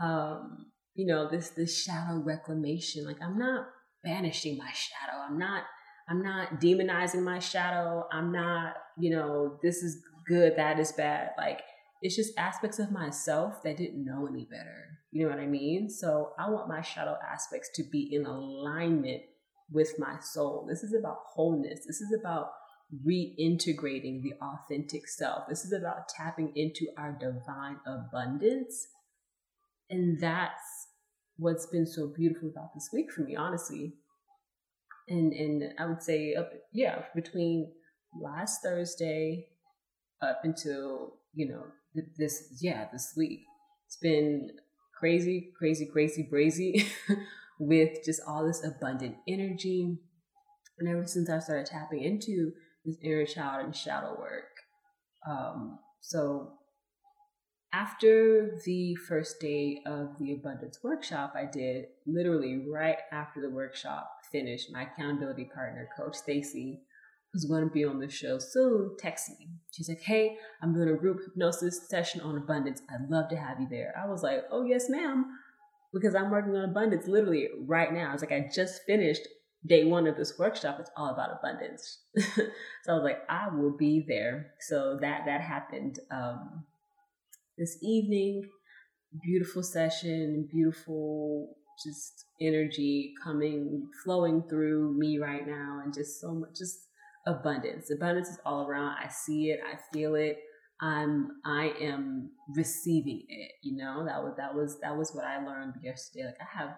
um, 0.02 0.66
you 0.94 1.06
know, 1.06 1.28
this 1.30 1.50
this 1.50 1.82
shadow 1.82 2.16
reclamation. 2.16 3.04
Like 3.04 3.20
I'm 3.22 3.38
not 3.38 3.66
banishing 4.02 4.56
my 4.56 4.70
shadow. 4.72 5.18
I'm 5.28 5.38
not. 5.38 5.64
I'm 6.08 6.22
not 6.22 6.60
demonizing 6.60 7.22
my 7.22 7.38
shadow. 7.38 8.04
I'm 8.10 8.32
not, 8.32 8.74
you 8.98 9.10
know, 9.10 9.60
this 9.62 9.84
is 9.84 10.02
good, 10.30 10.56
that 10.56 10.78
is 10.78 10.92
bad. 10.92 11.30
Like 11.36 11.60
it's 12.02 12.16
just 12.16 12.38
aspects 12.38 12.78
of 12.78 12.92
myself 12.92 13.62
that 13.64 13.76
didn't 13.76 14.04
know 14.04 14.26
any 14.26 14.46
better. 14.50 14.98
You 15.10 15.24
know 15.24 15.30
what 15.30 15.42
I 15.42 15.46
mean? 15.46 15.90
So 15.90 16.32
I 16.38 16.48
want 16.48 16.68
my 16.68 16.80
shadow 16.80 17.16
aspects 17.30 17.70
to 17.74 17.82
be 17.82 18.08
in 18.12 18.24
alignment 18.24 19.22
with 19.70 19.98
my 19.98 20.18
soul. 20.20 20.66
This 20.68 20.82
is 20.82 20.94
about 20.98 21.18
wholeness. 21.34 21.80
This 21.86 22.00
is 22.00 22.16
about 22.18 22.50
reintegrating 23.06 24.22
the 24.22 24.34
authentic 24.40 25.08
self. 25.08 25.44
This 25.48 25.64
is 25.64 25.72
about 25.72 26.08
tapping 26.08 26.52
into 26.56 26.86
our 26.96 27.12
divine 27.12 27.78
abundance. 27.86 28.86
And 29.90 30.20
that's 30.20 30.88
what's 31.36 31.66
been 31.66 31.86
so 31.86 32.12
beautiful 32.16 32.50
about 32.50 32.74
this 32.74 32.88
week 32.92 33.12
for 33.12 33.22
me, 33.22 33.34
honestly. 33.36 33.94
And 35.08 35.32
and 35.32 35.74
I 35.78 35.86
would 35.86 36.02
say 36.02 36.34
up 36.34 36.50
yeah, 36.72 37.02
between 37.16 37.72
last 38.20 38.62
Thursday 38.62 39.46
up 40.22 40.40
until, 40.44 41.14
you 41.34 41.48
know, 41.48 41.64
this 42.16 42.56
yeah 42.60 42.86
this 42.92 43.14
week. 43.16 43.40
It's 43.86 43.96
been 43.96 44.50
crazy 45.00 45.50
crazy 45.58 45.86
crazy 45.86 46.24
crazy 46.24 46.86
with 47.58 48.04
just 48.04 48.20
all 48.28 48.46
this 48.46 48.62
abundant 48.64 49.16
energy. 49.26 49.98
And 50.78 50.88
ever 50.88 51.06
since 51.06 51.28
i 51.28 51.38
started 51.38 51.66
tapping 51.66 52.02
into 52.02 52.52
this 52.84 52.96
inner 53.02 53.26
child 53.26 53.64
and 53.64 53.76
shadow 53.76 54.16
work 54.18 54.48
um, 55.28 55.78
so 56.00 56.54
after 57.72 58.58
the 58.64 58.96
first 58.96 59.38
day 59.40 59.82
of 59.86 60.18
the 60.18 60.32
abundance 60.32 60.78
workshop 60.82 61.34
i 61.36 61.44
did 61.44 61.84
literally 62.06 62.64
right 62.66 62.96
after 63.12 63.40
the 63.42 63.50
workshop 63.50 64.10
finished 64.32 64.72
my 64.72 64.84
accountability 64.84 65.50
partner 65.54 65.88
coach 65.96 66.16
stacy 66.16 66.80
who's 67.32 67.44
going 67.44 67.64
to 67.64 67.70
be 67.70 67.84
on 67.84 67.98
the 67.98 68.08
show 68.08 68.38
soon, 68.38 68.96
text 68.98 69.30
me. 69.38 69.48
She's 69.70 69.88
like, 69.88 70.00
Hey, 70.00 70.36
I'm 70.62 70.74
doing 70.74 70.88
a 70.88 70.98
group 70.98 71.20
hypnosis 71.24 71.88
session 71.88 72.20
on 72.20 72.36
abundance. 72.36 72.82
I'd 72.90 73.10
love 73.10 73.28
to 73.30 73.36
have 73.36 73.60
you 73.60 73.68
there. 73.70 73.94
I 74.00 74.08
was 74.08 74.22
like, 74.22 74.42
Oh, 74.50 74.64
yes, 74.64 74.88
ma'am. 74.88 75.26
Because 75.92 76.14
I'm 76.14 76.30
working 76.30 76.54
on 76.56 76.68
abundance 76.68 77.06
literally 77.06 77.48
right 77.66 77.92
now. 77.92 78.12
It's 78.12 78.22
like 78.22 78.32
I 78.32 78.48
just 78.52 78.82
finished 78.86 79.22
day 79.66 79.84
one 79.84 80.06
of 80.06 80.16
this 80.16 80.38
workshop. 80.38 80.78
It's 80.80 80.90
all 80.96 81.12
about 81.12 81.38
abundance. 81.38 81.98
so 82.16 82.42
I 82.88 82.92
was 82.92 83.02
like, 83.02 83.22
I 83.28 83.48
will 83.54 83.76
be 83.76 84.04
there. 84.06 84.52
So 84.60 84.98
that 85.00 85.22
that 85.26 85.40
happened 85.40 85.98
um, 86.10 86.64
this 87.58 87.76
evening. 87.82 88.48
Beautiful 89.24 89.64
session, 89.64 90.48
beautiful 90.52 91.56
just 91.84 92.26
energy 92.40 93.14
coming, 93.24 93.88
flowing 94.04 94.42
through 94.48 94.96
me 94.96 95.18
right 95.18 95.46
now, 95.46 95.80
and 95.82 95.94
just 95.94 96.20
so 96.20 96.34
much, 96.34 96.50
just 96.56 96.89
abundance. 97.26 97.90
Abundance 97.90 98.28
is 98.28 98.38
all 98.44 98.66
around. 98.66 98.96
I 99.02 99.08
see 99.08 99.50
it. 99.50 99.60
I 99.64 99.78
feel 99.92 100.14
it. 100.14 100.38
I'm 100.80 101.32
I 101.44 101.72
am 101.80 102.30
receiving 102.54 103.24
it. 103.28 103.52
You 103.62 103.76
know 103.76 104.04
that 104.06 104.22
was 104.22 104.34
that 104.38 104.54
was 104.54 104.80
that 104.80 104.96
was 104.96 105.14
what 105.14 105.24
I 105.24 105.44
learned 105.44 105.74
yesterday. 105.82 106.26
Like 106.26 106.38
I 106.40 106.58
have 106.58 106.76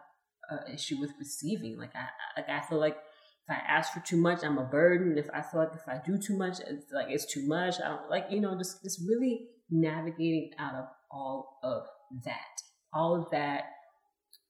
an 0.51 0.75
issue 0.75 0.99
with 0.99 1.13
receiving. 1.19 1.79
Like 1.79 1.95
I 1.95 2.07
like 2.37 2.49
I 2.49 2.67
feel 2.67 2.79
like 2.79 2.97
if 2.97 3.51
I 3.51 3.61
ask 3.69 3.93
for 3.93 4.01
too 4.01 4.17
much, 4.17 4.43
I'm 4.43 4.59
a 4.59 4.65
burden. 4.65 5.19
If 5.19 5.29
I 5.33 5.43
feel 5.43 5.61
like 5.61 5.75
if 5.75 5.89
I 5.89 6.01
do 6.05 6.19
too 6.19 6.37
much, 6.37 6.59
it's 6.61 6.93
like 6.93 7.07
it's 7.11 7.33
too 7.33 7.47
much. 7.47 7.77
I 7.81 7.89
don't 7.89 8.11
like 8.11 8.27
you 8.31 8.41
know 8.41 8.57
just 8.59 8.83
just 8.83 9.01
really 9.07 9.47
navigating 9.71 10.51
out 10.59 10.75
of 10.75 10.87
all 11.11 11.61
of 11.63 11.85
that, 12.25 12.61
all 12.93 13.15
of 13.15 13.31
that, 13.31 13.67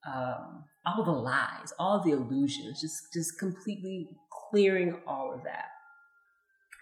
um, 0.07 0.65
all 0.87 1.05
the 1.05 1.11
lies, 1.11 1.75
all 1.79 2.03
the 2.03 2.13
illusions, 2.13 2.81
just 2.81 3.13
just 3.13 3.39
completely 3.39 4.09
clearing 4.51 4.97
all 5.07 5.35
of 5.35 5.45
that 5.45 5.72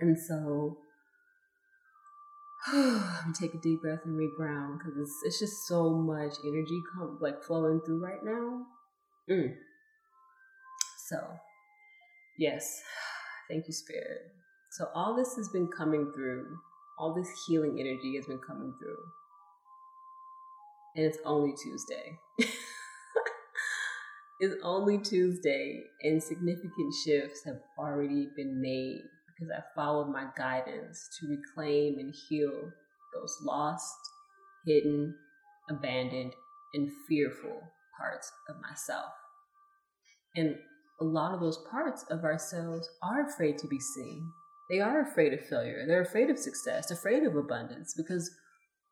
and 0.01 0.19
so 0.19 0.79
I'm 2.67 3.33
take 3.33 3.55
a 3.55 3.59
deep 3.59 3.83
breath 3.83 4.01
and 4.05 4.19
reground 4.19 4.79
because 4.79 4.99
it's, 4.99 5.15
it's 5.25 5.39
just 5.39 5.67
so 5.67 5.91
much 5.91 6.35
energy 6.45 6.81
come 6.95 7.19
like 7.21 7.43
flowing 7.43 7.81
through 7.81 8.05
right 8.05 8.23
now. 8.23 8.67
Mm. 9.31 9.55
So, 11.09 11.19
yes, 12.39 12.83
thank 13.49 13.67
you, 13.67 13.73
Spirit. 13.73 14.21
So 14.73 14.89
all 14.95 15.17
this 15.17 15.35
has 15.37 15.49
been 15.49 15.69
coming 15.69 16.13
through 16.15 16.47
all 17.01 17.15
this 17.15 17.31
healing 17.47 17.81
energy 17.81 18.15
has 18.17 18.27
been 18.27 18.41
coming 18.47 18.75
through. 18.79 18.99
And 20.95 21.07
it's 21.07 21.19
only 21.25 21.55
Tuesday. 21.63 22.19
it's 24.41 24.55
only 24.63 24.99
Tuesday, 24.99 25.85
and 26.03 26.23
significant 26.23 26.95
shifts 27.05 27.43
have 27.45 27.61
already 27.79 28.29
been 28.37 28.61
made 28.61 29.01
because 29.41 29.55
I 29.57 29.63
followed 29.75 30.13
my 30.13 30.27
guidance 30.37 31.09
to 31.19 31.29
reclaim 31.29 31.99
and 31.99 32.15
heal 32.29 32.53
those 33.15 33.37
lost, 33.43 33.97
hidden, 34.67 35.15
abandoned, 35.71 36.35
and 36.75 36.91
fearful 37.09 37.63
parts 37.99 38.31
of 38.49 38.57
myself. 38.61 39.13
And 40.37 40.57
a 41.01 41.05
lot 41.05 41.35
of 41.35 41.41
those 41.41 41.59
parts 41.71 42.05
of 42.11 42.25
ourselves 42.25 42.89
are 43.03 43.27
afraid 43.27 43.57
to 43.59 43.67
be 43.67 43.81
seen. 43.81 44.31
They 44.71 44.81
are 44.81 45.01
afraid 45.01 45.33
of 45.33 45.41
failure. 45.41 45.85
They're 45.87 46.03
afraid 46.03 46.31
of 46.31 46.39
success, 46.39 46.91
afraid 46.91 47.25
of 47.25 47.35
abundance 47.35 47.95
because 47.97 48.31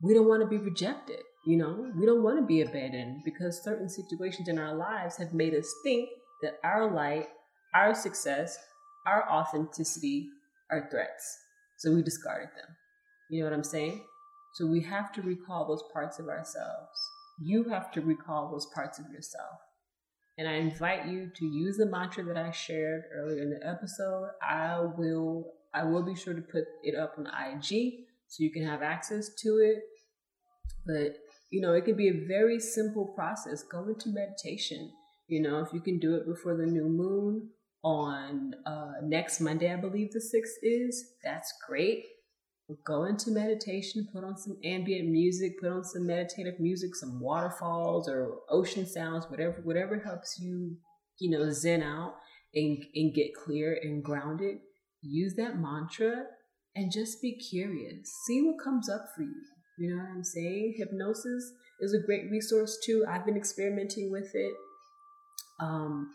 we 0.01 0.13
don't 0.13 0.27
want 0.27 0.41
to 0.41 0.47
be 0.47 0.57
rejected. 0.57 1.21
You 1.45 1.57
know, 1.57 1.91
we 1.95 2.05
don't 2.05 2.23
want 2.23 2.39
to 2.39 2.45
be 2.45 2.61
abandoned 2.61 3.21
because 3.23 3.63
certain 3.63 3.87
situations 3.87 4.49
in 4.49 4.57
our 4.57 4.75
lives 4.75 5.17
have 5.17 5.33
made 5.33 5.53
us 5.53 5.71
think 5.83 6.09
that 6.41 6.59
our 6.63 6.91
light, 6.91 7.27
our 7.73 7.93
success, 7.93 8.57
our 9.05 9.29
authenticity 9.29 10.29
are 10.71 10.87
threats. 10.89 11.37
So 11.77 11.93
we 11.93 12.01
discarded 12.01 12.49
them. 12.49 12.75
You 13.29 13.39
know 13.39 13.49
what 13.49 13.55
I'm 13.55 13.63
saying? 13.63 14.03
So 14.55 14.65
we 14.65 14.81
have 14.81 15.11
to 15.13 15.21
recall 15.21 15.67
those 15.67 15.83
parts 15.93 16.19
of 16.19 16.27
ourselves. 16.27 16.99
You 17.41 17.63
have 17.65 17.91
to 17.93 18.01
recall 18.01 18.51
those 18.51 18.67
parts 18.73 18.99
of 18.99 19.09
yourself. 19.11 19.59
And 20.37 20.47
I 20.47 20.53
invite 20.53 21.07
you 21.07 21.29
to 21.35 21.45
use 21.45 21.77
the 21.77 21.85
mantra 21.85 22.23
that 22.23 22.37
I 22.37 22.51
shared 22.51 23.03
earlier 23.13 23.41
in 23.41 23.49
the 23.49 23.65
episode. 23.65 24.29
I 24.41 24.79
will 24.79 25.53
I 25.73 25.83
will 25.83 26.01
be 26.01 26.15
sure 26.15 26.33
to 26.33 26.41
put 26.41 26.63
it 26.83 26.95
up 26.95 27.15
on 27.17 27.27
IG 27.27 28.05
so 28.27 28.43
you 28.43 28.51
can 28.51 28.65
have 28.65 28.81
access 28.81 29.29
to 29.43 29.57
it. 29.57 29.83
But 30.85 31.17
you 31.51 31.61
know, 31.61 31.73
it 31.73 31.85
can 31.85 31.95
be 31.95 32.09
a 32.09 32.25
very 32.27 32.59
simple 32.59 33.07
process. 33.15 33.63
Go 33.63 33.87
into 33.87 34.09
meditation. 34.09 34.91
You 35.27 35.41
know, 35.41 35.59
if 35.59 35.73
you 35.73 35.81
can 35.81 35.99
do 35.99 36.15
it 36.15 36.25
before 36.25 36.55
the 36.55 36.65
new 36.65 36.87
moon 36.87 37.49
on 37.83 38.53
uh, 38.65 38.93
next 39.03 39.39
Monday, 39.39 39.71
I 39.71 39.77
believe 39.77 40.11
the 40.11 40.19
6th 40.19 40.59
is, 40.61 41.13
that's 41.23 41.53
great. 41.67 42.05
Go 42.85 43.05
into 43.05 43.31
meditation, 43.31 44.07
put 44.13 44.23
on 44.23 44.37
some 44.37 44.57
ambient 44.63 45.09
music, 45.09 45.59
put 45.59 45.71
on 45.71 45.83
some 45.83 46.05
meditative 46.05 46.59
music, 46.59 46.95
some 46.95 47.19
waterfalls 47.19 48.07
or 48.07 48.39
ocean 48.49 48.85
sounds, 48.85 49.25
whatever, 49.27 49.59
whatever 49.63 49.99
helps 49.99 50.37
you, 50.39 50.77
you 51.19 51.31
know, 51.31 51.49
zen 51.49 51.81
out 51.81 52.15
and, 52.53 52.85
and 52.93 53.15
get 53.15 53.33
clear 53.33 53.79
and 53.81 54.03
grounded. 54.03 54.57
Use 55.01 55.33
that 55.35 55.57
mantra 55.57 56.25
and 56.75 56.91
just 56.91 57.21
be 57.21 57.37
curious. 57.37 58.11
See 58.27 58.41
what 58.41 58.63
comes 58.63 58.87
up 58.87 59.05
for 59.15 59.23
you. 59.23 59.41
You 59.79 59.95
know 59.95 60.03
what 60.03 60.11
I'm 60.11 60.23
saying? 60.23 60.75
Hypnosis 60.77 61.53
is 61.79 61.93
a 61.93 62.05
great 62.05 62.29
resource 62.29 62.77
too. 62.85 63.05
I've 63.09 63.25
been 63.25 63.37
experimenting 63.37 64.11
with 64.11 64.29
it. 64.35 64.53
Um, 65.59 66.11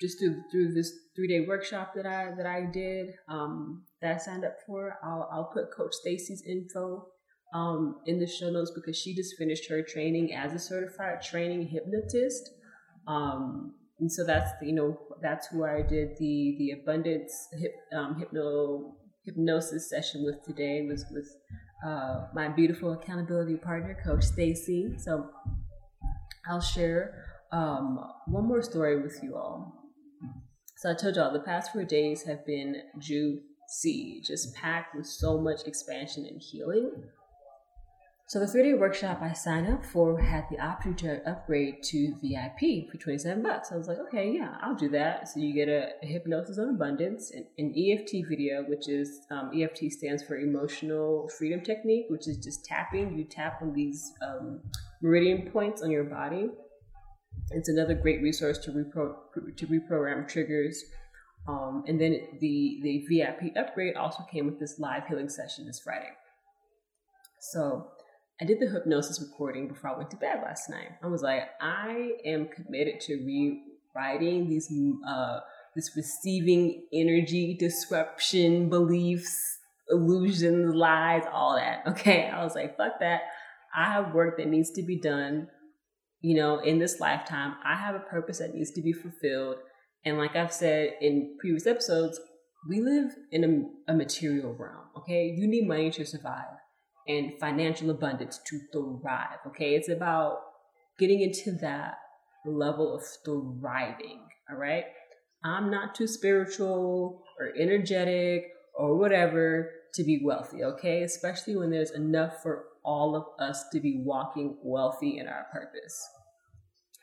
just 0.00 0.18
through 0.18 0.42
through 0.50 0.72
this 0.72 0.92
three 1.14 1.28
day 1.28 1.46
workshop 1.46 1.92
that 1.94 2.06
I 2.06 2.32
that 2.36 2.46
I 2.46 2.64
did 2.72 3.14
um, 3.28 3.84
that 4.00 4.14
I 4.14 4.18
signed 4.18 4.44
up 4.44 4.56
for. 4.66 4.98
I'll 5.02 5.28
I'll 5.32 5.50
put 5.52 5.72
Coach 5.76 5.92
Stacy's 5.92 6.42
info 6.46 7.06
um, 7.54 7.96
in 8.06 8.18
the 8.18 8.26
show 8.26 8.50
notes 8.50 8.72
because 8.74 8.96
she 8.96 9.14
just 9.14 9.36
finished 9.36 9.68
her 9.68 9.82
training 9.82 10.34
as 10.34 10.52
a 10.52 10.58
certified 10.58 11.22
training 11.22 11.68
hypnotist. 11.68 12.50
Um, 13.06 13.74
and 13.98 14.10
so 14.10 14.24
that's 14.24 14.50
you 14.62 14.74
know 14.74 14.98
that's 15.20 15.48
who 15.48 15.64
I 15.64 15.82
did 15.82 16.16
the 16.18 16.56
the 16.58 16.70
abundance 16.80 17.32
hip, 17.58 17.72
um, 17.94 18.16
hypno 18.18 18.94
hypnosis 19.24 19.90
session 19.90 20.24
with 20.24 20.42
today 20.44 20.86
was 20.88 21.04
with 21.10 21.28
uh, 21.86 22.26
my 22.34 22.48
beautiful 22.48 22.92
accountability 22.92 23.56
partner, 23.56 23.96
Coach 24.04 24.24
Stacy. 24.24 24.94
So 24.98 25.28
I'll 26.48 26.60
share 26.60 27.24
um, 27.52 27.98
one 28.26 28.46
more 28.46 28.62
story 28.62 29.02
with 29.02 29.18
you 29.22 29.36
all. 29.36 29.79
So 30.80 30.90
I 30.90 30.94
told 30.94 31.16
y'all 31.16 31.30
the 31.30 31.40
past 31.40 31.74
four 31.74 31.84
days 31.84 32.22
have 32.22 32.46
been 32.46 32.74
juicy, 32.98 34.22
just 34.24 34.54
packed 34.54 34.96
with 34.96 35.04
so 35.04 35.38
much 35.38 35.66
expansion 35.66 36.24
and 36.24 36.40
healing. 36.40 36.90
So 38.28 38.40
the 38.40 38.46
three 38.46 38.62
day 38.62 38.72
workshop 38.72 39.20
I 39.20 39.34
signed 39.34 39.68
up 39.68 39.84
for 39.84 40.18
had 40.18 40.46
the 40.50 40.58
option 40.58 40.94
to 40.94 41.20
upgrade 41.28 41.82
to 41.82 42.14
VIP 42.22 42.90
for 42.90 42.96
27 42.96 43.42
bucks. 43.42 43.70
I 43.70 43.76
was 43.76 43.88
like, 43.88 43.98
okay, 44.08 44.30
yeah, 44.30 44.56
I'll 44.62 44.74
do 44.74 44.88
that. 44.88 45.28
So 45.28 45.40
you 45.40 45.52
get 45.52 45.68
a, 45.68 45.90
a 46.02 46.06
hypnosis 46.06 46.58
on 46.58 46.70
abundance, 46.70 47.30
an, 47.30 47.44
an, 47.58 47.74
EFT 47.76 48.26
video, 48.26 48.64
which 48.66 48.88
is 48.88 49.26
um, 49.30 49.50
EFT 49.54 49.92
stands 49.92 50.22
for 50.22 50.38
emotional 50.38 51.28
freedom 51.36 51.60
technique, 51.60 52.06
which 52.08 52.26
is 52.26 52.38
just 52.38 52.64
tapping. 52.64 53.18
You 53.18 53.24
tap 53.24 53.60
on 53.60 53.74
these 53.74 54.14
um, 54.22 54.60
meridian 55.02 55.50
points 55.50 55.82
on 55.82 55.90
your 55.90 56.04
body. 56.04 56.48
It's 57.50 57.68
another 57.68 57.94
great 57.94 58.22
resource 58.22 58.58
to 58.58 58.70
repro 58.70 59.14
to 59.56 59.66
reprogram 59.66 60.28
triggers. 60.28 60.84
Um, 61.48 61.84
and 61.86 62.00
then 62.00 62.20
the 62.40 62.80
the 62.82 63.06
VIP 63.08 63.56
upgrade 63.56 63.96
also 63.96 64.22
came 64.30 64.46
with 64.46 64.60
this 64.60 64.78
live 64.78 65.06
healing 65.08 65.28
session 65.28 65.66
this 65.66 65.80
Friday. 65.80 66.10
So 67.40 67.88
I 68.40 68.44
did 68.44 68.60
the 68.60 68.68
hypnosis 68.68 69.20
recording 69.20 69.68
before 69.68 69.90
I 69.90 69.96
went 69.96 70.10
to 70.10 70.16
bed 70.16 70.40
last 70.42 70.70
night. 70.70 70.90
I 71.02 71.08
was 71.08 71.22
like, 71.22 71.42
I 71.60 72.12
am 72.24 72.48
committed 72.48 73.00
to 73.02 73.14
rewriting 73.16 74.48
these 74.48 74.70
uh 75.06 75.40
this 75.74 75.96
receiving 75.96 76.84
energy 76.92 77.56
disruption 77.58 78.68
beliefs, 78.68 79.58
illusions, 79.88 80.74
lies, 80.74 81.22
all 81.32 81.56
that. 81.56 81.82
Okay. 81.86 82.28
I 82.28 82.44
was 82.44 82.54
like, 82.54 82.76
fuck 82.76 83.00
that. 83.00 83.22
I 83.74 83.84
have 83.84 84.14
work 84.14 84.36
that 84.38 84.48
needs 84.48 84.70
to 84.72 84.82
be 84.82 84.98
done, 84.98 85.48
you 86.20 86.36
know, 86.36 86.58
in 86.58 86.78
this 86.78 87.00
lifetime. 87.00 87.54
I 87.64 87.76
have 87.76 87.94
a 87.94 88.00
purpose 88.00 88.38
that 88.38 88.54
needs 88.54 88.70
to 88.72 88.82
be 88.82 88.92
fulfilled. 88.92 89.56
And 90.04 90.18
like 90.18 90.36
I've 90.36 90.52
said 90.52 90.94
in 91.00 91.36
previous 91.38 91.66
episodes, 91.66 92.20
we 92.68 92.80
live 92.80 93.12
in 93.32 93.72
a, 93.88 93.92
a 93.92 93.94
material 93.94 94.54
realm. 94.58 94.86
Okay. 94.98 95.34
You 95.36 95.46
need 95.46 95.66
money 95.66 95.90
to 95.92 96.04
survive 96.04 96.60
and 97.10 97.32
financial 97.40 97.90
abundance 97.90 98.40
to 98.46 98.60
thrive. 98.72 99.38
Okay, 99.48 99.74
it's 99.74 99.88
about 99.88 100.38
getting 100.98 101.20
into 101.20 101.52
that 101.60 101.94
level 102.46 102.94
of 102.94 103.02
thriving. 103.24 104.20
All 104.50 104.56
right, 104.56 104.84
I'm 105.44 105.70
not 105.70 105.94
too 105.94 106.06
spiritual 106.06 107.22
or 107.38 107.50
energetic 107.58 108.44
or 108.78 108.96
whatever 108.96 109.70
to 109.94 110.04
be 110.04 110.20
wealthy. 110.24 110.62
Okay, 110.62 111.02
especially 111.02 111.56
when 111.56 111.70
there's 111.70 111.90
enough 111.90 112.42
for 112.42 112.64
all 112.84 113.14
of 113.16 113.24
us 113.44 113.64
to 113.72 113.80
be 113.80 114.02
walking 114.04 114.56
wealthy 114.62 115.18
in 115.18 115.26
our 115.26 115.46
purpose. 115.52 116.00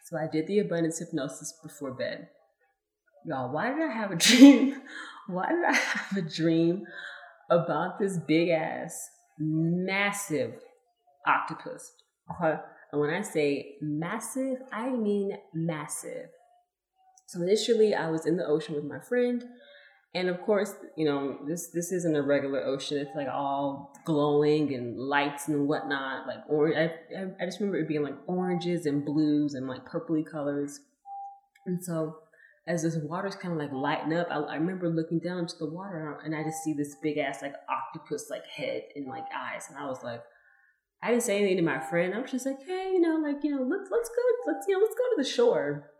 So 0.05 0.17
I 0.17 0.27
did 0.31 0.47
the 0.47 0.59
abundance 0.59 0.99
hypnosis 0.99 1.53
before 1.61 1.93
bed. 1.93 2.29
Y'all, 3.25 3.51
why 3.51 3.69
did 3.69 3.81
I 3.81 3.93
have 3.93 4.11
a 4.11 4.15
dream? 4.17 4.81
Why 5.27 5.49
did 5.49 5.65
I 5.65 5.75
have 5.75 6.17
a 6.17 6.21
dream 6.21 6.85
about 7.49 7.99
this 7.99 8.17
big 8.27 8.49
ass 8.49 9.09
massive 9.39 10.53
octopus. 11.27 11.91
Okay? 12.31 12.59
And 12.91 13.01
when 13.01 13.09
I 13.09 13.21
say 13.21 13.75
massive, 13.81 14.57
I 14.71 14.89
mean 14.89 15.37
massive. 15.53 16.29
So 17.27 17.41
initially, 17.41 17.93
I 17.93 18.09
was 18.09 18.25
in 18.25 18.37
the 18.37 18.45
ocean 18.45 18.75
with 18.75 18.85
my 18.85 18.99
friend, 18.99 19.43
and 20.15 20.29
of 20.29 20.41
course, 20.41 20.73
you 20.95 21.05
know 21.05 21.37
this 21.47 21.69
this 21.73 21.91
isn't 21.91 22.15
a 22.15 22.21
regular 22.21 22.63
ocean. 22.63 22.97
It's 22.97 23.15
like 23.15 23.27
all 23.27 23.93
glowing 24.05 24.73
and 24.73 24.97
lights 24.97 25.47
and 25.47 25.67
whatnot, 25.67 26.27
like 26.27 26.39
orange. 26.47 26.75
I, 26.77 27.23
I 27.41 27.45
just 27.45 27.59
remember 27.59 27.79
it 27.79 27.87
being 27.87 28.03
like 28.03 28.17
oranges 28.25 28.85
and 28.85 29.05
blues 29.05 29.53
and 29.53 29.67
like 29.67 29.85
purpley 29.85 30.25
colors. 30.25 30.79
And 31.65 31.83
so 31.83 32.17
as 32.67 32.83
this 32.83 32.97
water's 32.97 33.35
kind 33.35 33.53
of 33.53 33.59
like 33.59 33.71
lighting 33.71 34.13
up, 34.13 34.27
I, 34.29 34.39
I, 34.39 34.55
remember 34.55 34.89
looking 34.89 35.19
down 35.19 35.39
into 35.39 35.55
the 35.57 35.69
water 35.69 36.19
and 36.23 36.35
I 36.35 36.43
just 36.43 36.63
see 36.63 36.73
this 36.73 36.95
big 37.01 37.17
ass 37.17 37.41
like 37.41 37.53
octopus 37.69 38.29
like 38.29 38.45
head 38.45 38.83
and 38.95 39.07
like 39.07 39.25
eyes, 39.35 39.65
and 39.69 39.77
I 39.77 39.85
was 39.85 40.03
like, 40.03 40.21
I 41.03 41.09
didn't 41.09 41.23
say 41.23 41.37
anything 41.37 41.57
to 41.57 41.63
my 41.63 41.79
friend. 41.79 42.13
I 42.13 42.19
was 42.19 42.31
just 42.31 42.45
like, 42.45 42.61
hey, 42.65 42.91
you 42.93 43.01
know, 43.01 43.17
like 43.17 43.43
you 43.43 43.55
know, 43.55 43.63
let's 43.63 43.89
let's 43.91 44.09
go, 44.09 44.51
let's 44.51 44.65
you 44.67 44.73
know, 44.73 44.83
let's 44.83 44.95
go 44.95 45.03
to 45.15 45.23
the 45.23 45.29
shore. 45.29 45.91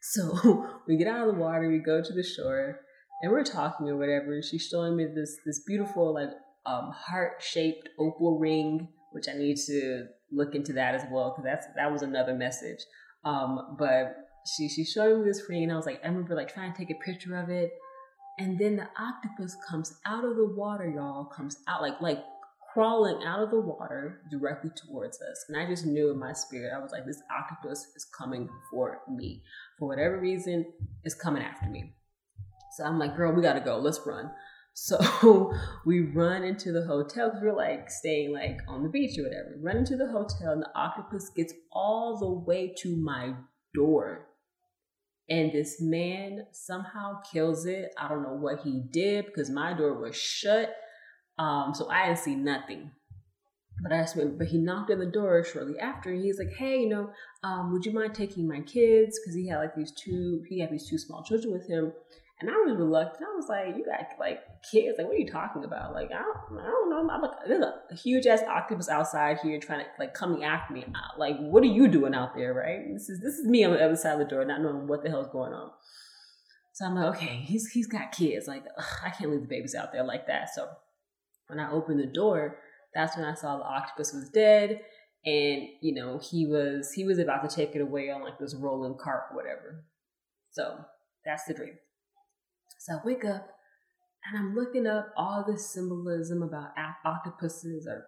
So 0.00 0.66
we 0.88 0.96
get 0.96 1.08
out 1.08 1.28
of 1.28 1.34
the 1.34 1.40
water, 1.40 1.68
we 1.68 1.78
go 1.78 2.02
to 2.02 2.12
the 2.12 2.22
shore, 2.22 2.80
and 3.22 3.32
we're 3.32 3.44
talking 3.44 3.88
or 3.88 3.96
whatever. 3.96 4.40
She's 4.42 4.66
showing 4.66 4.96
me 4.96 5.06
this 5.06 5.38
this 5.44 5.60
beautiful 5.66 6.14
like 6.14 6.30
um, 6.66 6.92
heart 6.92 7.42
shaped 7.42 7.88
opal 7.98 8.38
ring, 8.38 8.88
which 9.12 9.26
I 9.28 9.36
need 9.36 9.56
to 9.66 10.06
look 10.32 10.54
into 10.54 10.72
that 10.74 10.94
as 10.94 11.02
well 11.10 11.30
because 11.30 11.44
that's 11.44 11.66
that 11.76 11.92
was 11.92 12.02
another 12.02 12.34
message. 12.34 12.80
Um, 13.24 13.76
but 13.78 14.16
she 14.46 14.68
she 14.68 14.84
showed 14.84 15.20
me 15.20 15.24
this 15.24 15.42
ring 15.48 15.62
and 15.64 15.72
I 15.72 15.76
was 15.76 15.86
like, 15.86 16.00
I 16.04 16.08
remember 16.08 16.34
like 16.34 16.52
trying 16.52 16.72
to 16.72 16.78
take 16.78 16.90
a 16.90 17.04
picture 17.04 17.36
of 17.36 17.48
it. 17.48 17.72
And 18.38 18.58
then 18.58 18.76
the 18.76 18.88
octopus 19.00 19.56
comes 19.68 19.94
out 20.06 20.24
of 20.24 20.36
the 20.36 20.46
water, 20.46 20.90
y'all, 20.90 21.24
comes 21.26 21.56
out 21.68 21.82
like 21.82 22.00
like 22.00 22.24
crawling 22.74 23.24
out 23.24 23.40
of 23.40 23.50
the 23.50 23.60
water 23.60 24.20
directly 24.32 24.70
towards 24.70 25.20
us. 25.22 25.44
And 25.48 25.56
I 25.56 25.64
just 25.64 25.86
knew 25.86 26.10
in 26.10 26.18
my 26.18 26.32
spirit, 26.32 26.72
I 26.76 26.82
was 26.82 26.90
like, 26.90 27.06
this 27.06 27.22
octopus 27.30 27.86
is 27.94 28.04
coming 28.18 28.48
for 28.68 29.00
me. 29.08 29.44
For 29.78 29.86
whatever 29.86 30.18
reason, 30.18 30.66
it's 31.04 31.14
coming 31.14 31.42
after 31.42 31.70
me. 31.70 31.94
So 32.76 32.84
I'm 32.84 32.98
like, 32.98 33.16
girl, 33.16 33.32
we 33.32 33.42
gotta 33.42 33.60
go. 33.60 33.78
Let's 33.78 34.00
run. 34.04 34.30
So 34.74 35.52
we 35.86 36.00
run 36.00 36.42
into 36.42 36.72
the 36.72 36.84
hotel 36.84 37.28
because 37.28 37.42
we're 37.42 37.56
like 37.56 37.88
staying 37.88 38.32
like 38.32 38.58
on 38.68 38.82
the 38.82 38.88
beach 38.88 39.18
or 39.18 39.22
whatever. 39.22 39.54
run 39.60 39.76
into 39.76 39.96
the 39.96 40.08
hotel 40.08 40.52
and 40.52 40.62
the 40.62 40.70
octopus 40.74 41.30
gets 41.30 41.54
all 41.72 42.18
the 42.18 42.30
way 42.30 42.74
to 42.78 42.96
my 42.96 43.34
door. 43.72 44.26
And 45.30 45.52
this 45.52 45.80
man 45.80 46.46
somehow 46.52 47.20
kills 47.32 47.64
it. 47.64 47.94
I 47.98 48.08
don't 48.08 48.22
know 48.22 48.34
what 48.34 48.60
he 48.60 48.82
did 48.90 49.26
because 49.26 49.48
my 49.48 49.72
door 49.72 49.98
was 49.98 50.16
shut. 50.16 50.74
Um, 51.38 51.72
so 51.72 51.88
I 51.88 52.06
didn't 52.06 52.18
see 52.18 52.34
nothing. 52.34 52.90
But 53.82 53.92
I 53.92 53.96
asked 53.96 54.16
him, 54.16 54.36
but 54.36 54.48
he 54.48 54.58
knocked 54.58 54.90
on 54.90 54.98
the 54.98 55.06
door 55.06 55.42
shortly 55.44 55.78
after. 55.78 56.10
And 56.10 56.22
he's 56.22 56.38
like, 56.38 56.52
"Hey, 56.52 56.80
you 56.80 56.88
know, 56.88 57.10
um, 57.42 57.72
would 57.72 57.84
you 57.84 57.92
mind 57.92 58.14
taking 58.14 58.46
my 58.46 58.60
kids? 58.60 59.18
Because 59.18 59.34
he 59.34 59.48
had 59.48 59.58
like 59.58 59.74
these 59.74 59.92
two, 59.92 60.42
he 60.48 60.60
had 60.60 60.70
these 60.70 60.88
two 60.88 60.98
small 60.98 61.24
children 61.24 61.52
with 61.52 61.66
him." 61.66 61.92
And 62.40 62.50
I 62.50 62.54
was 62.54 62.76
reluctant. 62.76 63.28
I 63.32 63.36
was 63.36 63.46
like, 63.48 63.76
"You 63.76 63.84
got 63.84 64.00
like 64.18 64.40
kids? 64.70 64.98
Like, 64.98 65.06
what 65.06 65.14
are 65.14 65.18
you 65.18 65.30
talking 65.30 65.64
about? 65.64 65.94
Like, 65.94 66.10
I 66.10 66.20
don't, 66.20 66.58
I 66.60 66.66
don't 66.66 66.90
know. 66.90 67.08
I'm 67.08 67.22
like, 67.22 67.30
there's 67.46 67.62
a, 67.62 67.94
huge 67.94 68.26
ass 68.26 68.42
octopus 68.48 68.88
outside 68.88 69.38
here 69.40 69.60
trying 69.60 69.80
to 69.80 69.86
like 70.00 70.14
coming 70.14 70.42
after 70.42 70.74
me. 70.74 70.84
Like, 71.16 71.36
what 71.38 71.62
are 71.62 71.66
you 71.66 71.86
doing 71.86 72.14
out 72.14 72.34
there? 72.34 72.52
Right? 72.52 72.80
This 72.92 73.08
is 73.08 73.20
this 73.20 73.34
is 73.34 73.46
me 73.46 73.64
on 73.64 73.72
the 73.72 73.84
other 73.84 73.96
side 73.96 74.14
of 74.14 74.18
the 74.18 74.24
door, 74.24 74.44
not 74.44 74.60
knowing 74.60 74.88
what 74.88 75.04
the 75.04 75.10
hell's 75.10 75.28
going 75.28 75.52
on. 75.52 75.70
So 76.72 76.86
I'm 76.86 76.96
like, 76.96 77.16
okay, 77.16 77.36
he's 77.46 77.68
he's 77.68 77.86
got 77.86 78.10
kids. 78.10 78.48
Like, 78.48 78.64
ugh, 78.76 78.84
I 79.04 79.10
can't 79.10 79.30
leave 79.30 79.42
the 79.42 79.46
babies 79.46 79.76
out 79.76 79.92
there 79.92 80.02
like 80.02 80.26
that. 80.26 80.48
So 80.52 80.68
when 81.46 81.60
I 81.60 81.70
opened 81.70 82.00
the 82.00 82.06
door, 82.06 82.58
that's 82.94 83.16
when 83.16 83.26
I 83.26 83.34
saw 83.34 83.56
the 83.56 83.64
octopus 83.64 84.12
was 84.12 84.28
dead, 84.30 84.80
and 85.24 85.62
you 85.80 85.94
know 85.94 86.18
he 86.18 86.46
was 86.46 86.92
he 86.92 87.04
was 87.04 87.20
about 87.20 87.48
to 87.48 87.54
take 87.54 87.76
it 87.76 87.80
away 87.80 88.10
on 88.10 88.22
like 88.22 88.40
this 88.40 88.56
rolling 88.56 88.98
cart 88.98 89.24
or 89.30 89.36
whatever. 89.36 89.84
So 90.50 90.78
that's 91.24 91.44
the 91.44 91.54
dream. 91.54 91.74
So 92.84 92.92
I 92.92 92.98
wake 93.02 93.24
up 93.24 93.48
and 94.26 94.38
I'm 94.38 94.54
looking 94.54 94.86
up 94.86 95.08
all 95.16 95.42
this 95.46 95.72
symbolism 95.72 96.42
about 96.42 96.72
octopuses 97.06 97.88
or 97.88 98.04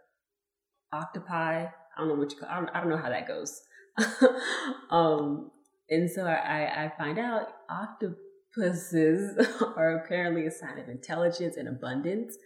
octopi. 0.93 1.64
I 1.64 1.70
don't 1.99 2.09
know 2.09 2.14
what 2.14 2.31
you 2.31 2.37
call. 2.37 2.51
I 2.51 2.57
don't, 2.57 2.68
I 2.74 2.81
don't 2.81 2.91
know 2.91 2.99
how 2.99 3.09
that 3.09 3.27
goes. 3.27 3.62
um, 4.91 5.51
and 5.89 6.11
so 6.11 6.27
I, 6.27 6.85
I 6.85 6.93
find 6.99 7.18
out 7.18 7.49
octopuses 7.70 9.47
are 9.79 10.03
apparently 10.05 10.47
a 10.47 10.51
sign 10.51 10.79
of 10.79 10.91
intelligence 10.91 11.57
and 11.57 11.68
abundance 11.68 12.37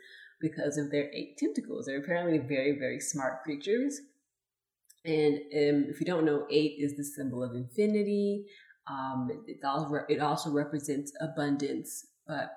because 0.40 0.76
of 0.76 0.92
their 0.92 1.10
eight 1.12 1.36
tentacles. 1.36 1.86
They're 1.86 1.98
apparently 1.98 2.38
very, 2.38 2.78
very 2.78 3.00
smart 3.00 3.42
creatures. 3.42 4.00
And 5.04 5.34
um, 5.34 5.86
if 5.88 5.98
you 5.98 6.06
don't 6.06 6.24
know, 6.24 6.46
eight 6.48 6.76
is 6.78 6.96
the 6.96 7.02
symbol 7.02 7.42
of 7.42 7.56
infinity. 7.56 8.46
Um, 8.88 9.28
it, 9.46 9.58
it 10.08 10.20
also 10.20 10.50
represents 10.50 11.12
abundance, 11.20 12.06
but 12.30 12.52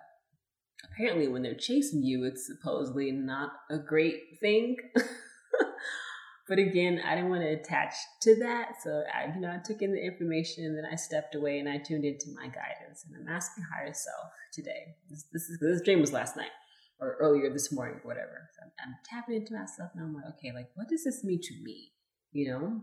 apparently 0.83 1.27
when 1.27 1.41
they're 1.41 1.55
chasing 1.55 2.03
you, 2.03 2.25
it's 2.25 2.45
supposedly 2.45 3.11
not 3.11 3.53
a 3.71 3.79
great 3.79 4.39
thing. 4.39 4.77
but 6.47 6.59
again, 6.59 7.01
I 7.03 7.15
didn't 7.15 7.31
want 7.31 7.41
to 7.41 7.49
attach 7.49 7.95
to 8.21 8.35
that, 8.41 8.73
so 8.83 9.01
I, 9.11 9.33
you 9.33 9.41
know, 9.41 9.49
I 9.49 9.57
took 9.65 9.81
in 9.81 9.91
the 9.91 10.05
information, 10.05 10.65
and 10.65 10.77
then 10.77 10.85
I 10.85 10.95
stepped 10.95 11.33
away 11.33 11.57
and 11.57 11.67
I 11.67 11.79
tuned 11.79 12.05
into 12.05 12.27
my 12.35 12.45
guidance, 12.45 13.03
and 13.07 13.15
I'm 13.19 13.33
asking 13.33 13.63
higher 13.63 13.93
self 13.93 14.29
today. 14.53 14.93
This, 15.09 15.25
this 15.33 15.49
is 15.49 15.57
this 15.59 15.81
dream 15.81 16.01
was 16.01 16.13
last 16.13 16.37
night 16.37 16.51
or 16.99 17.17
earlier 17.19 17.51
this 17.51 17.71
morning, 17.71 17.99
whatever. 18.03 18.49
So 18.55 18.65
I'm, 18.65 18.89
I'm 18.89 18.95
tapping 19.09 19.35
into 19.35 19.53
myself 19.53 19.89
and 19.95 20.03
I'm 20.03 20.13
like, 20.13 20.25
okay, 20.37 20.53
like 20.53 20.69
what 20.75 20.87
does 20.87 21.03
this 21.03 21.23
mean 21.23 21.41
to 21.41 21.53
me? 21.63 21.91
You 22.31 22.51
know? 22.51 22.81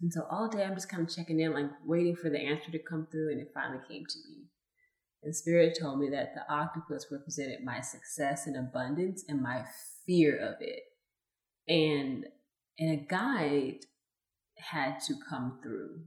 And 0.00 0.12
so 0.12 0.26
all 0.30 0.48
day 0.48 0.64
I'm 0.64 0.74
just 0.74 0.88
kind 0.88 1.02
of 1.02 1.14
checking 1.14 1.40
in, 1.40 1.52
like 1.52 1.70
waiting 1.84 2.16
for 2.16 2.30
the 2.30 2.38
answer 2.38 2.70
to 2.72 2.78
come 2.78 3.06
through, 3.10 3.32
and 3.32 3.40
it 3.40 3.52
finally 3.52 3.80
came 3.86 4.04
to 4.08 4.18
me. 4.30 4.47
And 5.22 5.34
Spirit 5.34 5.76
told 5.78 5.98
me 5.98 6.08
that 6.10 6.34
the 6.34 6.52
octopus 6.52 7.06
represented 7.10 7.64
my 7.64 7.80
success 7.80 8.46
and 8.46 8.56
abundance 8.56 9.24
and 9.28 9.42
my 9.42 9.64
fear 10.06 10.36
of 10.36 10.56
it. 10.60 10.82
And 11.68 12.26
and 12.78 13.00
a 13.00 13.04
guide 13.08 13.84
had 14.56 15.00
to 15.06 15.14
come 15.28 15.58
through 15.62 16.00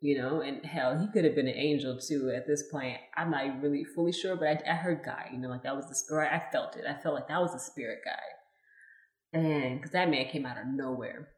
you 0.00 0.18
know, 0.18 0.40
and 0.40 0.64
hell, 0.64 0.98
he 0.98 1.08
could 1.08 1.24
have 1.24 1.34
been 1.34 1.48
an 1.48 1.56
angel 1.56 1.98
too 1.98 2.32
at 2.34 2.46
this 2.46 2.64
point. 2.70 2.98
I'm 3.16 3.30
not 3.30 3.62
really 3.62 3.84
fully 3.84 4.12
sure, 4.12 4.36
but 4.36 4.48
I, 4.48 4.60
I 4.70 4.74
heard 4.74 5.02
guy, 5.04 5.30
you 5.32 5.38
know, 5.38 5.48
like 5.48 5.62
that 5.62 5.74
was 5.74 5.88
the 5.88 5.94
spirit. 5.94 6.30
I 6.32 6.50
felt 6.52 6.76
it. 6.76 6.84
I 6.88 7.00
felt 7.02 7.14
like 7.14 7.28
that 7.28 7.40
was 7.40 7.52
the 7.52 7.58
spirit 7.58 8.00
guy. 8.04 9.40
And 9.40 9.78
because 9.78 9.92
that 9.92 10.10
man 10.10 10.28
came 10.28 10.46
out 10.46 10.58
of 10.58 10.66
nowhere. 10.66 11.28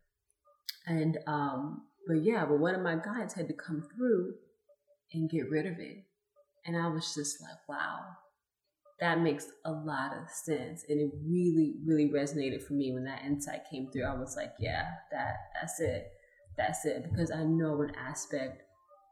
And, 0.86 1.18
um, 1.26 1.82
but 2.06 2.22
yeah, 2.22 2.44
but 2.46 2.58
one 2.58 2.74
of 2.74 2.82
my 2.82 2.96
guides 2.96 3.34
had 3.34 3.48
to 3.48 3.54
come 3.54 3.84
through 3.94 4.34
and 5.12 5.30
get 5.30 5.48
rid 5.48 5.66
of 5.66 5.78
it. 5.78 6.04
And 6.68 6.76
I 6.76 6.86
was 6.86 7.12
just 7.16 7.40
like, 7.42 7.68
wow, 7.68 7.98
that 9.00 9.20
makes 9.20 9.46
a 9.64 9.72
lot 9.72 10.12
of 10.12 10.30
sense. 10.30 10.84
And 10.88 11.00
it 11.00 11.10
really, 11.26 11.74
really 11.84 12.10
resonated 12.14 12.62
for 12.62 12.74
me 12.74 12.92
when 12.92 13.04
that 13.04 13.24
insight 13.24 13.62
came 13.68 13.90
through. 13.90 14.04
I 14.04 14.14
was 14.14 14.36
like, 14.36 14.52
yeah, 14.60 14.84
that, 15.10 15.34
that's 15.60 15.80
it 15.80 16.12
that's 16.58 16.84
it 16.84 17.04
because 17.08 17.30
I 17.30 17.44
know 17.44 17.80
an 17.80 17.92
aspect 17.96 18.62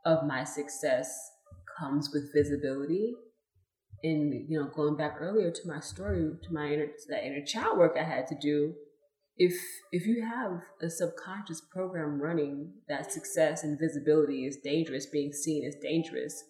of 0.05 0.27
my 0.27 0.45
success 0.45 1.09
comes 1.79 2.11
with 2.13 2.35
visibility. 2.35 3.15
And 4.03 4.51
you 4.51 4.61
know, 4.61 4.69
going 4.75 4.97
back 4.97 5.17
earlier 5.19 5.51
to 5.51 5.61
my 5.69 5.81
story, 5.81 6.31
to 6.43 6.53
my 6.53 6.67
inner 6.67 6.87
to 6.87 7.09
that 7.09 7.25
inner 7.25 7.45
child 7.47 7.79
work 7.79 7.97
I 7.99 8.05
had 8.05 8.27
to 8.27 8.37
do, 8.43 8.75
if 9.39 9.55
if 9.93 10.07
you 10.07 10.23
have 10.23 10.61
a 10.83 10.91
subconscious 10.91 11.63
program 11.73 12.21
running 12.21 12.75
that 12.89 13.11
success 13.11 13.63
and 13.63 13.79
visibility 13.81 14.45
is 14.45 14.59
dangerous, 14.63 15.07
being 15.07 15.33
seen 15.33 15.65
is 15.65 15.77
dangerous, 15.81 16.45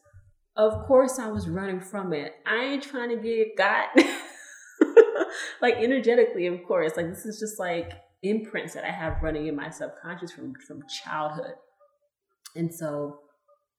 of 0.56 0.86
course 0.86 1.18
I 1.18 1.28
was 1.28 1.48
running 1.48 1.80
from 1.80 2.12
it. 2.12 2.34
I 2.46 2.64
ain't 2.64 2.82
trying 2.82 3.10
to 3.10 3.16
get 3.16 3.56
got 3.56 3.88
like 5.62 5.76
energetically, 5.76 6.46
of 6.46 6.64
course. 6.66 6.96
Like 6.96 7.08
this 7.08 7.26
is 7.26 7.38
just 7.38 7.58
like 7.58 7.92
imprints 8.22 8.74
that 8.74 8.84
I 8.84 8.90
have 8.90 9.22
running 9.22 9.46
in 9.46 9.56
my 9.56 9.70
subconscious 9.70 10.32
from 10.32 10.54
from 10.66 10.82
childhood. 11.04 11.54
And 12.54 12.74
so 12.74 13.20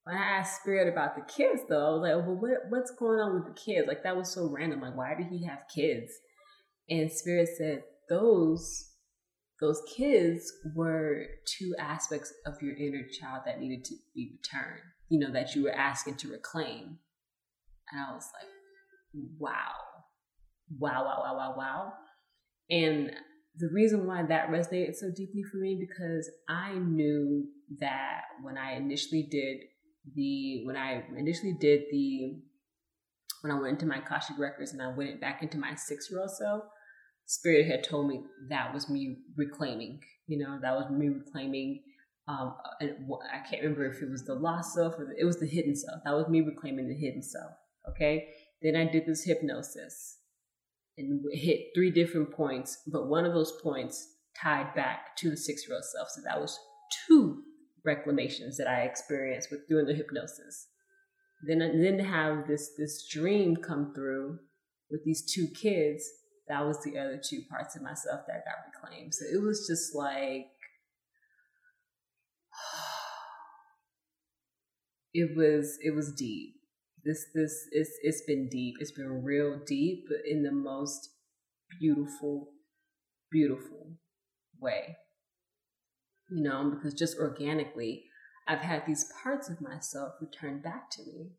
when 0.03 0.15
I 0.15 0.39
asked 0.39 0.61
Spirit 0.61 0.87
about 0.87 1.15
the 1.15 1.21
kids, 1.23 1.63
though, 1.67 1.85
I 1.85 1.91
was 1.91 2.01
like, 2.01 2.25
well, 2.25 2.37
what, 2.39 2.51
what's 2.69 2.91
going 2.91 3.19
on 3.19 3.33
with 3.33 3.45
the 3.45 3.59
kids? 3.59 3.89
Like, 3.89 4.03
that 4.03 4.15
was 4.15 4.31
so 4.31 4.49
random. 4.49 4.79
Like, 4.79 4.95
why 4.95 5.15
did 5.15 5.27
he 5.27 5.45
have 5.45 5.65
kids? 5.73 6.13
And 6.89 7.11
Spirit 7.11 7.49
said, 7.57 7.83
those 8.09 8.93
those 9.59 9.81
kids 9.97 10.53
were 10.75 11.25
two 11.45 11.73
aspects 11.79 12.31
of 12.45 12.61
your 12.61 12.75
inner 12.75 13.03
child 13.19 13.41
that 13.45 13.59
needed 13.59 13.83
to 13.85 13.95
be 14.13 14.37
returned, 14.37 14.83
you 15.09 15.19
know, 15.19 15.31
that 15.31 15.55
you 15.55 15.63
were 15.63 15.71
asking 15.71 16.15
to 16.15 16.29
reclaim. 16.29 16.99
And 17.91 18.01
I 18.01 18.13
was 18.13 18.27
like, 18.33 18.49
wow, 19.39 19.51
wow, 20.79 21.03
wow, 21.05 21.21
wow, 21.23 21.37
wow, 21.37 21.55
wow. 21.57 21.93
And 22.69 23.11
the 23.57 23.69
reason 23.73 24.05
why 24.05 24.23
that 24.23 24.49
resonated 24.49 24.95
so 24.95 25.09
deeply 25.15 25.43
for 25.43 25.57
me 25.57 25.77
because 25.79 26.29
I 26.47 26.73
knew 26.73 27.45
that 27.79 28.21
when 28.43 28.57
I 28.57 28.73
initially 28.75 29.27
did 29.29 29.57
the 30.15 30.63
when 30.65 30.77
I 30.77 31.03
initially 31.17 31.53
did 31.59 31.83
the 31.91 32.39
when 33.41 33.51
I 33.51 33.59
went 33.59 33.73
into 33.73 33.85
my 33.85 33.97
Akashic 33.97 34.37
records 34.37 34.73
and 34.73 34.81
I 34.81 34.95
went 34.95 35.19
back 35.21 35.41
into 35.41 35.57
my 35.57 35.75
six 35.75 36.09
year 36.09 36.19
old 36.19 36.31
self, 36.31 36.63
Spirit 37.25 37.67
had 37.67 37.83
told 37.83 38.07
me 38.07 38.21
that 38.49 38.73
was 38.73 38.89
me 38.89 39.17
reclaiming. 39.35 40.01
You 40.27 40.39
know, 40.39 40.59
that 40.61 40.75
was 40.75 40.89
me 40.89 41.09
reclaiming. 41.09 41.81
Um, 42.27 42.55
I 42.81 43.47
can't 43.49 43.63
remember 43.63 43.85
if 43.85 44.01
it 44.01 44.09
was 44.09 44.25
the 44.25 44.35
lost 44.35 44.73
self 44.73 44.95
or 44.97 45.05
the, 45.05 45.15
it 45.19 45.25
was 45.25 45.39
the 45.39 45.47
hidden 45.47 45.75
self. 45.75 46.01
That 46.03 46.13
was 46.13 46.27
me 46.27 46.41
reclaiming 46.41 46.89
the 46.89 46.95
hidden 46.95 47.23
self. 47.23 47.51
Okay. 47.89 48.27
Then 48.61 48.75
I 48.75 48.85
did 48.85 49.05
this 49.05 49.23
hypnosis 49.23 50.17
and 50.97 51.21
hit 51.31 51.67
three 51.75 51.91
different 51.91 52.31
points, 52.31 52.81
but 52.87 53.07
one 53.07 53.23
of 53.23 53.33
those 53.33 53.53
points 53.61 54.07
tied 54.41 54.73
back 54.75 55.15
to 55.17 55.29
the 55.29 55.37
six 55.37 55.67
year 55.67 55.75
old 55.75 55.85
self. 55.85 56.09
So 56.09 56.21
that 56.25 56.41
was 56.41 56.59
two 57.07 57.43
reclamations 57.85 58.57
that 58.57 58.67
I 58.67 58.81
experienced 58.81 59.49
with 59.51 59.67
doing 59.67 59.85
the 59.85 59.93
hypnosis. 59.93 60.67
Then, 61.47 61.59
then 61.59 61.97
to 61.97 62.03
have 62.03 62.47
this 62.47 62.71
this 62.77 63.07
dream 63.07 63.57
come 63.57 63.93
through 63.93 64.39
with 64.89 65.03
these 65.05 65.31
two 65.31 65.47
kids, 65.49 66.03
that 66.47 66.65
was 66.65 66.81
the 66.83 66.97
other 66.97 67.21
two 67.23 67.41
parts 67.49 67.75
of 67.75 67.83
myself 67.83 68.21
that 68.27 68.43
got 68.45 68.65
reclaimed. 68.73 69.13
So 69.13 69.25
it 69.25 69.41
was 69.41 69.67
just 69.67 69.95
like 69.95 70.47
it 75.13 75.35
was 75.35 75.77
it 75.81 75.95
was 75.95 76.13
deep 76.13 76.57
this 77.07 77.25
this 77.33 77.67
it's 77.71 77.91
it's 78.01 78.21
been 78.27 78.49
deep. 78.49 78.75
It's 78.79 78.91
been 78.91 79.23
real 79.23 79.59
deep, 79.65 80.05
in 80.29 80.43
the 80.43 80.51
most 80.51 81.09
beautiful, 81.79 82.49
beautiful 83.31 83.93
way. 84.59 84.97
You 86.29 86.43
know, 86.43 86.73
because 86.75 86.93
just 86.93 87.17
organically, 87.17 88.03
I've 88.47 88.59
had 88.59 88.83
these 88.85 89.09
parts 89.23 89.49
of 89.49 89.61
myself 89.61 90.13
return 90.19 90.61
back 90.61 90.89
to 90.91 91.01
me. 91.03 91.31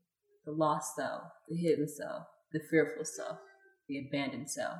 The 0.47 0.53
lost 0.53 0.97
self, 0.97 1.25
the 1.49 1.57
hidden 1.57 1.87
self, 1.87 2.23
the 2.53 2.61
fearful 2.71 3.05
self, 3.05 3.39
the 3.87 3.99
abandoned 4.09 4.51
self. 4.51 4.79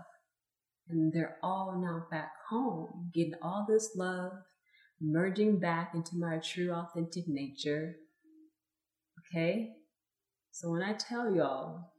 And 0.89 1.12
they're 1.12 1.36
all 1.43 1.78
now 1.78 2.07
back 2.11 2.32
home, 2.49 3.11
getting 3.12 3.34
all 3.43 3.66
this 3.68 3.91
love, 3.95 4.32
merging 4.99 5.61
back 5.61 5.93
into 5.95 6.16
my 6.16 6.39
true, 6.39 6.72
authentic 6.72 7.24
nature. 7.28 7.97
Okay? 9.31 9.70
So 10.51 10.70
when 10.70 10.83
I 10.83 10.95
tell 10.95 11.35
y'all, 11.35 11.93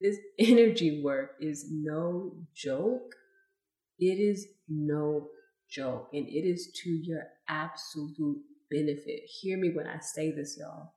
this 0.00 0.16
energy 0.38 1.02
work 1.02 1.32
is 1.40 1.66
no 1.70 2.34
joke. 2.54 3.14
It 3.98 4.18
is 4.18 4.46
no 4.68 5.28
joke, 5.70 6.08
and 6.12 6.26
it 6.26 6.46
is 6.46 6.72
to 6.82 6.90
your 6.90 7.22
absolute 7.48 8.42
benefit. 8.70 9.20
Hear 9.40 9.58
me 9.58 9.70
when 9.72 9.86
I 9.86 10.00
say 10.00 10.32
this, 10.32 10.58
y'all. 10.58 10.94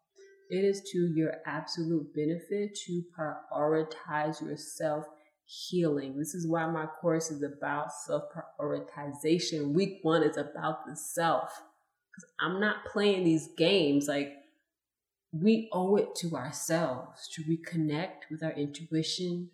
It 0.49 0.63
is 0.63 0.81
to 0.91 0.97
your 1.15 1.33
absolute 1.45 2.13
benefit 2.13 2.75
to 2.85 3.03
prioritize 3.17 4.41
yourself 4.41 5.05
healing. 5.45 6.17
This 6.17 6.33
is 6.33 6.47
why 6.47 6.65
my 6.67 6.85
course 6.85 7.31
is 7.31 7.43
about 7.43 7.91
self 7.91 8.23
prioritization. 8.59 9.73
Week 9.73 9.99
one 10.01 10.23
is 10.23 10.37
about 10.37 10.85
the 10.87 10.95
self. 10.95 11.49
Because 12.11 12.29
I'm 12.39 12.59
not 12.59 12.85
playing 12.91 13.23
these 13.23 13.49
games. 13.57 14.07
Like, 14.07 14.33
we 15.31 15.69
owe 15.73 15.95
it 15.97 16.15
to 16.17 16.35
ourselves 16.35 17.27
to 17.33 17.43
reconnect 17.43 18.29
with 18.31 18.43
our 18.43 18.53
intuition, 18.53 19.49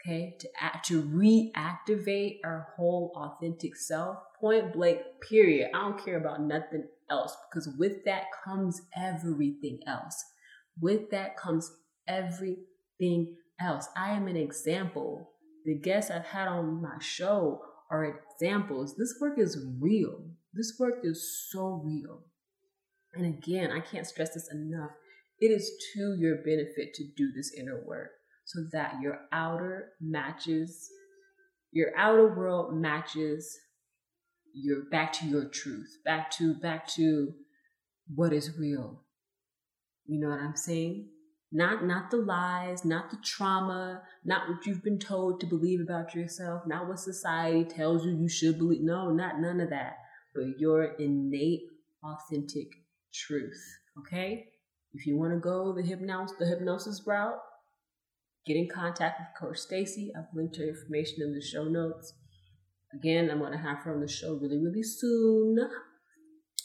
okay? 0.00 0.36
To 0.40 0.48
act, 0.60 0.86
to 0.88 1.02
reactivate 1.02 2.40
our 2.44 2.68
whole 2.76 3.12
authentic 3.16 3.76
self. 3.76 4.18
Point 4.40 4.72
blank, 4.72 5.00
period. 5.28 5.70
I 5.74 5.80
don't 5.80 6.04
care 6.04 6.18
about 6.18 6.42
nothing 6.42 6.86
else 7.10 7.36
because 7.50 7.68
with 7.78 8.04
that 8.04 8.24
comes 8.44 8.82
everything 8.96 9.80
else. 9.86 10.22
With 10.80 11.10
that 11.10 11.36
comes 11.36 11.70
everything 12.08 13.36
else. 13.60 13.88
I 13.96 14.12
am 14.12 14.26
an 14.26 14.36
example. 14.36 15.30
The 15.64 15.78
guests 15.78 16.10
I've 16.10 16.26
had 16.26 16.48
on 16.48 16.82
my 16.82 16.98
show 17.00 17.60
are 17.90 18.04
examples. 18.04 18.96
This 18.96 19.14
work 19.20 19.38
is 19.38 19.64
real. 19.80 20.24
This 20.52 20.74
work 20.78 21.00
is 21.04 21.48
so 21.50 21.82
real. 21.84 22.22
And 23.14 23.26
again, 23.26 23.70
I 23.70 23.80
can't 23.80 24.06
stress 24.06 24.34
this 24.34 24.50
enough. 24.50 24.90
It 25.42 25.50
is 25.50 25.72
to 25.94 26.14
your 26.20 26.36
benefit 26.36 26.94
to 26.94 27.04
do 27.16 27.32
this 27.32 27.52
inner 27.58 27.82
work 27.84 28.10
so 28.44 28.60
that 28.70 29.00
your 29.02 29.18
outer 29.32 29.88
matches, 30.00 30.88
your 31.72 31.88
outer 31.96 32.32
world 32.32 32.76
matches 32.76 33.58
your 34.54 34.84
back 34.88 35.12
to 35.14 35.26
your 35.26 35.46
truth, 35.46 35.98
back 36.04 36.30
to 36.38 36.54
back 36.54 36.86
to 36.94 37.34
what 38.14 38.32
is 38.32 38.56
real. 38.56 39.02
You 40.06 40.20
know 40.20 40.28
what 40.28 40.38
I'm 40.38 40.54
saying? 40.54 41.08
Not 41.50 41.84
not 41.84 42.12
the 42.12 42.18
lies, 42.18 42.84
not 42.84 43.10
the 43.10 43.18
trauma, 43.24 44.02
not 44.24 44.48
what 44.48 44.64
you've 44.64 44.84
been 44.84 45.00
told 45.00 45.40
to 45.40 45.46
believe 45.46 45.80
about 45.80 46.14
yourself, 46.14 46.62
not 46.68 46.86
what 46.86 47.00
society 47.00 47.64
tells 47.64 48.04
you 48.04 48.12
you 48.12 48.28
should 48.28 48.58
believe. 48.58 48.82
No, 48.82 49.10
not 49.10 49.40
none 49.40 49.60
of 49.60 49.70
that. 49.70 49.96
But 50.36 50.60
your 50.60 50.84
innate, 51.00 51.62
authentic 52.04 52.68
truth. 53.12 53.60
Okay? 53.98 54.51
If 54.94 55.06
you 55.06 55.16
want 55.16 55.32
to 55.32 55.38
go 55.38 55.72
the 55.74 55.82
hypnosis 55.82 56.36
the 56.38 56.46
hypnosis 56.46 57.02
route, 57.06 57.38
get 58.46 58.56
in 58.56 58.68
contact 58.68 59.20
with 59.20 59.28
Coach 59.40 59.58
Stacy. 59.58 60.12
I've 60.16 60.34
linked 60.34 60.56
her 60.56 60.68
information 60.68 61.22
in 61.22 61.34
the 61.34 61.40
show 61.40 61.64
notes. 61.64 62.14
Again, 62.94 63.30
I'm 63.30 63.38
going 63.38 63.52
to 63.52 63.58
have 63.58 63.78
her 63.78 63.94
on 63.94 64.00
the 64.00 64.08
show 64.08 64.34
really, 64.34 64.58
really 64.58 64.82
soon. 64.82 65.58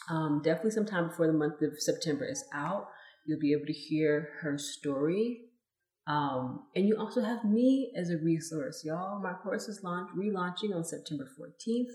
Um, 0.10 0.42
definitely 0.44 0.72
sometime 0.72 1.08
before 1.08 1.28
the 1.28 1.34
month 1.34 1.62
of 1.62 1.80
September 1.80 2.26
is 2.26 2.44
out. 2.54 2.88
You'll 3.26 3.40
be 3.40 3.54
able 3.54 3.66
to 3.66 3.74
hear 3.74 4.30
her 4.42 4.58
story. 4.58 5.42
Um, 6.08 6.64
and 6.76 6.88
you 6.88 6.98
also 6.98 7.22
have 7.22 7.44
me 7.44 7.92
as 7.96 8.10
a 8.10 8.18
resource, 8.18 8.84
y'all. 8.86 9.22
My 9.22 9.34
course 9.34 9.68
is 9.68 9.84
launch, 9.84 10.10
relaunching 10.18 10.74
on 10.74 10.84
September 10.84 11.28
14th. 11.40 11.92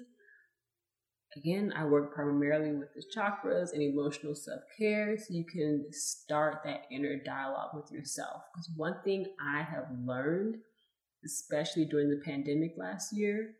Again, 1.37 1.72
I 1.74 1.85
work 1.85 2.14
primarily 2.14 2.72
with 2.72 2.89
the 2.95 3.03
chakras 3.16 3.72
and 3.72 3.83
emotional 3.83 4.35
self 4.35 4.61
care 4.78 5.16
so 5.16 5.33
you 5.33 5.45
can 5.45 5.87
start 5.91 6.61
that 6.64 6.83
inner 6.91 7.16
dialogue 7.24 7.70
with 7.74 7.91
yourself. 7.91 8.43
Because 8.53 8.70
one 8.76 8.97
thing 9.05 9.26
I 9.41 9.62
have 9.62 9.87
learned, 10.05 10.57
especially 11.24 11.87
during 11.87 12.11
the 12.11 12.22
pandemic 12.24 12.74
last 12.76 13.16
year, 13.16 13.53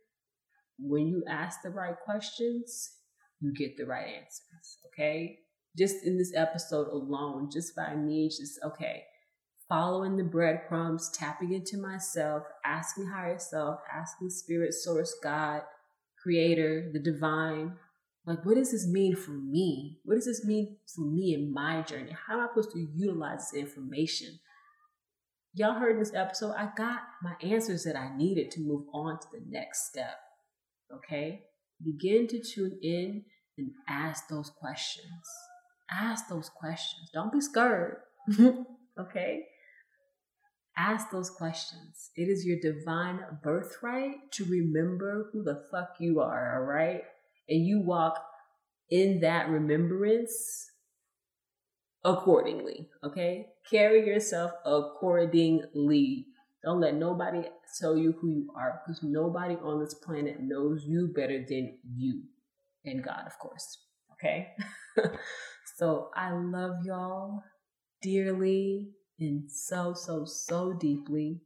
when 0.79 1.07
you 1.07 1.25
ask 1.29 1.63
the 1.63 1.71
right 1.71 1.97
questions, 2.05 2.93
you 3.41 3.55
get 3.55 3.77
the 3.77 3.87
right 3.87 4.07
answers. 4.07 4.79
Okay 4.89 5.39
just 5.77 6.05
in 6.05 6.19
this 6.19 6.33
episode 6.35 6.89
alone, 6.89 7.49
just 7.51 7.75
by 7.75 7.95
me, 7.95 8.29
just 8.29 8.59
okay, 8.65 9.05
following 9.69 10.17
the 10.17 10.25
breadcrumbs, 10.25 11.11
tapping 11.15 11.53
into 11.53 11.79
myself, 11.79 12.43
asking 12.65 13.07
higher 13.07 13.39
self, 13.39 13.81
asking 13.93 14.31
spirit, 14.31 14.75
source, 14.75 15.15
God, 15.23 15.63
creator, 16.23 16.91
the 16.93 16.99
divine. 16.99 17.75
Like, 18.25 18.45
what 18.45 18.55
does 18.57 18.71
this 18.71 18.87
mean 18.87 19.17
for 19.17 19.33
me? 19.33 19.99
What 20.05 20.15
does 20.15 20.27
this 20.27 20.45
mean 20.45 20.77
for 20.95 21.03
me 21.03 21.35
in 21.35 21.53
my 21.53 21.83
journey? 21.83 22.17
How 22.27 22.35
am 22.35 22.41
I 22.41 22.49
supposed 22.49 22.73
to 22.73 22.87
utilize 22.95 23.51
this 23.51 23.61
information? 23.61 24.39
Y'all 25.55 25.79
heard 25.79 26.01
this 26.01 26.15
episode, 26.15 26.55
I 26.57 26.71
got 26.77 27.01
my 27.23 27.35
answers 27.43 27.85
that 27.85 27.97
I 27.97 28.17
needed 28.17 28.51
to 28.53 28.61
move 28.61 28.87
on 28.95 29.19
to 29.21 29.27
the 29.33 29.43
next 29.47 29.89
step. 29.89 30.17
Okay? 30.95 31.43
Begin 31.85 32.27
to 32.29 32.41
tune 32.41 32.79
in 32.83 33.25
and 33.59 33.73
ask 33.89 34.29
those 34.29 34.51
questions 34.51 35.27
ask 35.93 36.29
those 36.29 36.49
questions. 36.49 37.11
Don't 37.13 37.33
be 37.33 37.41
scared. 37.41 37.99
okay? 38.99 39.45
Ask 40.77 41.11
those 41.11 41.31
questions. 41.31 42.11
It 42.17 42.29
is 42.29 42.47
your 42.47 42.59
divine 42.61 43.21
birthright 43.43 44.33
to 44.33 44.45
remember 44.45 45.29
who 45.33 45.43
the 45.43 45.63
fuck 45.71 45.97
you 45.99 46.21
are, 46.21 46.57
all 46.57 46.65
right? 46.65 47.03
And 47.49 47.67
you 47.67 47.81
walk 47.81 48.23
in 48.91 49.21
that 49.21 49.49
remembrance 49.49 50.71
accordingly, 52.05 52.89
okay? 53.05 53.47
Carry 53.71 54.07
yourself 54.07 54.53
accordingly. 54.65 56.27
Don't 56.65 56.81
let 56.81 56.95
nobody 56.95 57.43
tell 57.81 57.97
you 57.97 58.13
who 58.21 58.31
you 58.31 58.53
are 58.57 58.81
because 58.87 59.03
nobody 59.03 59.55
on 59.57 59.81
this 59.81 59.95
planet 59.95 60.41
knows 60.41 60.85
you 60.87 61.13
better 61.15 61.45
than 61.47 61.79
you 61.97 62.23
and 62.85 63.05
God, 63.05 63.27
of 63.27 63.39
course, 63.39 63.79
okay? 64.13 64.49
So 65.77 66.11
I 66.15 66.33
love 66.33 66.85
y'all 66.85 67.43
dearly 68.03 68.91
and 69.23 69.51
so, 69.51 69.95
so, 69.95 70.25
so 70.25 70.73
deeply. 70.73 71.41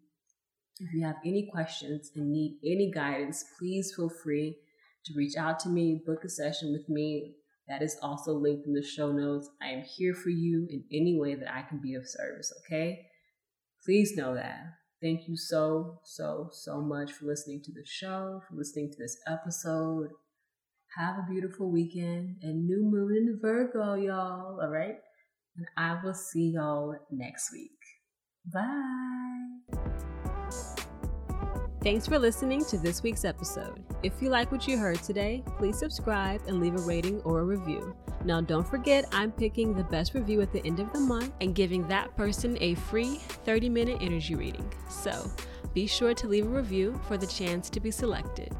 If 0.80 0.92
you 0.94 1.04
have 1.04 1.16
any 1.24 1.48
questions 1.50 2.10
and 2.14 2.32
need 2.32 2.58
any 2.64 2.90
guidance, 2.92 3.44
please 3.58 3.94
feel 3.94 4.10
free 4.10 4.56
to 5.04 5.14
reach 5.14 5.36
out 5.36 5.58
to 5.60 5.68
me, 5.68 6.02
book 6.04 6.24
a 6.24 6.28
session 6.28 6.72
with 6.72 6.88
me. 6.88 7.34
That 7.68 7.82
is 7.82 7.96
also 8.02 8.32
linked 8.32 8.66
in 8.66 8.74
the 8.74 8.82
show 8.82 9.12
notes. 9.12 9.50
I 9.60 9.68
am 9.68 9.82
here 9.82 10.14
for 10.14 10.30
you 10.30 10.66
in 10.70 10.84
any 10.92 11.18
way 11.18 11.34
that 11.34 11.52
I 11.52 11.62
can 11.62 11.78
be 11.78 11.94
of 11.94 12.08
service, 12.08 12.52
okay? 12.64 13.06
Please 13.84 14.16
know 14.16 14.34
that. 14.34 14.60
Thank 15.02 15.28
you 15.28 15.36
so, 15.36 16.00
so, 16.04 16.48
so 16.52 16.80
much 16.80 17.12
for 17.12 17.26
listening 17.26 17.62
to 17.64 17.72
the 17.72 17.84
show, 17.84 18.42
for 18.48 18.56
listening 18.56 18.90
to 18.92 18.98
this 18.98 19.18
episode. 19.26 20.08
Have 20.96 21.16
a 21.18 21.30
beautiful 21.30 21.70
weekend 21.70 22.36
and 22.42 22.66
new 22.66 22.82
moon 22.82 23.16
in 23.16 23.38
Virgo, 23.40 23.94
y'all. 23.94 24.60
All 24.60 24.70
right. 24.70 24.96
And 25.56 25.66
I 25.76 25.98
will 26.02 26.14
see 26.14 26.52
y'all 26.54 26.94
next 27.10 27.52
week. 27.52 27.70
Bye. 28.52 29.36
Thanks 31.82 32.06
for 32.06 32.18
listening 32.18 32.64
to 32.64 32.78
this 32.78 33.02
week's 33.02 33.24
episode. 33.24 33.84
If 34.02 34.20
you 34.20 34.28
like 34.28 34.50
what 34.50 34.66
you 34.66 34.76
heard 34.76 35.00
today, 35.02 35.44
please 35.56 35.78
subscribe 35.78 36.42
and 36.48 36.60
leave 36.60 36.74
a 36.74 36.82
rating 36.82 37.20
or 37.20 37.40
a 37.40 37.44
review. 37.44 37.94
Now, 38.24 38.40
don't 38.40 38.66
forget, 38.66 39.04
I'm 39.12 39.30
picking 39.30 39.72
the 39.72 39.84
best 39.84 40.14
review 40.14 40.40
at 40.42 40.52
the 40.52 40.66
end 40.66 40.80
of 40.80 40.92
the 40.92 40.98
month 40.98 41.32
and 41.40 41.54
giving 41.54 41.86
that 41.86 42.16
person 42.16 42.58
a 42.60 42.74
free 42.74 43.18
30 43.44 43.68
minute 43.68 43.98
energy 44.00 44.34
reading. 44.34 44.68
So 44.90 45.30
be 45.74 45.86
sure 45.86 46.12
to 46.12 46.26
leave 46.26 46.46
a 46.46 46.48
review 46.48 47.00
for 47.06 47.16
the 47.16 47.26
chance 47.26 47.70
to 47.70 47.78
be 47.78 47.92
selected. 47.92 48.52